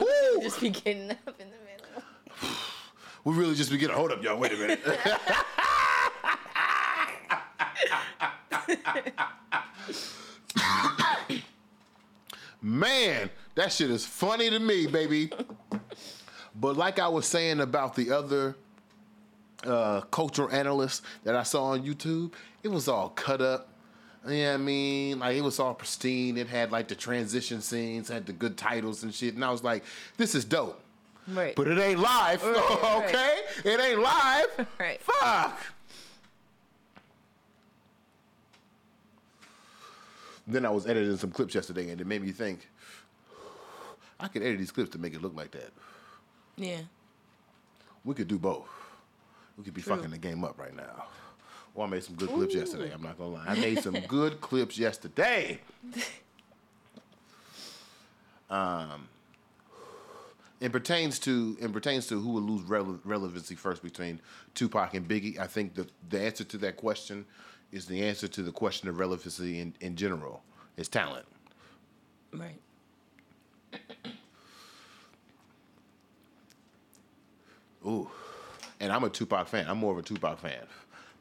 Just 0.42 0.60
be 0.60 0.70
getting 0.70 1.10
up 1.10 1.38
in 1.38 1.48
the 1.50 1.56
middle. 1.64 2.56
we 3.24 3.34
really 3.34 3.54
just 3.54 3.70
begin 3.70 3.88
to 3.88 3.94
hold 3.94 4.12
up, 4.12 4.22
y'all. 4.22 4.38
Wait 4.38 4.52
a 4.52 4.56
minute. 4.56 4.80
Man, 12.60 13.30
that 13.54 13.72
shit 13.72 13.90
is 13.90 14.04
funny 14.06 14.50
to 14.50 14.58
me, 14.58 14.86
baby. 14.86 15.30
But 16.54 16.76
like 16.76 16.98
I 16.98 17.08
was 17.08 17.26
saying 17.26 17.60
about 17.60 17.94
the 17.94 18.12
other 18.12 18.56
uh, 19.64 20.02
cultural 20.02 20.50
analysts 20.50 21.02
that 21.24 21.34
I 21.34 21.42
saw 21.42 21.64
on 21.66 21.82
YouTube, 21.82 22.32
it 22.62 22.68
was 22.68 22.88
all 22.88 23.10
cut 23.10 23.40
up. 23.40 23.68
Yeah, 24.26 24.54
I 24.54 24.56
mean, 24.56 25.18
like 25.18 25.36
it 25.36 25.42
was 25.42 25.58
all 25.58 25.74
pristine. 25.74 26.38
It 26.38 26.48
had 26.48 26.72
like 26.72 26.88
the 26.88 26.94
transition 26.94 27.60
scenes, 27.60 28.08
had 28.08 28.24
the 28.24 28.32
good 28.32 28.56
titles 28.56 29.02
and 29.02 29.12
shit. 29.12 29.34
And 29.34 29.44
I 29.44 29.50
was 29.50 29.62
like, 29.62 29.84
this 30.16 30.34
is 30.34 30.44
dope. 30.44 30.80
Right. 31.28 31.54
But 31.54 31.68
it 31.68 31.78
ain't 31.78 32.00
live, 32.00 32.42
right. 32.42 33.04
okay? 33.04 33.40
It 33.64 33.80
ain't 33.80 34.00
live. 34.00 34.66
Right. 34.78 35.00
Fuck. 35.00 35.58
Then 40.46 40.66
I 40.66 40.70
was 40.70 40.86
editing 40.86 41.16
some 41.16 41.30
clips 41.30 41.54
yesterday, 41.54 41.90
and 41.90 42.00
it 42.00 42.06
made 42.06 42.22
me 42.22 42.30
think 42.30 42.68
I 44.20 44.28
could 44.28 44.42
edit 44.42 44.58
these 44.58 44.70
clips 44.70 44.90
to 44.90 44.98
make 44.98 45.14
it 45.14 45.22
look 45.22 45.34
like 45.34 45.50
that. 45.52 45.70
Yeah. 46.56 46.80
We 48.04 48.14
could 48.14 48.28
do 48.28 48.38
both. 48.38 48.68
We 49.56 49.64
could 49.64 49.74
be 49.74 49.82
True. 49.82 49.96
fucking 49.96 50.10
the 50.10 50.18
game 50.18 50.44
up 50.44 50.58
right 50.58 50.74
now. 50.74 51.06
Well, 51.74 51.86
I 51.86 51.90
made 51.90 52.04
some 52.04 52.14
good 52.14 52.28
clips 52.28 52.54
yesterday. 52.54 52.92
I'm 52.92 53.02
not 53.02 53.18
gonna 53.18 53.30
lie. 53.34 53.44
I 53.46 53.54
made 53.54 53.82
some 53.82 53.98
good 54.06 54.40
clips 54.40 54.78
yesterday. 54.78 55.60
Um, 58.50 59.08
it 60.60 60.70
pertains 60.70 61.18
to 61.20 61.56
it 61.60 61.72
pertains 61.72 62.06
to 62.08 62.20
who 62.20 62.30
will 62.30 62.42
lose 62.42 62.62
rele- 62.62 63.00
relevancy 63.04 63.54
first 63.54 63.82
between 63.82 64.20
Tupac 64.54 64.94
and 64.94 65.08
Biggie. 65.08 65.38
I 65.38 65.46
think 65.46 65.74
the 65.74 65.86
the 66.10 66.20
answer 66.20 66.44
to 66.44 66.58
that 66.58 66.76
question 66.76 67.24
is 67.72 67.86
the 67.86 68.04
answer 68.04 68.28
to 68.28 68.42
the 68.42 68.52
question 68.52 68.88
of 68.88 68.98
relevancy 68.98 69.58
in, 69.58 69.74
in 69.80 69.96
general. 69.96 70.42
Is 70.76 70.88
talent. 70.88 71.26
Right. 72.32 72.60
Ooh, 77.86 78.10
and 78.80 78.92
I'm 78.92 79.04
a 79.04 79.10
Tupac 79.10 79.48
fan. 79.48 79.66
I'm 79.68 79.78
more 79.78 79.92
of 79.92 79.98
a 79.98 80.02
Tupac 80.02 80.38
fan, 80.38 80.66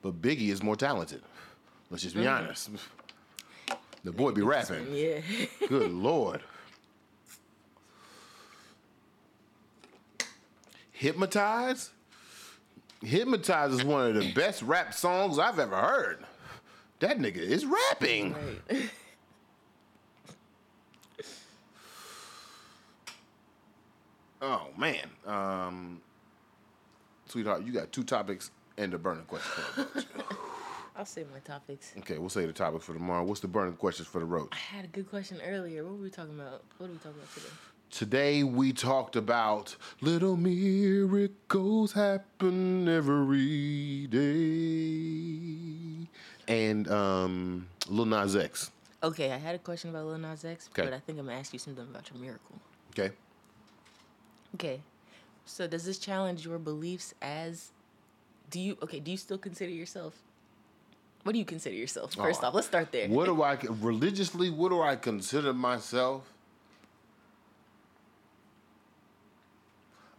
but 0.02 0.22
Biggie 0.22 0.50
is 0.50 0.64
more 0.64 0.76
talented. 0.76 1.22
Let's 1.90 2.04
just 2.04 2.16
be 2.16 2.24
mm. 2.24 2.38
honest. 2.38 2.70
The 4.04 4.12
boy 4.12 4.32
be 4.32 4.42
rapping. 4.42 4.88
Yeah. 4.94 5.22
Good 5.68 5.92
lord. 5.92 6.42
Hypnotize? 10.92 11.92
Hypnotize 13.02 13.74
is 13.74 13.84
one 13.84 14.08
of 14.08 14.16
the 14.16 14.32
best 14.34 14.62
rap 14.62 14.94
songs 14.94 15.38
I've 15.38 15.60
ever 15.60 15.76
heard. 15.76 16.26
That 17.00 17.20
nigga 17.20 17.38
is 17.38 17.66
rapping. 17.66 18.34
Right. 18.70 18.90
oh 24.42 24.68
man. 24.78 25.10
Um 25.26 26.02
sweetheart, 27.34 27.64
you 27.64 27.74
got 27.74 27.92
two 27.92 28.04
topics 28.04 28.52
and 28.78 28.94
a 28.94 28.98
burning 29.00 29.26
question 29.26 29.64
for. 29.74 29.88
I'll 30.96 31.04
save 31.06 31.32
my 31.32 31.40
topics. 31.40 31.92
Okay, 31.98 32.20
we'll 32.20 32.30
say 32.30 32.46
the 32.46 32.54
topics 32.54 32.86
for 32.86 32.94
tomorrow. 32.94 33.24
What's 33.24 33.40
the 33.40 33.48
burning 33.48 33.74
questions 33.74 34.08
for 34.08 34.20
the 34.20 34.26
roach? 34.26 34.50
I 34.52 34.56
had 34.58 34.86
a 34.86 34.90
good 34.90 35.10
question 35.10 35.40
earlier. 35.44 35.84
What 35.84 35.94
were 35.94 36.04
we 36.04 36.10
talking 36.12 36.40
about? 36.40 36.62
What 36.78 36.90
are 36.90 36.94
we 36.94 36.98
talking 37.00 37.14
about 37.18 37.34
today? 37.34 37.48
Today 37.90 38.44
we 38.44 38.72
talked 38.72 39.16
about 39.16 39.76
little 40.02 40.38
miracles 40.38 41.94
happen 41.94 42.88
every 42.88 44.06
day. 44.08 46.08
And 46.48 46.88
um 46.92 47.68
Lil 47.88 48.06
Nas 48.06 48.36
X. 48.36 48.70
Okay, 49.02 49.32
I 49.32 49.38
had 49.38 49.56
a 49.56 49.60
question 49.60 49.90
about 49.90 50.06
Lil 50.06 50.20
Nas 50.20 50.46
X, 50.46 50.70
Okay. 50.72 50.84
but 50.84 50.94
I 50.94 51.00
think 51.00 51.18
I'm 51.18 51.26
gonna 51.26 51.40
ask 51.40 51.52
you 51.52 51.58
something 51.60 51.88
about 51.90 52.12
your 52.12 52.22
miracle. 52.22 52.56
Okay. 52.92 53.12
Okay, 54.54 54.82
so 55.46 55.68
does 55.68 55.86
this 55.86 55.98
challenge 55.98 56.46
your 56.46 56.60
beliefs 56.60 57.14
as? 57.22 57.72
Do 58.50 58.60
you 58.60 58.78
okay? 58.84 59.00
Do 59.00 59.12
you 59.12 59.18
still 59.18 59.38
consider 59.38 59.72
yourself? 59.72 60.14
What 61.24 61.32
do 61.34 61.40
you 61.40 61.46
consider 61.46 61.76
yourself? 61.76 62.14
First 62.16 62.44
Oh, 62.44 62.48
off, 62.48 62.54
let's 62.54 62.68
start 62.68 62.92
there. 62.92 63.08
What 63.08 63.26
do 63.26 63.42
I 63.42 63.58
religiously? 63.82 64.50
What 64.50 64.70
do 64.70 64.82
I 64.82 64.96
consider 64.96 65.54
myself? 65.54 66.30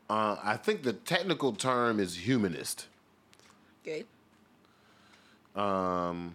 Uh, 0.09 0.37
I 0.43 0.57
think 0.57 0.83
the 0.83 0.93
technical 0.93 1.53
term 1.53 1.99
is 1.99 2.27
humanist, 2.27 2.87
Okay. 3.83 4.05
um, 5.57 6.35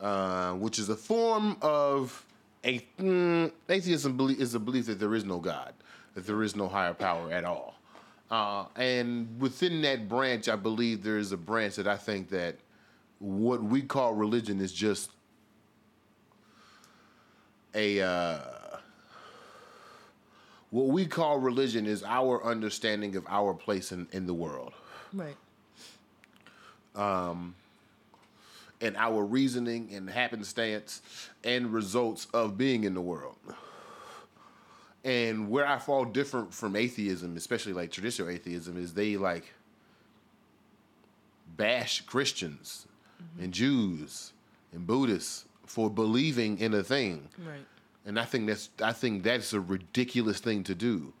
uh, 0.00 0.52
which 0.54 0.78
is 0.80 0.88
a 0.88 0.96
form 0.96 1.56
of 1.62 2.26
a 2.64 2.80
mm, 2.98 3.52
atheism. 3.68 4.18
Is 4.38 4.54
a 4.54 4.58
belief 4.60 4.86
that 4.86 4.98
there 4.98 5.14
is 5.14 5.24
no 5.24 5.38
God, 5.38 5.74
that 6.14 6.26
there 6.26 6.42
is 6.42 6.54
no 6.56 6.68
higher 6.68 6.94
power 6.94 7.30
at 7.30 7.44
all. 7.44 7.74
Uh, 8.30 8.64
and 8.76 9.40
within 9.40 9.82
that 9.82 10.08
branch, 10.08 10.48
I 10.48 10.56
believe 10.56 11.02
there 11.02 11.18
is 11.18 11.32
a 11.32 11.36
branch 11.36 11.76
that 11.76 11.86
I 11.86 11.96
think 11.96 12.30
that 12.30 12.56
what 13.18 13.62
we 13.62 13.82
call 13.82 14.14
religion 14.14 14.60
is 14.60 14.72
just 14.72 15.10
a 17.74 18.00
uh, 18.00 18.38
what 20.70 20.86
we 20.86 21.06
call 21.06 21.38
religion 21.38 21.86
is 21.86 22.02
our 22.02 22.44
understanding 22.44 23.14
of 23.16 23.24
our 23.28 23.54
place 23.54 23.92
in, 23.92 24.08
in 24.12 24.26
the 24.26 24.34
world 24.34 24.72
Right. 25.14 25.36
Um, 26.94 27.54
and 28.80 28.96
our 28.96 29.24
reasoning 29.24 29.90
and 29.92 30.10
happenstance 30.10 31.00
and 31.44 31.72
results 31.72 32.26
of 32.34 32.58
being 32.58 32.84
in 32.84 32.94
the 32.94 33.00
world. 33.00 33.36
And 35.04 35.50
where 35.50 35.66
I 35.66 35.78
fall 35.78 36.06
different 36.06 36.54
from 36.54 36.74
atheism, 36.74 37.36
especially 37.36 37.74
like 37.74 37.90
traditional 37.90 38.30
atheism, 38.30 38.78
is 38.78 38.94
they 38.94 39.18
like 39.18 39.52
bash 41.56 42.00
Christians 42.02 42.86
and 43.38 43.52
Jews 43.52 44.32
and 44.72 44.86
Buddhists 44.86 45.44
for 45.66 45.90
believing 45.90 46.58
in 46.58 46.74
a 46.74 46.82
thing. 46.82 47.28
Right. 47.38 47.66
And 48.06 48.18
I 48.18 48.24
think 48.24 48.46
that's 48.46 48.70
I 48.82 48.92
think 48.92 49.22
that's 49.22 49.52
a 49.52 49.60
ridiculous 49.60 50.40
thing 50.40 50.64
to 50.64 50.74
do. 50.74 51.12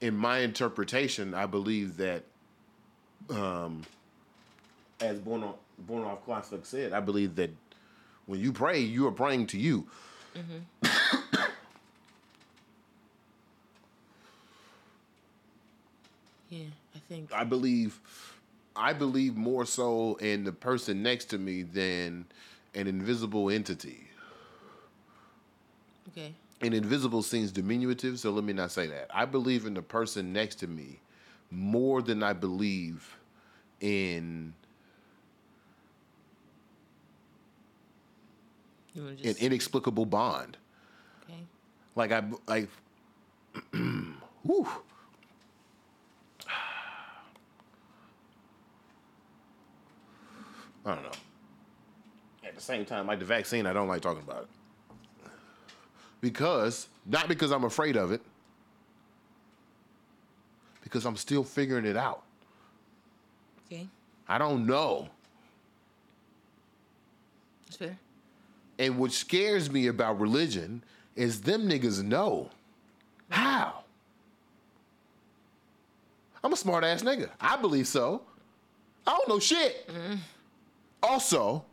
In 0.00 0.14
my 0.14 0.38
interpretation, 0.38 1.34
I 1.34 1.46
believe 1.46 1.96
that 1.96 2.24
um 3.30 3.82
as 5.00 5.18
born 5.18 5.42
on 5.44 5.54
born 5.78 6.04
off 6.04 6.24
classic 6.24 6.64
said, 6.64 6.92
I 6.92 7.00
believe 7.00 7.36
that 7.36 7.50
when 8.26 8.40
you 8.40 8.52
pray, 8.52 8.80
you 8.80 9.06
are 9.06 9.12
praying 9.12 9.46
to 9.48 9.58
you. 9.58 9.86
Yeah, 16.48 16.64
I 16.94 16.98
think. 17.08 17.32
I 17.32 17.44
believe 17.44 18.00
I 18.76 18.92
believe 18.92 19.36
more 19.36 19.66
so 19.66 20.14
in 20.16 20.44
the 20.44 20.52
person 20.52 21.02
next 21.02 21.26
to 21.26 21.38
me 21.38 21.62
than 21.62 22.26
an 22.74 22.86
invisible 22.86 23.50
entity. 23.50 24.04
Okay. 26.10 26.32
and 26.60 26.74
invisible 26.74 27.22
seems 27.22 27.52
diminutive, 27.52 28.18
so 28.18 28.30
let 28.30 28.42
me 28.44 28.52
not 28.52 28.70
say 28.72 28.86
that. 28.86 29.08
I 29.14 29.24
believe 29.26 29.66
in 29.66 29.74
the 29.74 29.82
person 29.82 30.32
next 30.32 30.56
to 30.56 30.66
me 30.66 30.98
more 31.50 32.02
than 32.02 32.22
I 32.22 32.32
believe 32.32 33.16
in 33.80 34.54
an 38.96 39.36
inexplicable 39.38 40.06
bond. 40.06 40.56
okay? 41.24 41.40
Like 41.94 42.12
I 42.12 42.22
like 42.46 42.68
whew. 43.72 44.66
I 50.84 50.94
don't 50.94 51.02
know. 51.02 51.10
At 52.44 52.54
the 52.54 52.60
same 52.60 52.84
time, 52.84 53.06
like 53.06 53.18
the 53.18 53.24
vaccine, 53.24 53.66
I 53.66 53.72
don't 53.72 53.88
like 53.88 54.00
talking 54.00 54.22
about 54.22 54.42
it. 54.42 55.30
Because, 56.20 56.88
not 57.06 57.28
because 57.28 57.52
I'm 57.52 57.64
afraid 57.64 57.96
of 57.96 58.10
it, 58.10 58.20
because 60.82 61.04
I'm 61.04 61.16
still 61.16 61.44
figuring 61.44 61.84
it 61.84 61.96
out. 61.96 62.22
Okay, 63.66 63.86
I 64.26 64.38
don't 64.38 64.66
know. 64.66 65.08
that's 67.66 67.76
fair. 67.76 67.98
And 68.78 68.98
what 68.98 69.12
scares 69.12 69.70
me 69.70 69.88
about 69.88 70.18
religion 70.20 70.82
is 71.16 71.40
them 71.42 71.68
niggas 71.68 72.02
know. 72.02 72.50
How? 73.28 73.82
I'm 76.42 76.52
a 76.52 76.56
smart 76.56 76.84
ass 76.84 77.02
nigga. 77.02 77.28
I 77.40 77.56
believe 77.56 77.86
so. 77.86 78.22
I 79.06 79.10
don't 79.10 79.28
know 79.28 79.38
shit. 79.40 79.88
Mm-hmm. 79.88 80.14
Also, 81.02 81.64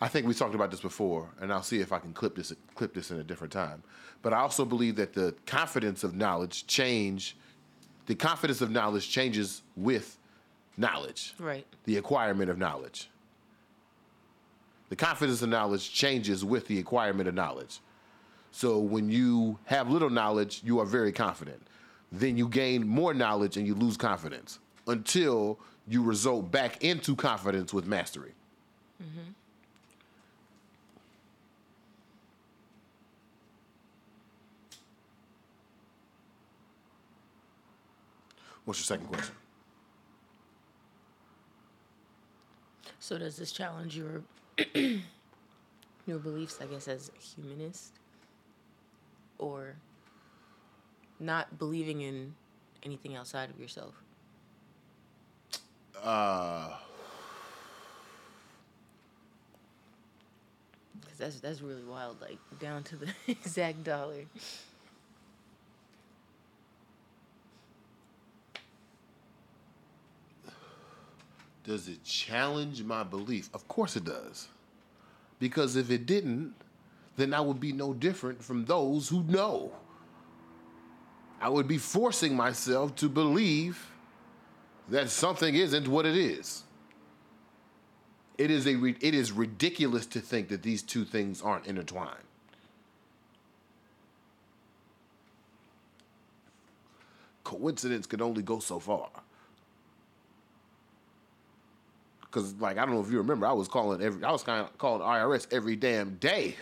I 0.00 0.08
think 0.08 0.26
we 0.26 0.34
talked 0.34 0.54
about 0.54 0.70
this 0.70 0.80
before, 0.80 1.28
and 1.40 1.52
I'll 1.52 1.62
see 1.62 1.80
if 1.80 1.92
I 1.92 1.98
can 1.98 2.12
clip 2.12 2.36
this 2.36 2.52
clip 2.74 2.94
this 2.94 3.10
in 3.10 3.18
a 3.18 3.24
different 3.24 3.52
time. 3.52 3.82
But 4.22 4.32
I 4.32 4.38
also 4.38 4.64
believe 4.64 4.96
that 4.96 5.12
the 5.12 5.34
confidence 5.46 6.04
of 6.04 6.14
knowledge 6.14 6.66
change, 6.66 7.36
the 8.06 8.14
confidence 8.14 8.60
of 8.60 8.70
knowledge 8.70 9.08
changes 9.10 9.62
with 9.76 10.18
knowledge 10.76 11.34
Right. 11.38 11.66
the 11.84 11.96
acquirement 11.96 12.50
of 12.50 12.58
knowledge. 12.58 13.10
The 14.90 14.96
confidence 14.96 15.42
of 15.42 15.48
knowledge 15.48 15.92
changes 15.92 16.44
with 16.44 16.66
the 16.68 16.78
acquirement 16.78 17.28
of 17.28 17.34
knowledge. 17.34 17.80
So 18.52 18.78
when 18.78 19.10
you 19.10 19.58
have 19.64 19.90
little 19.90 20.08
knowledge, 20.08 20.62
you 20.64 20.78
are 20.78 20.86
very 20.86 21.12
confident. 21.12 21.60
Then 22.10 22.38
you 22.38 22.48
gain 22.48 22.86
more 22.86 23.12
knowledge 23.12 23.56
and 23.56 23.66
you 23.66 23.74
lose 23.74 23.96
confidence 23.98 24.60
until 24.86 25.58
you 25.88 26.02
result 26.02 26.50
back 26.50 26.84
into 26.84 27.16
confidence 27.16 27.72
with 27.72 27.86
mastery. 27.86 28.32
Mm-hmm. 29.02 29.30
What's 38.64 38.80
your 38.80 38.84
second 38.84 39.06
question? 39.06 39.34
So 43.00 43.16
does 43.16 43.36
this 43.36 43.52
challenge 43.52 43.96
your 43.96 44.22
your 44.74 46.18
beliefs, 46.18 46.58
I 46.60 46.66
guess, 46.66 46.86
as 46.86 47.10
humanist, 47.18 47.92
or 49.38 49.76
not 51.18 51.58
believing 51.58 52.02
in 52.02 52.34
anything 52.82 53.16
outside 53.16 53.48
of 53.48 53.58
yourself? 53.58 53.94
Uh, 56.02 56.74
Because 61.00 61.18
that's 61.18 61.40
that's 61.40 61.60
really 61.62 61.84
wild, 61.84 62.20
like 62.20 62.38
down 62.60 62.82
to 62.84 62.96
the 62.96 63.08
exact 63.28 63.84
dollar. 63.84 64.24
Does 71.64 71.88
it 71.88 72.02
challenge 72.04 72.82
my 72.82 73.02
belief? 73.02 73.50
Of 73.52 73.68
course 73.68 73.96
it 73.96 74.04
does. 74.04 74.48
Because 75.38 75.76
if 75.76 75.90
it 75.90 76.06
didn't, 76.06 76.54
then 77.16 77.34
I 77.34 77.40
would 77.40 77.60
be 77.60 77.72
no 77.72 77.92
different 77.92 78.42
from 78.42 78.64
those 78.64 79.08
who 79.08 79.22
know. 79.24 79.72
I 81.40 81.48
would 81.48 81.68
be 81.68 81.78
forcing 81.78 82.34
myself 82.34 82.94
to 82.96 83.08
believe 83.08 83.90
that 84.90 85.10
something 85.10 85.54
isn't 85.54 85.88
what 85.88 86.06
it 86.06 86.16
is. 86.16 86.64
It 88.36 88.50
is 88.50 88.66
a 88.66 88.76
it 89.00 89.14
is 89.14 89.32
ridiculous 89.32 90.06
to 90.06 90.20
think 90.20 90.48
that 90.48 90.62
these 90.62 90.82
two 90.82 91.04
things 91.04 91.42
aren't 91.42 91.66
intertwined. 91.66 92.28
coincidence 97.48 98.06
can 98.06 98.20
only 98.20 98.42
go 98.42 98.58
so 98.58 98.78
far. 98.78 99.08
Cause 102.30 102.52
like 102.60 102.76
I 102.76 102.84
don't 102.84 102.94
know 102.94 103.00
if 103.00 103.10
you 103.10 103.16
remember, 103.16 103.46
I 103.46 103.52
was 103.52 103.68
calling 103.68 104.02
every 104.02 104.22
I 104.22 104.30
was 104.30 104.42
kind 104.42 104.60
of 104.60 104.76
calling 104.76 105.00
IRS 105.00 105.46
every 105.50 105.74
damn 105.74 106.16
day 106.16 106.56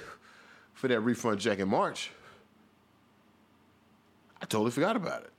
for 0.74 0.86
that 0.86 1.00
refund 1.00 1.40
check 1.40 1.58
in 1.58 1.68
March. 1.68 2.12
I 4.40 4.44
totally 4.44 4.70
forgot 4.70 4.94
about 4.94 5.24
it. 5.24 5.32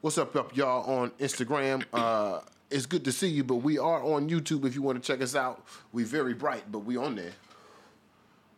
What's 0.00 0.16
up, 0.16 0.36
up 0.36 0.56
y'all 0.56 0.88
on 0.88 1.10
Instagram? 1.18 1.84
Uh, 1.92 2.38
it's 2.70 2.86
good 2.86 3.04
to 3.04 3.10
see 3.10 3.26
you, 3.26 3.42
but 3.42 3.56
we 3.56 3.78
are 3.78 4.00
on 4.00 4.30
YouTube 4.30 4.64
if 4.64 4.76
you 4.76 4.82
want 4.82 5.02
to 5.02 5.04
check 5.04 5.20
us 5.20 5.34
out. 5.34 5.64
We 5.92 6.04
very 6.04 6.34
bright, 6.34 6.70
but 6.70 6.80
we 6.80 6.96
on 6.96 7.16
there. 7.16 7.32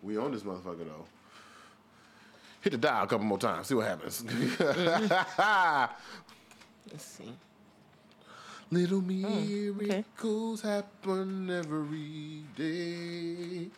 We 0.02 0.18
on 0.18 0.32
this 0.32 0.42
motherfucker 0.42 0.84
though. 0.84 1.06
Hit 2.60 2.72
the 2.72 2.78
dial 2.78 3.04
a 3.04 3.06
couple 3.06 3.24
more 3.24 3.38
times. 3.38 3.68
See 3.68 3.74
what 3.74 3.86
happens. 3.86 4.22
Let's 6.92 7.04
see. 7.04 7.32
Little 8.70 8.98
okay. 8.98 9.70
miracles 9.72 10.60
happen 10.60 11.48
every 11.48 12.44
day. 12.54 13.70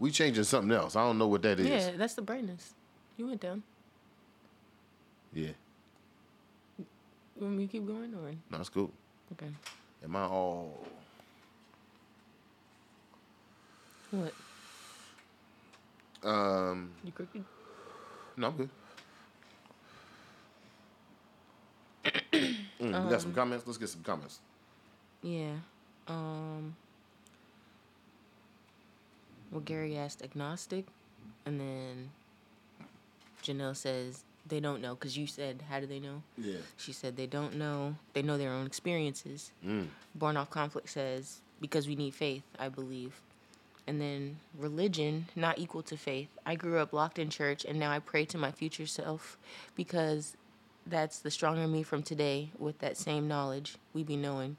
We 0.00 0.10
changing 0.10 0.42
something 0.42 0.72
else. 0.72 0.96
I 0.96 1.02
don't 1.02 1.18
know 1.18 1.28
what 1.28 1.42
that 1.42 1.60
is. 1.60 1.68
Yeah, 1.68 1.92
that's 1.96 2.14
the 2.14 2.22
brightness. 2.22 2.74
You 3.16 3.28
went 3.28 3.40
down. 3.40 3.62
Yeah. 5.32 5.52
You 7.38 7.44
want 7.44 7.56
me 7.56 7.66
to 7.66 7.72
keep 7.72 7.86
going 7.86 8.12
or? 8.14 8.32
No, 8.50 8.58
it's 8.58 8.68
cool. 8.68 8.90
Okay. 9.32 9.46
Am 10.02 10.16
I 10.16 10.22
all? 10.22 10.84
What? 14.10 14.32
Um. 16.24 16.90
You 17.04 17.12
crooked? 17.12 17.44
No, 18.36 18.48
I'm 18.48 18.56
good. 18.56 18.70
Mm, 22.80 23.04
we 23.04 23.10
got 23.10 23.20
some 23.20 23.34
comments. 23.34 23.66
Let's 23.66 23.78
get 23.78 23.88
some 23.88 24.02
comments. 24.02 24.40
Yeah. 25.22 25.54
Um. 26.08 26.74
Well, 29.50 29.60
Gary 29.60 29.96
asked 29.96 30.22
agnostic, 30.22 30.86
and 31.46 31.60
then 31.60 32.10
Janelle 33.42 33.76
says 33.76 34.24
they 34.48 34.60
don't 34.60 34.80
know 34.80 34.94
because 34.94 35.16
you 35.16 35.26
said 35.26 35.62
how 35.68 35.80
do 35.80 35.86
they 35.86 36.00
know? 36.00 36.22
Yeah. 36.36 36.58
She 36.76 36.92
said 36.92 37.16
they 37.16 37.26
don't 37.26 37.56
know. 37.56 37.96
They 38.12 38.22
know 38.22 38.38
their 38.38 38.50
own 38.50 38.66
experiences. 38.66 39.52
Mm. 39.64 39.88
Born 40.14 40.36
off 40.36 40.50
conflict 40.50 40.88
says 40.90 41.40
because 41.60 41.88
we 41.88 41.96
need 41.96 42.14
faith, 42.14 42.44
I 42.58 42.68
believe. 42.68 43.20
And 43.86 44.00
then 44.00 44.38
religion 44.58 45.28
not 45.34 45.58
equal 45.58 45.82
to 45.84 45.96
faith. 45.96 46.28
I 46.44 46.56
grew 46.56 46.78
up 46.78 46.92
locked 46.92 47.18
in 47.18 47.30
church, 47.30 47.64
and 47.64 47.78
now 47.78 47.90
I 47.90 48.00
pray 48.00 48.26
to 48.26 48.36
my 48.38 48.50
future 48.50 48.86
self 48.86 49.38
because 49.74 50.36
that's 50.86 51.20
the 51.20 51.30
stronger 51.30 51.66
me 51.66 51.82
from 51.82 52.02
today. 52.02 52.50
With 52.58 52.78
that 52.80 52.96
same 52.96 53.28
knowledge, 53.28 53.76
we 53.94 54.02
be 54.02 54.16
knowing. 54.16 54.56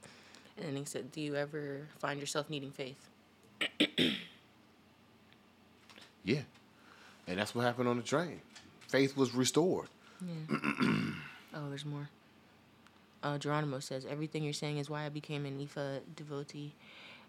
And 0.57 0.67
then 0.67 0.75
he 0.75 0.85
said, 0.85 1.11
"Do 1.11 1.21
you 1.21 1.35
ever 1.35 1.87
find 1.99 2.19
yourself 2.19 2.49
needing 2.49 2.71
faith?" 2.71 3.09
Yeah. 6.23 6.41
And 7.27 7.39
that's 7.39 7.55
what 7.55 7.63
happened 7.63 7.87
on 7.87 7.97
the 7.97 8.03
train. 8.03 8.41
Faith 8.89 9.15
was 9.15 9.33
restored. 9.33 9.87
Oh, 11.51 11.67
there's 11.67 11.83
more. 11.83 12.07
Uh, 13.23 13.39
Geronimo 13.39 13.79
says, 13.79 14.05
Everything 14.07 14.43
you're 14.43 14.53
saying 14.53 14.77
is 14.77 14.87
why 14.87 15.03
I 15.03 15.09
became 15.09 15.47
an 15.47 15.57
Ifa 15.57 16.01
devotee. 16.15 16.75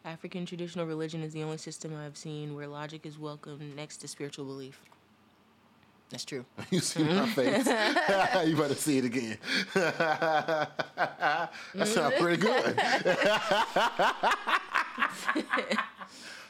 African 0.05 0.45
traditional 0.45 0.85
religion 0.85 1.23
is 1.23 1.33
the 1.33 1.43
only 1.43 1.57
system 1.57 1.97
I've 1.97 2.19
seen 2.19 2.55
where 2.55 2.67
logic 2.67 3.07
is 3.07 3.19
welcome 3.19 3.73
next 3.75 3.97
to 3.99 4.09
spiritual 4.09 4.45
belief. 4.45 4.79
That's 6.11 6.27
true. 6.27 6.45
You 6.71 6.81
see 6.81 7.03
my 7.03 7.27
face? 7.29 7.67
you 8.47 8.57
better 8.57 8.75
see 8.75 8.99
it 8.99 9.07
again. 9.07 9.39
that 9.75 11.49
sounds 11.85 12.15
pretty 12.19 12.43
good. 12.43 12.77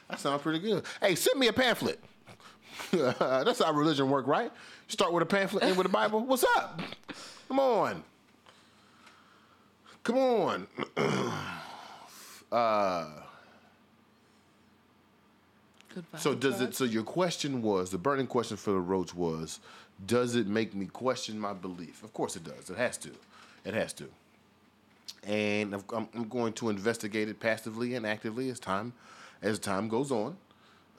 that 0.09 0.19
sounds 0.19 0.43
pretty 0.43 0.59
good. 0.59 0.85
Hey, 1.01 1.15
send 1.15 1.39
me 1.39 1.47
a 1.47 1.53
pamphlet. 1.53 2.01
That's 2.93 3.63
how 3.63 3.73
religion 3.73 4.11
work, 4.11 4.27
right? 4.27 4.51
Start 4.89 5.13
with 5.13 5.23
a 5.23 5.27
pamphlet, 5.27 5.63
end 5.65 5.77
with 5.77 5.87
a 5.87 5.91
Bible. 5.91 6.21
What's 6.25 6.45
up? 6.57 6.81
Come 7.49 7.59
on. 7.59 8.03
Come 10.03 10.17
on. 10.19 10.67
uh, 12.53 13.07
Goodbye. 15.95 16.19
so 16.19 16.35
does 16.35 16.61
it? 16.61 16.75
So 16.75 16.85
your 16.85 17.03
question 17.03 17.63
was 17.63 17.91
the 17.91 17.99
burning 17.99 18.27
question 18.27 18.57
for 18.57 18.71
the 18.73 18.79
roach 18.81 19.15
was, 19.15 19.61
does 20.07 20.35
it 20.37 20.47
make 20.47 20.75
me 20.75 20.87
question 20.87 21.39
my 21.39 21.53
belief? 21.53 22.03
Of 22.03 22.13
course 22.13 22.37
it 22.37 22.45
does. 22.45 22.71
It 22.71 22.77
has 22.77 22.97
to. 22.99 23.11
It 23.65 23.75
has 23.75 23.93
to. 23.95 24.09
And 25.27 25.75
I'm- 25.75 25.85
I'm, 25.95 26.09
I'm 26.15 26.29
going 26.29 26.53
to 26.55 26.71
investigate 26.71 27.29
it 27.29 27.39
passively 27.41 27.95
and 27.95 28.07
actively 28.07 28.49
as 28.51 28.59
time 28.59 28.93
as 29.43 29.59
time 29.59 29.89
goes 29.89 30.11
on. 30.11 30.37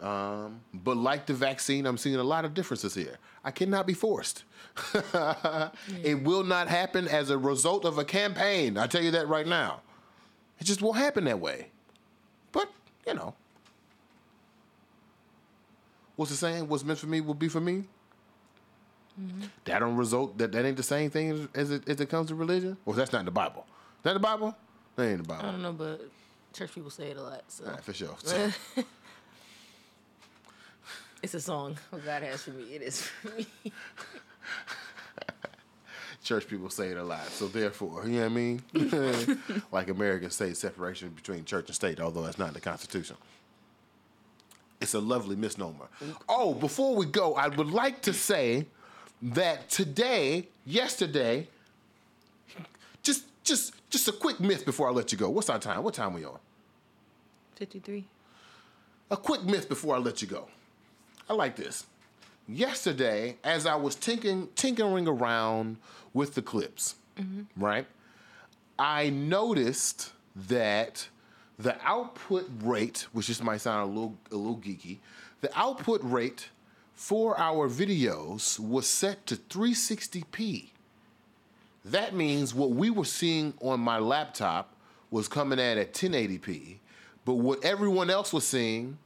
Um, 0.01 0.61
but 0.73 0.97
like 0.97 1.27
the 1.27 1.33
vaccine, 1.33 1.85
I'm 1.85 1.97
seeing 1.97 2.15
a 2.15 2.23
lot 2.23 2.43
of 2.43 2.53
differences 2.53 2.95
here. 2.95 3.17
I 3.43 3.51
cannot 3.51 3.85
be 3.87 3.93
forced. 3.93 4.43
It 6.03 6.23
will 6.23 6.43
not 6.43 6.67
happen 6.67 7.07
as 7.07 7.29
a 7.29 7.37
result 7.37 7.85
of 7.85 7.97
a 7.97 8.05
campaign. 8.05 8.77
I 8.77 8.87
tell 8.87 9.03
you 9.03 9.11
that 9.11 9.27
right 9.27 9.45
now. 9.45 9.81
It 10.59 10.63
just 10.63 10.81
won't 10.81 10.97
happen 10.97 11.25
that 11.25 11.39
way. 11.39 11.67
But 12.51 12.69
you 13.05 13.13
know, 13.13 13.35
what's 16.15 16.31
the 16.31 16.37
saying? 16.37 16.67
What's 16.67 16.83
meant 16.83 16.99
for 16.99 17.07
me 17.07 17.21
will 17.21 17.33
be 17.33 17.47
for 17.49 17.61
me. 17.61 17.83
That 19.65 19.79
don't 19.79 19.97
result. 19.97 20.37
That 20.37 20.51
that 20.53 20.65
ain't 20.65 20.77
the 20.77 20.83
same 20.83 21.09
thing 21.09 21.47
as 21.53 21.71
it 21.71 21.87
as 21.87 21.99
it 21.99 22.09
comes 22.09 22.29
to 22.29 22.35
religion. 22.35 22.77
Well, 22.85 22.95
that's 22.95 23.11
not 23.11 23.19
in 23.19 23.25
the 23.25 23.31
Bible. 23.31 23.65
Is 23.99 24.03
that 24.03 24.13
the 24.13 24.19
Bible? 24.19 24.55
That 24.95 25.09
ain't 25.09 25.21
the 25.21 25.27
Bible. 25.27 25.45
I 25.47 25.51
don't 25.51 25.61
know, 25.61 25.73
but 25.73 26.01
church 26.53 26.73
people 26.73 26.89
say 26.89 27.07
it 27.11 27.17
a 27.17 27.21
lot. 27.21 27.43
So 27.49 27.65
right, 27.65 27.83
for 27.83 27.93
sure. 27.93 28.15
it's 31.23 31.33
a 31.33 31.41
song 31.41 31.77
what 31.89 32.03
God 32.05 32.23
has 32.23 32.43
for 32.43 32.51
me. 32.51 32.63
It 32.75 32.81
is 32.81 33.01
for 33.01 33.29
me. 33.29 33.47
church 36.23 36.47
people 36.47 36.69
say 36.69 36.89
it 36.89 36.97
a 36.97 37.03
lot. 37.03 37.25
So 37.27 37.47
therefore, 37.47 38.07
you 38.07 38.13
know 38.13 38.19
what 38.21 38.25
I 38.25 38.29
mean? 38.29 38.61
like 39.71 39.89
Americans 39.89 40.35
say 40.35 40.53
separation 40.53 41.09
between 41.09 41.45
church 41.45 41.67
and 41.67 41.75
state, 41.75 41.99
although 41.99 42.21
that's 42.23 42.37
not 42.37 42.49
in 42.49 42.53
the 42.53 42.61
Constitution. 42.61 43.15
It's 44.79 44.93
a 44.93 44.99
lovely 44.99 45.35
misnomer. 45.35 45.87
Oh, 46.27 46.53
before 46.53 46.95
we 46.95 47.05
go, 47.05 47.35
I 47.35 47.47
would 47.49 47.69
like 47.69 48.01
to 48.03 48.13
say 48.13 48.65
that 49.21 49.69
today, 49.69 50.47
yesterday, 50.65 51.47
just 53.03 53.25
just 53.43 53.73
just 53.91 54.07
a 54.07 54.11
quick 54.11 54.39
myth 54.39 54.65
before 54.65 54.87
I 54.87 54.91
let 54.91 55.11
you 55.11 55.17
go. 55.17 55.29
What's 55.29 55.49
our 55.49 55.59
time? 55.59 55.83
What 55.83 55.93
time 55.93 56.13
we 56.13 56.25
on? 56.25 56.39
53. 57.55 58.05
a 59.11 59.17
quick 59.17 59.43
myth 59.43 59.69
before 59.69 59.95
I 59.95 59.99
let 59.99 60.23
you 60.23 60.27
go. 60.27 60.47
I 61.29 61.33
like 61.33 61.55
this. 61.55 61.85
Yesterday, 62.47 63.37
as 63.43 63.65
I 63.65 63.75
was 63.75 63.95
tinkering, 63.95 64.49
tinkering 64.55 65.07
around 65.07 65.77
with 66.13 66.35
the 66.35 66.41
clips, 66.41 66.95
mm-hmm. 67.17 67.43
right, 67.63 67.85
I 68.77 69.09
noticed 69.09 70.11
that 70.47 71.07
the 71.57 71.77
output 71.83 72.49
rate, 72.63 73.07
which 73.13 73.27
just 73.27 73.43
might 73.43 73.61
sound 73.61 73.83
a 73.83 73.93
little 73.93 74.17
a 74.31 74.35
little 74.35 74.57
geeky, 74.57 74.97
the 75.41 75.57
output 75.57 76.01
rate 76.03 76.49
for 76.93 77.39
our 77.39 77.69
videos 77.69 78.59
was 78.59 78.87
set 78.87 79.25
to 79.27 79.35
360p. 79.35 80.69
That 81.85 82.13
means 82.13 82.53
what 82.53 82.71
we 82.71 82.89
were 82.89 83.05
seeing 83.05 83.53
on 83.59 83.79
my 83.79 83.97
laptop 83.97 84.75
was 85.09 85.27
coming 85.27 85.59
at 85.59 85.77
at 85.77 85.93
1080p, 85.93 86.77
but 87.25 87.35
what 87.35 87.63
everyone 87.65 88.09
else 88.09 88.31
was 88.31 88.47
seeing 88.47 88.97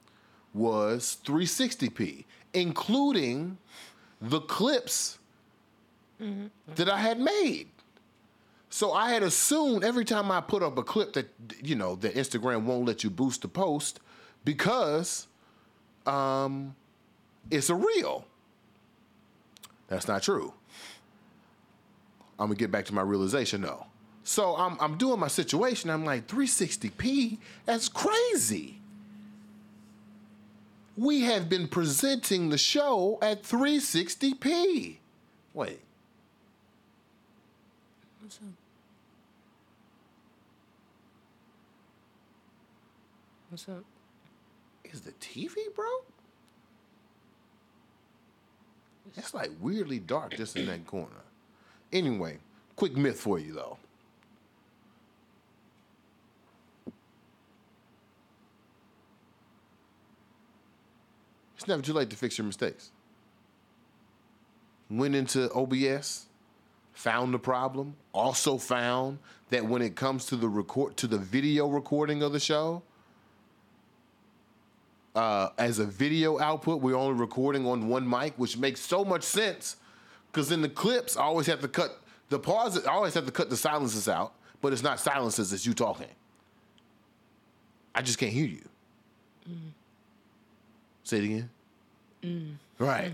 was 0.56 1.18
360p, 1.26 2.26
including 2.54 3.58
the 4.22 4.40
clips 4.42 5.20
that 6.76 6.90
I 6.90 6.98
had 6.98 7.20
made. 7.20 7.68
So 8.70 8.94
I 8.94 9.12
had 9.12 9.24
assumed 9.24 9.84
every 9.84 10.06
time 10.06 10.32
I 10.32 10.42
put 10.42 10.64
up 10.64 10.78
a 10.78 10.84
clip 10.84 11.14
that 11.14 11.30
you 11.62 11.76
know 11.76 11.96
that 11.98 12.16
Instagram 12.16 12.64
won't 12.64 12.86
let 12.86 13.04
you 13.04 13.10
boost 13.10 13.42
the 13.42 13.48
post 13.48 14.00
because 14.44 15.28
um, 16.06 16.76
it's 17.52 17.70
a 17.70 17.76
reel. 17.76 18.26
That's 19.88 20.08
not 20.08 20.24
true. 20.24 20.54
I'm 22.40 22.48
gonna 22.48 22.56
get 22.56 22.72
back 22.72 22.86
to 22.86 22.94
my 22.94 23.02
realization 23.02 23.62
though. 23.62 23.86
So 24.24 24.56
I'm 24.58 24.78
I'm 24.80 24.98
doing 24.98 25.20
my 25.20 25.28
situation. 25.28 25.90
I'm 25.90 26.04
like 26.04 26.28
360p. 26.28 27.38
That's 27.66 27.88
crazy. 27.88 28.82
We 30.98 31.22
have 31.22 31.50
been 31.50 31.68
presenting 31.68 32.50
the 32.50 32.58
show 32.58 33.20
at 33.22 33.44
360p. 33.44 34.98
Wait, 35.54 35.80
What's 38.22 38.38
up? 38.38 38.44
What's 43.50 43.70
up? 43.70 43.84
is 44.96 45.02
the 45.02 45.12
TV 45.14 45.54
broke? 45.76 46.08
It's 49.18 49.34
like 49.34 49.52
weirdly 49.60 50.00
dark 50.00 50.36
just 50.36 50.56
in 50.56 50.66
that 50.68 50.88
corner. 50.88 51.24
Anyway, 51.94 52.38
quick 52.76 52.96
myth 52.98 53.20
for 53.20 53.40
you 53.40 53.54
though. 53.54 53.78
It's 61.66 61.70
never 61.70 61.82
too 61.82 61.94
late 61.94 62.12
to 62.12 62.16
fix 62.16 62.38
your 62.38 62.46
mistakes. 62.46 62.92
Went 64.88 65.16
into 65.16 65.52
OBS, 65.52 66.28
found 66.94 67.34
the 67.34 67.40
problem, 67.40 67.96
also 68.14 68.60
found 68.60 69.18
that 69.50 69.66
when 69.66 69.82
it 69.82 69.96
comes 69.96 70.28
to 70.28 70.36
the 70.36 70.48
record 70.48 70.96
to 70.98 71.08
the 71.08 71.18
video 71.18 71.68
recording 71.68 72.22
of 72.22 72.34
the 72.34 72.40
show, 72.40 72.84
uh, 75.16 75.50
as 75.58 75.80
a 75.80 75.86
video 75.86 76.40
output, 76.40 76.82
we're 76.82 76.96
only 76.96 77.20
recording 77.20 77.66
on 77.66 77.88
one 77.88 78.08
mic, 78.08 78.36
which 78.38 78.60
makes 78.60 78.80
so 78.80 79.04
much 79.04 79.24
sense. 79.24 79.78
Because 80.32 80.52
in 80.52 80.62
the 80.62 80.70
clips, 80.70 81.18
I 81.18 81.24
always 81.24 81.48
have 81.48 81.62
to 81.62 81.68
cut 81.68 82.00
the 82.30 82.38
pauses. 82.38 82.86
I 82.86 82.92
always 82.92 83.16
have 83.16 83.26
to 83.26 83.32
cut 83.32 83.50
the 83.50 83.58
silences 83.58 84.08
out, 84.08 84.36
but 84.62 84.72
it's 84.72 84.84
not 84.84 85.00
silences; 85.00 85.52
it's 85.52 85.66
you 85.66 85.74
talking. 85.74 86.14
I 87.96 88.04
just 88.04 88.20
can't 88.20 88.32
hear 88.32 88.46
you. 88.46 88.70
Say 91.04 91.18
it 91.18 91.24
again. 91.24 91.50
Right. 92.80 93.14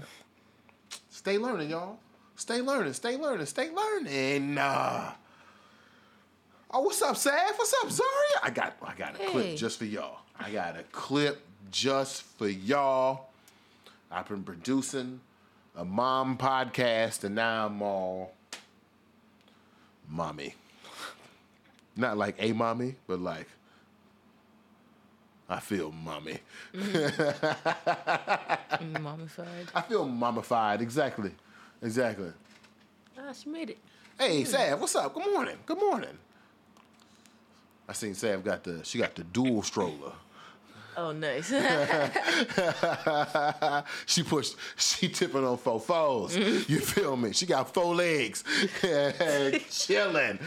Stay 1.10 1.38
learning, 1.38 1.70
y'all. 1.70 1.98
Stay 2.36 2.62
learning. 2.62 2.94
Stay 2.94 3.18
learning. 3.18 3.46
Stay 3.46 3.70
learning. 3.70 4.58
Uh, 4.58 5.12
oh, 6.72 6.82
what's 6.82 7.02
up, 7.02 7.16
Saf? 7.16 7.58
What's 7.58 7.74
up, 7.84 7.92
Zaria? 7.92 8.40
I 8.44 8.50
got, 8.50 8.76
I 8.82 8.96
got 8.96 9.16
a 9.16 9.18
Hey. 9.20 9.32
clip 9.32 9.56
just 9.58 9.78
for 9.80 9.86
y'all. 9.86 10.20
I 10.40 10.52
got 10.52 10.78
a 10.78 10.84
clip 10.92 11.42
just 11.72 12.24
for 12.24 12.48
y'all. 12.48 13.28
I've 14.12 14.28
been 14.28 14.44
producing 14.44 15.20
a 15.76 15.86
mom 15.86 16.38
podcast, 16.38 17.24
and 17.24 17.36
now 17.36 17.68
I'm 17.68 17.82
all 17.82 18.34
mommy. 20.10 20.56
Not 21.96 22.18
like 22.18 22.36
a 22.40 22.52
mommy, 22.54 22.96
but 23.08 23.20
like 23.20 23.48
I 25.52 25.60
feel 25.60 25.92
mommy. 25.92 26.40
Mummified. 29.02 29.68
I 29.76 29.82
feel 29.82 30.06
mummified. 30.06 30.82
Exactly. 30.82 31.32
Exactly. 31.82 32.32
Ah, 33.20 33.34
she 33.34 33.50
made 33.50 33.72
it. 33.72 33.78
Hey, 34.18 34.46
Sav, 34.46 34.80
what's 34.80 34.96
up? 34.96 35.14
Good 35.14 35.30
morning. 35.30 35.58
Good 35.66 35.78
morning. 35.78 36.18
I 37.90 37.92
seen 37.92 38.14
Sav 38.16 38.46
got 38.46 38.64
the 38.64 38.82
she 38.86 38.98
got 38.98 39.14
the 39.14 39.26
dual 39.26 39.62
stroller. 39.62 40.14
Oh, 40.98 41.12
nice. 41.12 41.50
she 44.06 44.24
pushed 44.24 44.56
she 44.76 45.08
tipping 45.08 45.46
on 45.46 45.58
four 45.58 45.80
fours. 45.80 46.36
You 46.36 46.80
feel 46.80 47.16
me? 47.16 47.32
She 47.34 47.46
got 47.46 47.74
four 47.74 47.96
legs. 47.96 48.44
Chilling. 49.70 50.40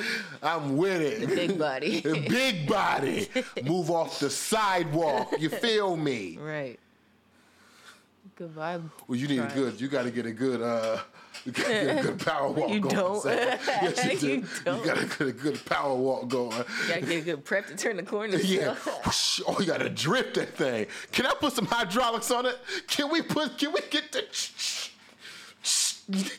I'm 0.43 0.77
with 0.77 1.01
it. 1.01 1.29
Big 1.29 1.59
body. 1.59 2.01
Big 2.03 2.69
body. 2.69 3.29
Move 3.63 3.91
off 3.91 4.21
the 4.21 4.31
sidewalk. 4.31 5.35
You 5.39 5.49
feel 5.49 5.97
me? 5.97 6.39
right. 6.41 6.79
Good 8.37 8.57
vibe. 8.57 8.91
Well, 9.07 9.17
you 9.17 9.29
need 9.29 9.39
a 9.39 9.47
good. 9.55 9.81
You 9.81 9.87
got 9.87 10.03
to 10.03 10.11
get 10.11 10.27
a 10.27 10.33
good. 10.33 10.61
uh 10.61 10.99
You 11.45 11.53
got 11.53 11.67
to 11.67 11.73
get 11.73 11.99
a 11.99 12.03
good 12.03 12.19
power 12.21 12.49
walk 12.51 12.71
You 12.71 12.81
going. 12.81 12.95
don't. 12.95 13.25
Yes, 13.27 14.05
you 14.05 14.19
do. 14.19 14.27
You 14.29 14.35
You, 14.35 14.47
don't. 14.65 14.85
got 14.85 14.97
to 14.97 15.05
get 15.07 15.21
a 15.21 15.33
good 15.33 15.65
power 15.67 15.95
walk 15.95 16.29
going. 16.29 16.57
You 16.57 16.65
Gotta 16.89 17.01
get 17.03 17.19
a 17.19 17.21
good 17.23 17.45
prep 17.45 17.67
to 17.67 17.77
turn 17.77 17.97
the 17.97 18.03
corner. 18.03 18.37
Yeah. 18.37 18.75
Whoosh. 18.75 19.41
Oh, 19.47 19.59
you 19.61 19.67
got 19.67 19.81
to 19.81 19.89
drift 19.91 20.35
that 20.35 20.57
thing. 20.57 20.87
Can 21.13 21.27
I 21.27 21.35
put 21.35 21.53
some 21.53 21.67
hydraulics 21.67 22.31
on 22.31 22.47
it? 22.47 22.57
Can 22.87 23.11
we 23.11 23.23
put? 23.23 23.59
Can 23.59 23.73
we 23.73 23.81
get 23.91 24.13
the? 24.13 24.25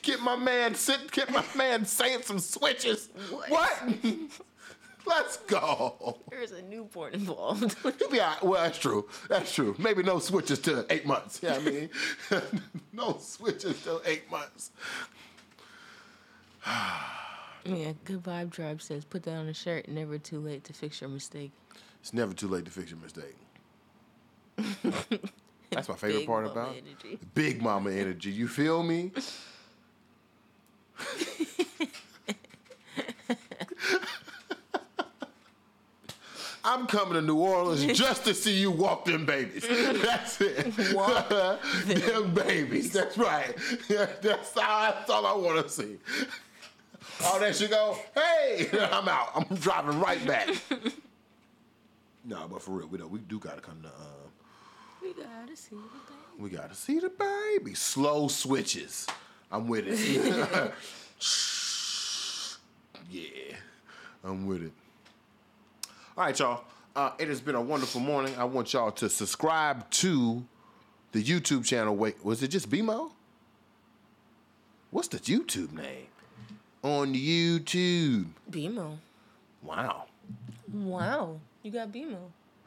Get 0.04 0.22
my 0.22 0.36
man 0.36 0.76
sit. 0.76 1.12
Get 1.12 1.32
my 1.32 1.44
man 1.56 1.86
saying 1.86 2.22
some 2.24 2.40
switches. 2.40 3.10
What? 3.30 3.50
What? 3.50 3.84
Let's 5.08 5.38
go. 5.38 6.18
There's 6.32 6.52
a 6.52 6.64
newborn 6.64 7.14
involved. 7.14 7.76
You'll 8.00 8.10
be 8.10 8.20
all 8.20 8.28
right. 8.32 8.44
Well, 8.44 8.64
that's 8.64 8.78
true. 8.80 9.08
That's 9.30 9.54
true. 9.54 9.76
Maybe 9.78 10.02
no 10.02 10.18
switches 10.20 10.58
to 10.60 10.86
eight 10.90 11.06
months. 11.06 11.40
Yeah, 11.44 11.56
I 11.56 11.60
mean, 11.60 11.90
no 13.08 13.18
switches 13.20 13.82
till 13.84 14.02
eight 14.06 14.30
months. 14.32 14.72
yeah, 17.66 17.94
good 18.06 18.24
vibe 18.24 18.52
tribe 18.52 18.82
says 18.82 19.06
put 19.06 19.24
that 19.24 19.36
on 19.36 19.48
a 19.48 19.54
shirt. 19.54 19.88
Never 19.88 20.18
too 20.18 20.40
late 20.40 20.64
to 20.66 20.74
fix 20.74 21.02
your 21.02 21.10
mistake. 21.10 21.52
It's 22.02 22.14
never 22.14 22.34
too 22.34 22.48
late 22.48 22.66
to 22.66 22.72
fix 22.72 22.92
your 22.92 23.00
mistake. 23.00 23.36
That's 25.72 25.90
my 25.90 25.96
favorite 25.96 26.20
Big 26.20 26.28
part 26.28 26.46
mama 26.46 26.60
about 26.60 26.76
energy. 26.78 27.20
big 27.34 27.62
mama 27.62 27.92
energy. 27.92 28.32
You 28.32 28.48
feel 28.48 28.84
me? 28.84 29.12
I'm 36.66 36.88
coming 36.88 37.14
to 37.14 37.22
New 37.22 37.36
Orleans 37.38 37.86
just 37.98 38.26
to 38.26 38.34
see 38.34 38.56
you 38.56 38.72
walk 38.72 39.06
them 39.06 39.24
babies. 39.26 39.66
That's 39.70 40.42
it. 40.42 40.94
Walk 40.96 41.30
them 41.86 42.34
babies. 42.34 42.92
That's 42.92 43.18
right. 43.18 43.56
That's 43.88 44.58
all, 44.58 44.92
that's 44.92 45.10
all 45.10 45.26
I 45.28 45.34
want 45.34 45.64
to 45.64 45.72
see. 45.72 45.98
All 47.24 47.40
that 47.40 47.56
should 47.56 47.70
go, 47.70 47.96
hey, 48.16 48.68
I'm 48.92 49.08
out. 49.08 49.30
I'm 49.36 49.56
driving 49.58 50.00
right 50.00 50.26
back. 50.26 50.50
no, 52.26 52.48
but 52.50 52.62
for 52.64 52.72
real, 52.72 52.88
we, 52.88 52.98
know, 52.98 53.08
we 53.08 53.20
do 53.20 53.40
got 53.40 53.56
to 53.58 53.62
come 53.62 53.82
to, 53.84 53.88
um, 53.88 54.32
We 55.04 55.14
gotta 55.14 55.56
see 55.56 55.76
the 55.76 55.82
thing. 55.82 56.40
we 56.40 56.50
got 56.50 56.70
to 56.70 56.76
see 56.76 57.00
the 57.00 57.10
baby. 57.10 57.76
Slow 57.76 58.28
switches. 58.28 59.06
I'm 59.52 59.68
with 59.68 59.86
it. 59.88 60.74
yeah, 63.12 63.56
I'm 64.24 64.48
with 64.48 64.64
it. 64.64 64.72
All 66.18 66.24
right, 66.24 66.40
y'all. 66.40 66.64
Uh, 66.96 67.12
it 67.20 67.28
has 67.28 67.42
been 67.42 67.56
a 67.56 67.62
wonderful 67.62 68.00
morning. 68.00 68.34
I 68.38 68.46
want 68.46 68.72
y'all 68.72 68.92
to 68.92 69.10
subscribe 69.10 69.90
to 69.92 70.46
the 71.12 71.22
YouTube 71.22 71.66
channel. 71.66 71.94
Wait, 71.94 72.24
was 72.24 72.42
it 72.42 72.48
just 72.48 72.70
BMO? 72.70 73.12
What's 74.92 75.10
the 75.10 75.20
YouTube 75.20 75.74
name? 75.74 76.08
On 76.84 77.14
YouTube. 77.14 78.28
BMO. 78.50 78.98
Wow, 79.62 80.06
Wow. 80.72 81.40
You 81.64 81.72
got 81.72 81.92
BMO. 81.92 82.18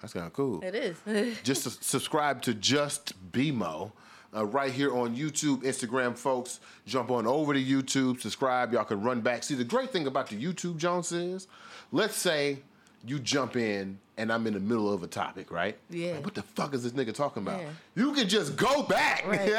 that's 0.03 0.13
kind 0.13 0.27
of 0.27 0.35
cool. 0.35 0.63
It 0.63 0.75
is. 0.75 1.39
just 1.43 1.83
subscribe 1.83 2.43
to 2.43 2.53
Just 2.53 3.15
BMO. 3.33 3.93
Uh, 4.37 4.45
right 4.45 4.73
here 4.73 4.95
on 4.95 5.17
YouTube, 5.17 5.63
Instagram, 5.63 6.19
folks. 6.19 6.61
Jump 6.85 7.11
on 7.11 7.27
over 7.27 7.55
to 7.55 7.65
YouTube, 7.65 8.21
subscribe. 8.21 8.75
Y'all 8.75 8.85
can 8.85 9.01
run 9.01 9.23
back. 9.23 9.43
See, 9.43 9.55
the 9.55 9.65
great 9.65 9.91
thing 9.91 10.07
about 10.07 10.29
the 10.29 10.37
YouTube 10.37 10.77
Jones 10.77 11.13
is, 11.13 11.47
let's 11.93 12.15
say 12.15 12.59
you 13.09 13.19
jump 13.19 13.57
in 13.57 13.99
and 14.17 14.33
I'm 14.33 14.47
in 14.47 14.55
the 14.55 14.61
middle 14.61 14.93
of 14.93 15.03
a 15.03 15.07
topic, 15.07 15.51
right? 15.51 15.77
Yeah. 15.91 16.13
Like, 16.15 16.25
what 16.25 16.35
the 16.35 16.43
fuck 16.43 16.75
is 16.75 16.83
this 16.83 16.93
nigga 16.93 17.15
talking 17.15 17.43
about? 17.43 17.61
Yeah. 17.61 17.69
You 17.97 18.13
can 18.13 18.29
just 18.29 18.57
go 18.57 18.83
back. 18.83 19.27
Right. 19.27 19.49
you 19.49 19.55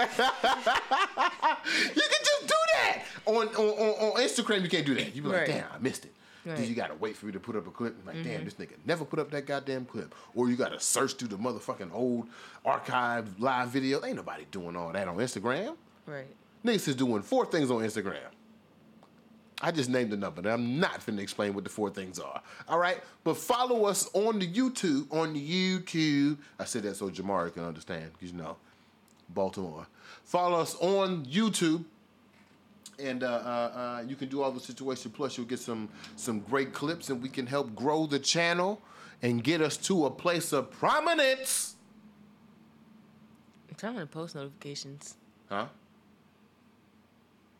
can 2.02 2.24
just 2.24 2.47
do 2.47 2.56
that. 2.74 3.04
On, 3.26 3.47
on, 3.47 3.56
on, 3.56 4.12
on 4.16 4.22
Instagram, 4.22 4.62
you 4.64 4.70
can't 4.70 4.86
do 4.86 4.95
that. 4.95 5.16
You 5.16 5.22
be 5.22 5.28
like, 5.30 5.38
Right. 5.39 5.47
damn, 5.47 5.66
I 5.74 5.78
missed 5.80 6.06
it. 6.06 6.14
Then 6.45 6.54
Right. 6.54 6.62
Mm-hmm. 6.62 6.70
you 6.70 6.76
gotta 6.76 6.95
wait 6.95 7.16
for 7.18 7.26
me 7.26 7.32
to 7.34 7.39
put 7.39 7.56
up 7.56 7.68
a 7.68 7.72
clip. 7.72 7.95
Like, 8.06 8.24
damn, 8.24 8.45
this 8.45 8.54
nigga 8.56 8.72
never 8.86 9.04
put 9.06 9.20
up 9.20 9.30
that 9.32 9.45
goddamn 9.45 9.86
clip. 9.86 10.16
Or 10.36 10.50
you 10.50 10.56
gotta 10.56 10.80
search 10.80 11.14
through 11.14 11.28
the 11.30 11.38
motherfucking 11.38 11.91
old 11.93 12.28
archived 12.66 13.39
live 13.39 13.70
video. 13.70 14.04
Ain't 14.06 14.16
nobody 14.16 14.45
doing 14.52 14.76
all 14.76 14.91
that 14.93 15.08
on 15.08 15.18
Instagram. 15.18 15.76
right. 16.06 16.28
Niggas 16.66 16.89
is 16.89 16.95
doing 16.95 17.22
four 17.22 17.45
things 17.45 17.72
on 17.72 17.82
Instagram. 17.84 18.18
I 19.62 19.72
just 19.72 19.89
named 19.89 20.12
the 20.12 20.18
number. 20.18 20.39
and 20.39 20.49
I'm 20.49 20.80
not 20.80 21.05
finna 21.05 21.20
explain 21.20 21.53
what 21.53 21.66
the 21.66 21.70
four 21.70 21.89
things 21.89 22.18
are. 22.18 22.41
All 22.68 22.80
right, 22.80 22.99
but 23.24 23.36
follow 23.36 23.86
us 23.86 24.10
on 24.14 24.39
the 24.39 24.47
YouTube. 24.47 25.12
On 25.12 25.34
the 25.34 25.39
YouTube, 25.80 26.38
I 26.57 26.66
said 26.66 26.84
that 26.84 26.95
so 26.95 27.10
Jamari 27.10 27.53
can 27.53 27.66
understand, 27.66 28.12
because 28.14 28.32
you 28.32 28.38
know, 28.38 28.55
Baltimore. 29.30 29.86
Follow 30.24 30.60
us 30.60 30.76
on 30.76 31.26
YouTube, 31.26 31.84
and 32.97 33.24
uh, 33.24 33.28
uh, 33.28 33.30
uh, 33.30 34.03
you 34.07 34.16
can 34.16 34.30
do 34.30 34.41
all 34.41 34.51
the 34.51 34.60
situation. 34.60 35.12
Plus, 35.12 35.38
you'll 35.38 35.47
get 35.47 35.60
some 35.60 35.89
some 36.16 36.39
great 36.39 36.74
clips, 36.74 37.10
and 37.10 37.22
we 37.22 37.30
can 37.30 37.45
help 37.45 37.76
grow 37.76 38.05
the 38.05 38.20
channel 38.20 38.82
and 39.22 39.43
get 39.43 39.62
us 39.62 39.76
to 39.76 40.05
a 40.05 40.10
place 40.10 40.53
of 40.53 40.72
prominence. 40.72 41.76
Turn 43.78 43.91
on 43.91 43.95
your 43.97 44.05
post 44.07 44.36
notifications. 44.36 45.16
Huh? 45.47 45.68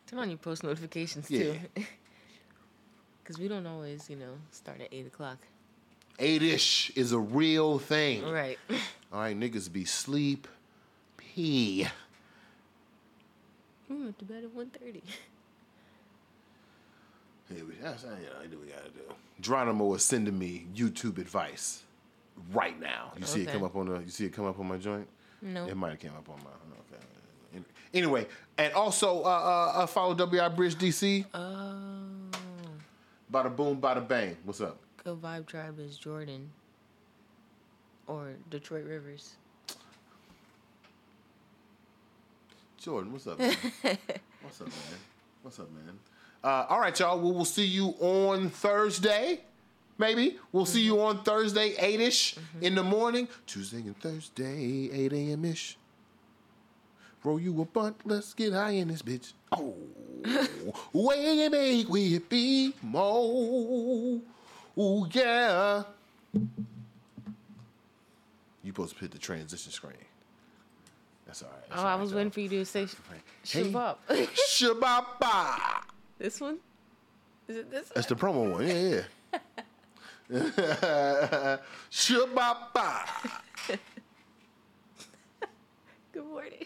Turn 0.10 0.20
on 0.20 0.30
your 0.30 0.39
post 0.39 0.64
notifications 0.64 1.30
Yeah. 1.30 1.53
too. 1.53 1.60
Because 3.24 3.39
we 3.39 3.47
don't 3.47 3.68
always, 3.68 4.10
you 4.10 4.16
know, 4.16 4.34
start 4.49 4.82
at 4.82 4.88
8 4.91 5.05
o'clock. 5.05 5.38
Eight 6.18 6.41
ish 6.41 6.89
is 6.95 7.12
a 7.12 7.20
real 7.20 7.78
thing. 7.78 8.28
Right. 8.28 8.57
All 9.14 9.20
right, 9.20 9.39
niggas 9.39 9.72
be 9.72 9.86
sleep. 9.86 10.47
Pee. 11.16 11.86
We 13.88 13.95
went 13.97 14.18
to 14.18 14.26
bed 14.26 14.45
at 14.45 14.55
1.30. 14.55 15.01
Hey, 17.53 17.62
we, 17.62 17.74
that's, 17.80 18.03
uh, 18.03 18.16
you 18.20 18.26
know, 18.26 18.32
I 18.41 18.47
do 18.47 18.57
what 18.57 18.66
we 18.66 18.72
gotta 18.72 18.89
do. 18.89 19.14
Geronimo 19.41 19.93
is 19.93 20.03
sending 20.03 20.39
me 20.39 20.66
YouTube 20.76 21.20
advice 21.20 21.84
right 22.51 22.80
now. 22.80 23.14
You 23.16 23.28
see 23.28 23.43
it 23.43 23.49
come 23.51 23.64
up 23.64 23.76
on 23.76 23.89
the. 23.89 23.99
You 23.99 24.10
see 24.10 24.26
it 24.26 24.34
come 24.34 24.45
up 24.45 24.60
on 24.60 24.68
my 24.68 24.78
joint. 24.78 25.07
No. 25.43 25.68
It 25.68 25.78
might 25.78 25.91
have 25.91 25.99
came 25.99 26.16
up 26.18 26.28
on 26.30 26.39
my. 26.39 26.49
Okay. 26.95 27.05
Anyway, 27.93 28.27
and 28.57 28.73
also 28.73 29.23
uh, 29.23 29.27
uh, 29.27 29.71
uh, 29.79 29.85
follow 29.87 30.13
WI 30.13 30.47
Bridge 30.49 30.75
DC. 30.75 31.25
Oh, 31.33 32.37
Bada 33.31 33.55
boom, 33.55 33.79
bada 33.79 34.05
bang. 34.07 34.35
What's 34.43 34.61
up? 34.61 34.77
Good 35.03 35.21
Vibe 35.21 35.45
Tribe 35.45 35.79
is 35.79 35.97
Jordan 35.97 36.49
or 38.07 38.33
Detroit 38.49 38.85
Rivers. 38.85 39.35
Jordan, 42.77 43.11
what's 43.11 43.27
up? 43.27 43.39
Man? 43.39 43.55
what's 44.41 44.61
up, 44.61 44.67
man? 44.67 44.99
What's 45.41 45.59
up, 45.59 45.71
man? 45.71 45.99
Uh, 46.43 46.65
all 46.69 46.79
right, 46.79 46.97
y'all. 46.97 47.19
We 47.19 47.31
will 47.31 47.45
see 47.45 47.65
you 47.65 47.87
on 47.99 48.49
Thursday. 48.49 49.41
Maybe 49.97 50.37
we'll 50.53 50.65
see 50.65 50.81
you 50.81 51.01
on 51.01 51.23
Thursday, 51.23 51.75
eight 51.77 51.99
ish 51.99 52.35
in 52.61 52.73
the 52.75 52.83
morning. 52.83 53.27
Tuesday 53.45 53.79
and 53.79 53.99
Thursday, 53.99 54.89
eight 54.93 55.11
a.m. 55.11 55.43
ish. 55.43 55.77
Roll 57.24 57.39
you 57.39 57.61
a 57.61 57.65
bunt. 57.65 57.97
Let's 58.05 58.34
get 58.34 58.53
high 58.53 58.72
in 58.72 58.88
this 58.88 59.01
bitch. 59.01 59.34
Oh, 59.51 59.76
way 60.93 61.43
you 61.43 61.49
make 61.49 61.89
we 61.89 62.20
be 62.20 62.74
mo. 62.82 64.22
Ooh 64.78 65.07
yeah. 65.11 65.84
You 68.63 68.72
supposed 68.72 68.95
to 68.95 69.01
hit 69.01 69.11
the 69.11 69.17
transition 69.17 69.72
screen. 69.72 69.93
That's 71.26 71.43
all 71.43 71.49
right. 71.49 71.70
That's 71.70 71.82
Oh, 71.82 71.86
all 71.86 71.89
I 71.89 71.95
was 71.95 72.13
waiting 72.13 72.32
for 72.32 72.39
you 72.39 72.49
to 72.49 72.65
say 72.65 72.88
Hey. 73.43 73.63
Shabab. 73.63 73.97
Shababa. 74.49 75.84
this 76.17 76.39
one? 76.39 76.59
Is 77.47 77.57
it 77.57 77.72
this 77.72 77.86
one? 77.88 77.91
That's 77.95 78.07
the 78.07 78.15
promo 78.15 78.51
one. 78.53 78.67
Yeah, 78.67 79.01
yeah. 80.32 81.57
Shababa. 81.91 83.07
Good 86.13 86.26
morning. 86.26 86.65